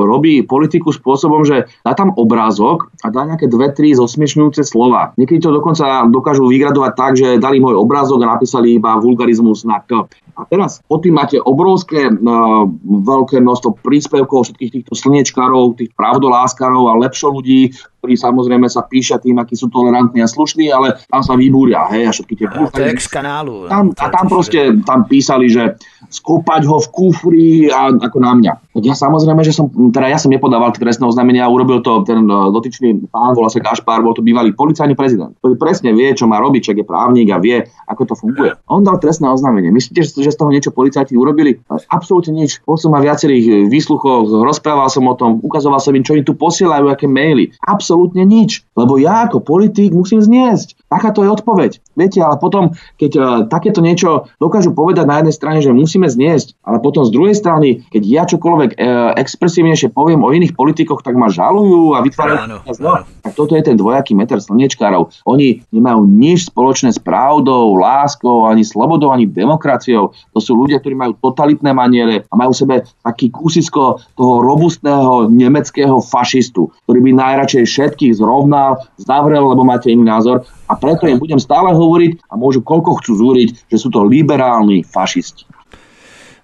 [0.09, 5.13] robí politiku spôsobom, že dá tam obrázok a dá nejaké dve, tri zosmiešňujúce slova.
[5.13, 9.77] Niekedy to dokonca dokážu vygradovať tak, že dali môj obrázok a napísali iba vulgarizmus na
[9.85, 10.09] K.
[10.33, 16.89] A teraz pod tým máte obrovské uh, veľké množstvo príspevkov všetkých týchto slnečkárov, tých pravdoláskarov
[16.89, 21.23] a lepšo ľudí, ktorí samozrejme sa píšia tým, akí sú tolerantní a slušní, ale tam
[21.23, 22.91] sa vybúria, hej, a všetky tie búchaj.
[23.07, 23.71] kanálu.
[23.71, 25.79] Tam, a tam proste, tam písali, že
[26.11, 28.53] skopať ho v kufri a ako na mňa.
[28.75, 32.27] Tak ja samozrejme, že som, teda ja som nepodával trestné oznámenie a urobil to ten
[32.27, 36.27] e, dotyčný pán, volá sa Gašpár, bol to bývalý policajný prezident, ktorý presne vie, čo
[36.27, 38.51] má robiť, čak je právnik a vie, ako to funguje.
[38.67, 39.71] On dal trestné oznámenie.
[39.71, 41.63] Myslíte, že z toho niečo policajti urobili?
[41.87, 42.59] Absolútne nič.
[42.67, 46.35] Bol som ma viacerých výsluchoch, rozprával som o tom, ukazoval som im, čo im tu
[46.35, 47.53] posielajú, aké maily.
[47.63, 48.65] Absolútne absolútne nič.
[48.73, 50.82] Lebo ja ako politik musím zniesť.
[50.93, 51.81] Takáto je odpoveď.
[51.97, 56.61] Viete, ale potom, keď uh, takéto niečo dokážu povedať na jednej strane, že musíme zniesť,
[56.61, 61.17] ale potom z druhej strany, keď ja čokoľvek uh, expresívnejšie poviem o iných politikoch, tak
[61.17, 62.61] ma žalujú a vytvárajú.
[62.77, 65.09] No, tak toto je ten dvojaký meter slnečkárov.
[65.25, 70.13] Oni nemajú nič spoločné s pravdou, láskou, ani slobodou, ani demokraciou.
[70.13, 75.33] To sú ľudia, ktorí majú totalitné maniere a majú v sebe taký kúsisko toho robustného
[75.33, 81.21] nemeckého fašistu, ktorý by najradšej všetkých zrovnal, zavrel, lebo máte iný názor a preto im
[81.21, 85.45] budem stále hovoriť a môžu koľko chcú zúriť, že sú to liberálni fašisti.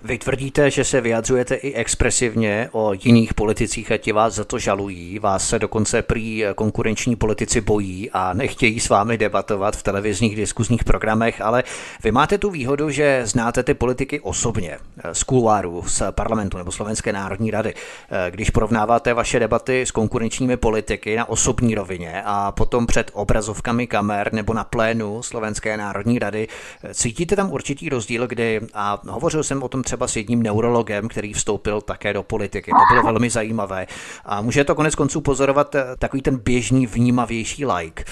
[0.03, 4.59] Vy tvrdíte, že se vyjadřujete i expresivně o jiných politicích a ti vás za to
[4.59, 5.19] žalují.
[5.19, 10.84] Vás se dokonce prý konkurenční politici bojí a nechtějí s vámi debatovat v televizních diskuzních
[10.84, 11.63] programech, ale
[12.03, 14.77] vy máte tu výhodu, že znáte ty politiky osobně,
[15.13, 17.73] z kuluáru, z parlamentu nebo Slovenské národní rady.
[18.30, 24.34] Když porovnáváte vaše debaty s konkurenčními politiky na osobní rovině a potom před obrazovkami kamer
[24.34, 26.47] nebo na plénu Slovenské národní rady,
[26.93, 31.33] cítíte tam určitý rozdíl, kdy, a hovořil jsem o tom třeba s jedním neurologem, který
[31.33, 32.71] vstoupil také do politiky.
[32.71, 33.87] To bylo velmi zajímavé.
[34.25, 38.03] A může to konec konců pozorovat eh, takový ten běžný vnímavější like.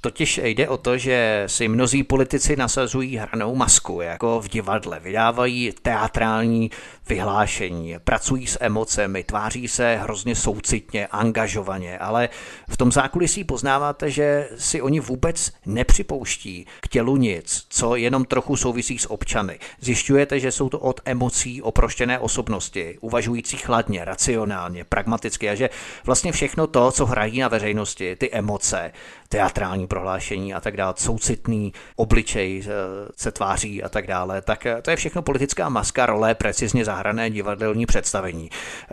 [0.00, 5.00] Totiž jde o to, že si mnozí politici nasazují hranou masku, jako v divadle.
[5.00, 6.70] Vydávají teatrální
[7.08, 12.28] vyhlášení, pracují s emocemi, tváří se hrozně soucitně, angažovaně, ale
[12.68, 18.56] v tom zákulisí poznáváte, že si oni vůbec nepřipouští k tělu nic, co jenom trochu
[18.56, 19.58] souvisí s občany.
[19.80, 25.70] Zjišťujete, že jsou to od emocí oproštěné osobnosti, uvažující chladně, racionálně, pragmaticky a že
[26.04, 28.92] vlastně všechno to, co hrají na veřejnosti, ty emoce,
[29.28, 32.68] teatrální prohlášení a tak dále, soucitný obličej eh,
[33.16, 37.86] se tváří a tak dále, tak to je všechno politická maska, role, precizně zahrané divadelní
[37.86, 38.50] představení.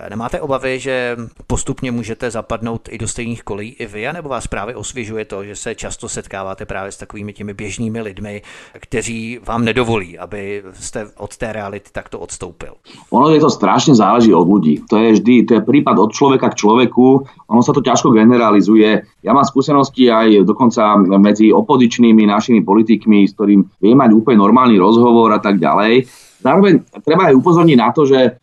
[0.09, 1.17] Nemáte obavy, že
[1.47, 5.55] postupně můžete zapadnout i do stejných kolí i vy, nebo vás právě osvěžuje to, že
[5.55, 8.41] se často setkáváte právě s takovými těmi běžnými lidmi,
[8.79, 12.73] kteří vám nedovolí, aby jste od té reality takto odstoupil?
[13.09, 14.81] Ono je to strašne záleží od ľudí.
[14.89, 17.05] To je vždy, to je prípad od človeka k človeku,
[17.53, 19.21] ono sa to ťažko generalizuje.
[19.21, 24.81] Ja mám skúsenosti aj dokonca medzi opozičnými našimi politikmi, s ktorým viem mať úplne normálny
[24.81, 26.09] rozhovor a tak ďalej.
[26.41, 28.41] Zároveň treba aj upozorniť na to, že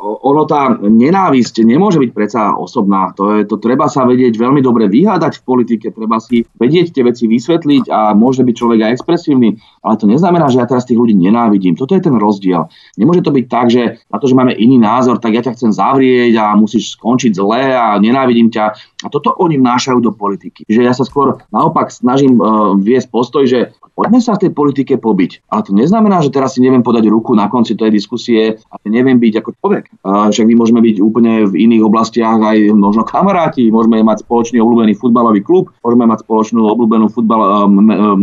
[0.00, 3.12] ono tá nenávisť nemôže byť predsa osobná.
[3.20, 7.04] To, je, to treba sa vedieť veľmi dobre vyhádať v politike, treba si vedieť tie
[7.04, 10.96] veci vysvetliť a môže byť človek aj expresívny, ale to neznamená, že ja teraz tých
[10.96, 11.76] ľudí nenávidím.
[11.76, 12.66] Toto je ten rozdiel.
[12.96, 15.70] Nemôže to byť tak, že na to, že máme iný názor, tak ja ťa chcem
[15.70, 18.64] zavrieť a musíš skončiť zle a nenávidím ťa.
[19.04, 20.66] A toto oni vnášajú do politiky.
[20.66, 24.94] Že ja sa skôr naopak snažím uh, viesť postoj, že poďme sa v tej politike
[25.02, 25.50] pobiť.
[25.50, 29.18] Ale to neznamená, že teraz si neviem podať ruku na konci tej diskusie a neviem
[29.18, 29.84] byť ako človek.
[30.06, 34.94] Však my môžeme byť úplne v iných oblastiach aj možno kamaráti, môžeme mať spoločný obľúbený
[34.94, 37.66] futbalový klub, môžeme mať spoločnú obľúbenú futbal,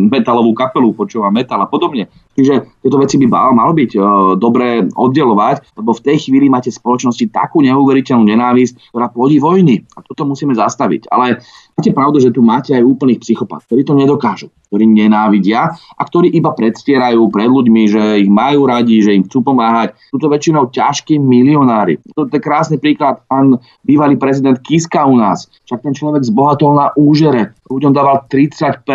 [0.08, 2.08] metalovú kapelu, počúva metal a podobne.
[2.40, 3.92] Čiže tieto veci by malo byť
[4.40, 9.84] dobre oddelovať, lebo v tej chvíli máte spoločnosti takú neuveriteľnú nenávisť, ktorá plodí vojny.
[9.96, 11.12] A toto musíme zastaviť.
[11.12, 11.44] Ale
[11.76, 16.36] máte pravdu, že tu máte aj úplných psychopat, ktorí to nedokážu ktorí nenávidia a ktorí
[16.36, 19.96] iba predstierajú pred ľuďmi, že ich majú radi, že im chcú pomáhať.
[20.12, 22.02] Sú to väčšinou ťažkí milionári.
[22.12, 23.56] To je krásny príklad, pán
[23.88, 25.48] bývalý prezident Kiska u nás.
[25.70, 27.56] Však ten človek zbohatol na úžere.
[27.66, 28.86] Ľuďom dával 30%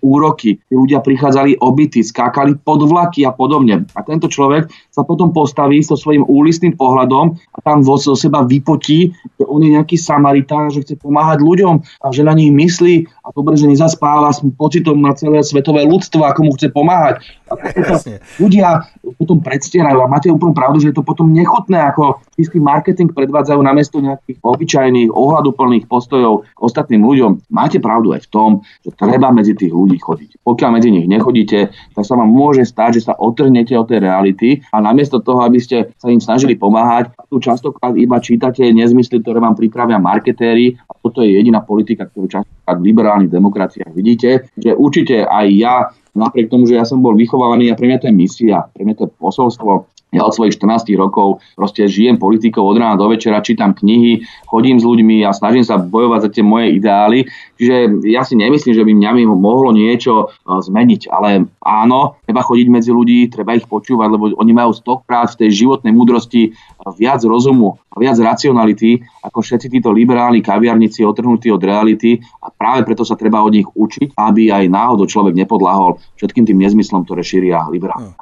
[0.00, 0.56] úroky.
[0.56, 3.84] Tí ľudia prichádzali obyty, skákali pod vlaky a podobne.
[3.92, 9.12] A tento človek sa potom postaví so svojím úlistným pohľadom a tam vo seba vypotí,
[9.36, 13.34] že on je nejaký Samaritán, že chce pomáhať ľuďom a že na nich myslí a
[13.34, 17.26] dobre, že nezaspáva s pocitom na celé svetové ľudstvo, ako mu chce pomáhať.
[17.50, 17.98] A potom
[18.38, 18.86] ľudia
[19.18, 23.58] potom predstierajú a máte úplnú pravdu, že je to potom nechutné, ako čistý marketing predvádzajú
[23.58, 27.50] namiesto nejakých obyčajných, ohľaduplných postojov k ostatným ľuďom.
[27.50, 28.50] Máte pravdu aj v tom,
[28.86, 30.46] že treba medzi tých ľudí chodiť.
[30.46, 34.62] Pokiaľ medzi nich nechodíte, tak sa vám môže stať, že sa otrhnete od tej reality
[34.70, 39.42] a namiesto toho, aby ste sa im snažili pomáhať, tu častokrát iba čítate nezmysly, ktoré
[39.42, 44.76] vám pripravia marketéri a toto je jediná politika, ktorú častokrát v liberálnych demokraciách vidíte, že
[44.76, 45.74] určite aj ja
[46.16, 48.94] napriek tomu, že ja som bol vychovávaný a pre mňa to je misia, pre mňa
[48.96, 49.72] to je posolstvo.
[50.14, 54.78] Ja od svojich 14 rokov proste žijem politikou od rána do večera, čítam knihy, chodím
[54.78, 57.26] s ľuďmi a snažím sa bojovať za tie moje ideály.
[57.58, 62.46] Čiže ja si nemyslím, že by mňa by mohlo niečo e, zmeniť, ale áno, treba
[62.46, 66.54] chodiť medzi ľudí, treba ich počúvať, lebo oni majú stokrát v tej životnej múdrosti
[66.94, 72.86] viac rozumu a viac racionality ako všetci títo liberálni kaviarníci otrhnutí od reality a práve
[72.86, 77.26] preto sa treba od nich učiť, aby aj náhodou človek nepodláhol všetkým tým nezmyslom, ktoré
[77.26, 78.14] šíria liberálni.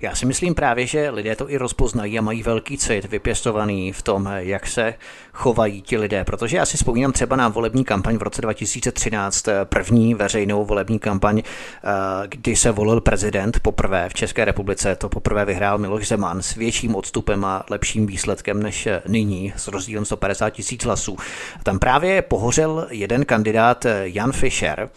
[0.00, 4.02] Já si myslím právě, že lidé to i rozpoznají a mají velký cit vypěstovaný v
[4.02, 4.94] tom, jak se
[5.32, 10.14] chovají ti lidé, protože já si vzpomínám třeba na volební kampaň v roce 2013, první
[10.14, 11.90] veřejnou volební kampaň, eh,
[12.28, 16.94] kdy se volil prezident poprvé v České republice, to poprvé vyhrál Miloš Zeman s větším
[16.94, 21.16] odstupem a lepším výsledkem než nyní, s rozdílem 150 tisíc hlasů.
[21.62, 24.90] Tam právě pohořel jeden kandidát Jan Fischer,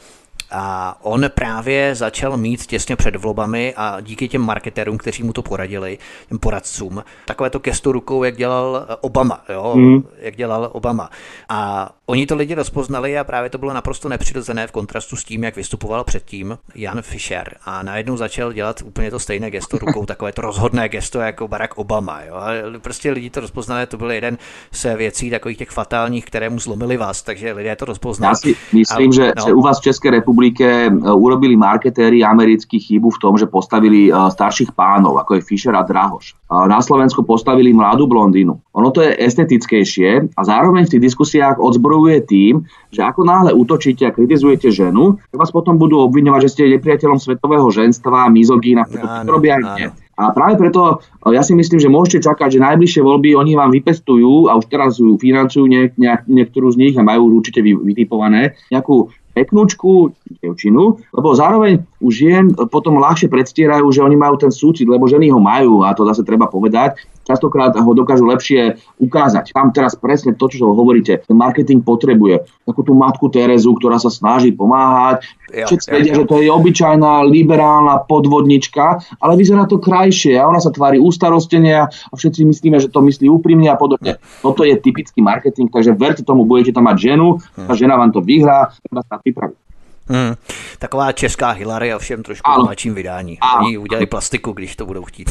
[0.51, 5.41] a on právě začal mít těsně před volbami a díky těm marketérům, kteří mu to
[5.41, 5.97] poradili,
[6.29, 9.73] těm poradcům, takové to kesto rukou, jak dělal Obama, jo?
[9.75, 10.03] Mm.
[10.17, 11.09] jak dělal Obama.
[11.49, 15.43] A oni to lidi rozpoznali a právě to bylo naprosto nepřirozené v kontrastu s tím,
[15.43, 17.55] jak vystupoval předtím Jan Fischer.
[17.65, 21.77] A najednou začal dělat úplně to stejné gesto rukou, takové to rozhodné gesto jako Barack
[21.77, 22.21] Obama.
[22.21, 22.35] Jo?
[22.35, 22.49] A
[22.81, 24.37] prostě lidi to rozpoznali, to byl jeden
[24.71, 28.31] z věcí takových těch fatálních, které mu zlomili vás, takže lidé to rozpoznali.
[28.31, 29.45] Já si myslím, a, že, no.
[29.45, 34.11] že u vás v České republike e, urobili marketéri americkí chybu v tom, že postavili
[34.11, 36.33] e, starších pánov, ako je Fischer a Drahoš.
[36.51, 38.75] Na Slovensku postavili mladú blondínu.
[38.75, 41.63] Ono to je estetickejšie a zároveň v tých diskusiách
[42.01, 42.53] odzbrojuje tým,
[42.91, 47.21] že ako náhle útočíte a kritizujete ženu, tak vás potom budú obviňovať, že ste nepriateľom
[47.21, 49.85] svetového ženstva, mizogína, to robia aj mne.
[50.21, 53.73] A práve preto e, ja si myslím, že môžete čakať, že najbližšie voľby oni vám
[53.73, 58.53] vypestujú a už teraz ju financujú niek- niek- niektorú z nich a majú určite vytipované
[58.69, 60.11] nejakú peknúčku,
[60.43, 65.31] devčinu, lebo zároveň už žien potom ľahšie predstierajú, že oni majú ten súcit, lebo ženy
[65.31, 69.53] ho majú a to zase treba povedať častokrát ho dokážu lepšie ukázať.
[69.53, 74.09] Tam teraz presne to, čo hovoríte, ten marketing potrebuje takú tú matku Terezu, ktorá sa
[74.09, 75.25] snaží pomáhať.
[75.51, 80.71] Všetci vedia, že to je obyčajná liberálna podvodnička, ale vyzerá to krajšie a ona sa
[80.71, 84.15] tvári ústarostenia a všetci myslíme, že to myslí úprimne a podobne.
[84.39, 88.23] Toto je typický marketing, takže verte tomu, budete tam mať ženu, tá žena vám to
[88.23, 89.70] vyhrá, treba sa vypraviť.
[90.09, 90.33] Hmm.
[90.79, 93.39] Taková česká Hillary a všem trošku mladším vydání.
[93.39, 93.65] Ano.
[93.65, 95.29] Oni udělají plastiku, když to budou chtít.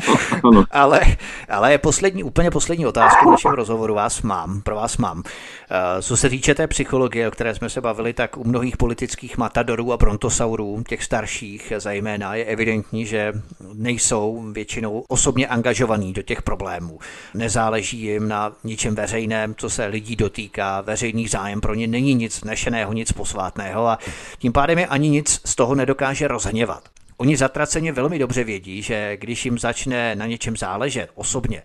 [0.70, 1.00] ale,
[1.48, 5.22] ale poslední, úplně poslední otázku v našem rozhovoru vás mám, pro vás mám.
[5.70, 9.38] Eh, co se týče té psychologie, o které jsme se bavili, tak u mnohých politických
[9.38, 13.32] matadorů a brontosaurů, těch starších zejména, je evidentní, že
[13.74, 16.98] nejsou většinou osobně angažovaní do těch problémů.
[17.34, 22.44] Nezáleží jim na ničem veřejném, co se lidí dotýká, veřejný zájem pro ně není nic
[22.44, 23.98] nešeného, nic posvátného a
[24.38, 26.88] tím pádem je ani nic z toho nedokáže rozhněvat.
[27.16, 31.62] Oni zatraceně velmi dobře vědí, že když jim začne na něčem záležet osobně,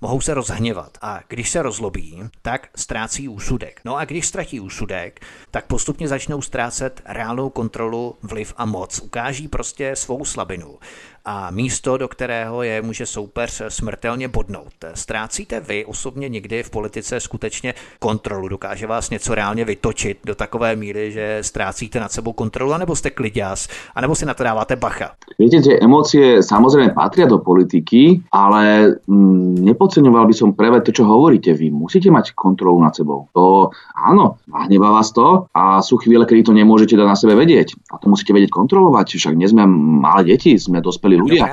[0.00, 3.80] mohou se rozhněvat a když se rozlobí, tak ztrácí úsudek.
[3.84, 5.20] No a když ztratí úsudek,
[5.50, 9.00] tak postupně začnou ztrácet reálnou kontrolu, vliv a moc.
[9.00, 10.78] Ukáží prostě svou slabinu
[11.26, 14.72] a místo, do kterého je může soupeř smrtelně bodnout.
[14.94, 18.48] Ztrácíte vy osobně někdy v politice skutečně kontrolu?
[18.48, 23.10] Dokáže vás něco reálně vytočit do takové míry, že ztrácíte nad sebou kontrolu, anebo jste
[23.10, 25.10] klidias, anebo si na to dáváte bacha?
[25.38, 31.04] Víte, že emócie samozrejme patria do politiky, ale mm, nepodceňoval by som práve to, čo
[31.04, 31.52] hovoríte.
[31.52, 33.28] Vy musíte mať kontrolu nad sebou.
[33.34, 37.74] To áno, nahnevá vás to a sú chvíle, kedy to nemôžete dať na sebe vedieť.
[37.90, 39.18] A to musíte vedieť kontrolovať.
[39.18, 39.66] Však nie sme
[40.00, 41.44] malé deti, sme dospelí ľudia.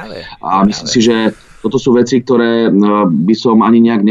[0.44, 1.16] No a myslím si, že
[1.64, 4.04] toto sú veci, ktoré no, by som ani nejak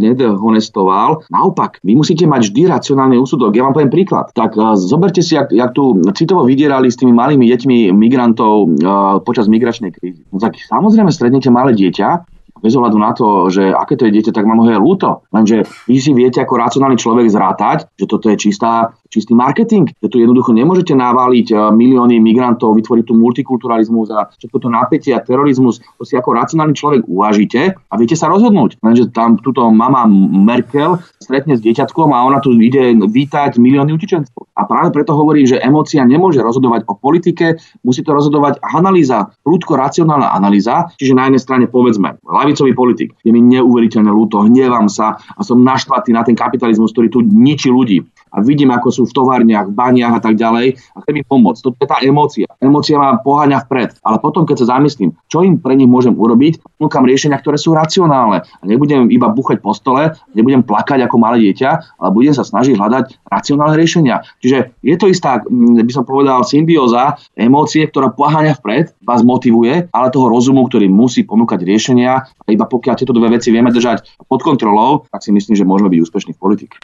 [0.00, 1.28] nedehonestoval.
[1.28, 3.52] Naopak, vy musíte mať vždy racionálny úsudok.
[3.52, 4.32] Ja vám poviem príklad.
[4.32, 9.20] Tak uh, zoberte si, jak, jak tu citovo vydierali s tými malými deťmi migrantov uh,
[9.20, 10.24] počas migračnej krízy.
[10.32, 12.33] No tak samozrejme stretnete malé dieťa,
[12.64, 15.28] bez ohľadu na to, že aké to je dieťa, tak mám ho je ľúto.
[15.36, 20.08] Lenže vy si viete ako racionálny človek zrátať, že toto je čistá, čistý marketing, že
[20.08, 25.20] tu jednoducho nemôžete naváliť eh, milióny migrantov, vytvoriť tu multikulturalizmus a všetko to napätie a
[25.20, 25.84] terorizmus.
[26.00, 28.80] To si ako racionálny človek uvažíte a viete sa rozhodnúť.
[28.80, 34.48] Lenže tam túto mama Merkel stretne s dieťatkom a ona tu ide vítať milióny utečencov.
[34.54, 39.74] A práve preto hovorím, že emócia nemôže rozhodovať o politike, musí to rozhodovať analýza, prúdko
[39.74, 42.22] racionálna analýza, čiže na jednej strane povedzme,
[42.54, 43.10] pravicový politik.
[43.26, 47.66] Je mi neuveriteľne ľúto, hnevam sa a som naštvatý na ten kapitalizmus, ktorý tu ničí
[47.66, 48.06] ľudí.
[48.34, 51.60] A vidím, ako sú v továrniach, baniach a tak ďalej a chcem im pomôcť.
[51.62, 52.46] To je tá emócia.
[52.58, 53.94] Emócia ma poháňa vpred.
[54.02, 57.78] Ale potom, keď sa zamyslím, čo im pre nich môžem urobiť, ponúkam riešenia, ktoré sú
[57.78, 58.42] racionálne.
[58.42, 61.70] A nebudem iba buchať po stole, nebudem plakať ako malé dieťa,
[62.02, 64.26] ale budem sa snažiť hľadať racionálne riešenia.
[64.42, 70.06] Čiže je to istá, by som povedal, symbióza emócie, ktorá poháňa vpred, vás motivuje, ale
[70.10, 75.08] toho rozumu, ktorý musí ponúkať riešenia iba pokiaľ tieto dve veci vieme držať pod kontrolou,
[75.08, 76.76] tak si myslím, že môžeme byť úspešní v politike.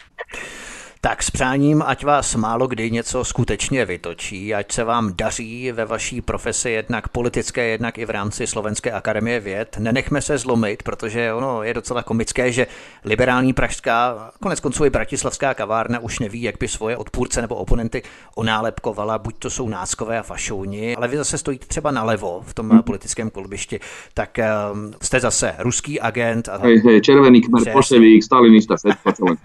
[1.03, 5.85] Tak s přáním, ať vás málo kdy něco skutečně vytočí, ať se vám daří ve
[5.85, 9.75] vaší profesi jednak politické, jednak i v rámci Slovenské akademie věd.
[9.79, 12.67] Nenechme se zlomit, protože ono je docela komické, že
[13.05, 18.03] liberální pražská, konec konců i bratislavská kavárna už neví, jak by svoje odpůrce nebo oponenty
[18.35, 22.69] onálepkovala, buď to jsou náckové a fašouni, ale vy zase stojíte třeba nalevo v tom
[22.69, 22.83] hmm.
[22.83, 23.79] politickém kolbišti,
[24.13, 24.39] tak
[24.73, 26.49] um, jste zase ruský agent.
[26.49, 26.57] A...
[26.57, 29.35] Hej, hej, červený kmer, bolševík, stalinista, všetko celé.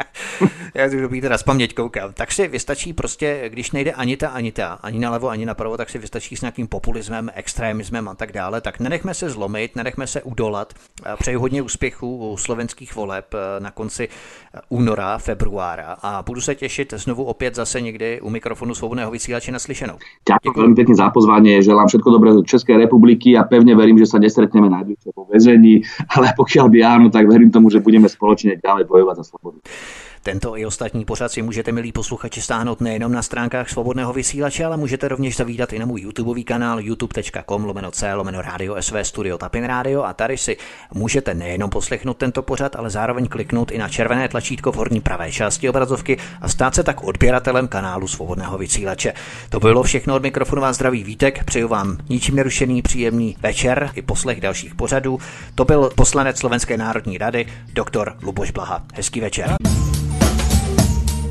[0.74, 2.12] Já to teda paměť koukám.
[2.14, 5.90] Tak si vystačí prostě, když nejde ani ta, ani ta, ani nalevo, ani napravo, tak
[5.90, 8.60] si vystačí s nějakým populismem, extrémismem a tak dále.
[8.60, 10.74] Tak nenechme se zlomit, nenechme se udolat.
[11.18, 16.54] Přeji hodně úspěchů u slovenských voleb eh, na konci eh, února, februára a budu se
[16.54, 19.96] těšit znovu opět zase někdy u mikrofonu svobodného vysílače naslyšenou.
[20.26, 24.10] Ďakujem veľmi pekne za pozvanie, želám všetko dobré do Českej republiky a pevne verím, že
[24.10, 25.86] sa nestretneme najbližšie po väzení,
[26.18, 29.62] ale pokiaľ by áno, tak verím tomu, že budeme spoločne ďalej bojovať za slobodu.
[30.26, 34.76] Tento i ostatní pořad si můžete, milí posluchači, stáhnout nejenom na stránkách svobodného vysílače, ale
[34.76, 39.38] můžete rovněž zavídat i na můj YouTubeový kanál youtube.com lomeno C lomeno Radio SV Studio
[39.38, 40.56] Tapin Radio a tady si
[40.94, 45.32] můžete nejenom poslechnout tento pořad, ale zároveň kliknout i na červené tlačítko v horní pravé
[45.32, 49.12] části obrazovky a stát se tak odběratelem kanálu svobodného vysílače.
[49.50, 54.02] To bylo všechno od mikrofonu vás zdraví Vítek, přeju vám ničím nerušený příjemný večer i
[54.02, 55.18] poslech dalších pořadů.
[55.54, 58.84] To byl poslanec Slovenské národní rady, doktor Luboš Blaha.
[58.94, 59.56] Hezký večer.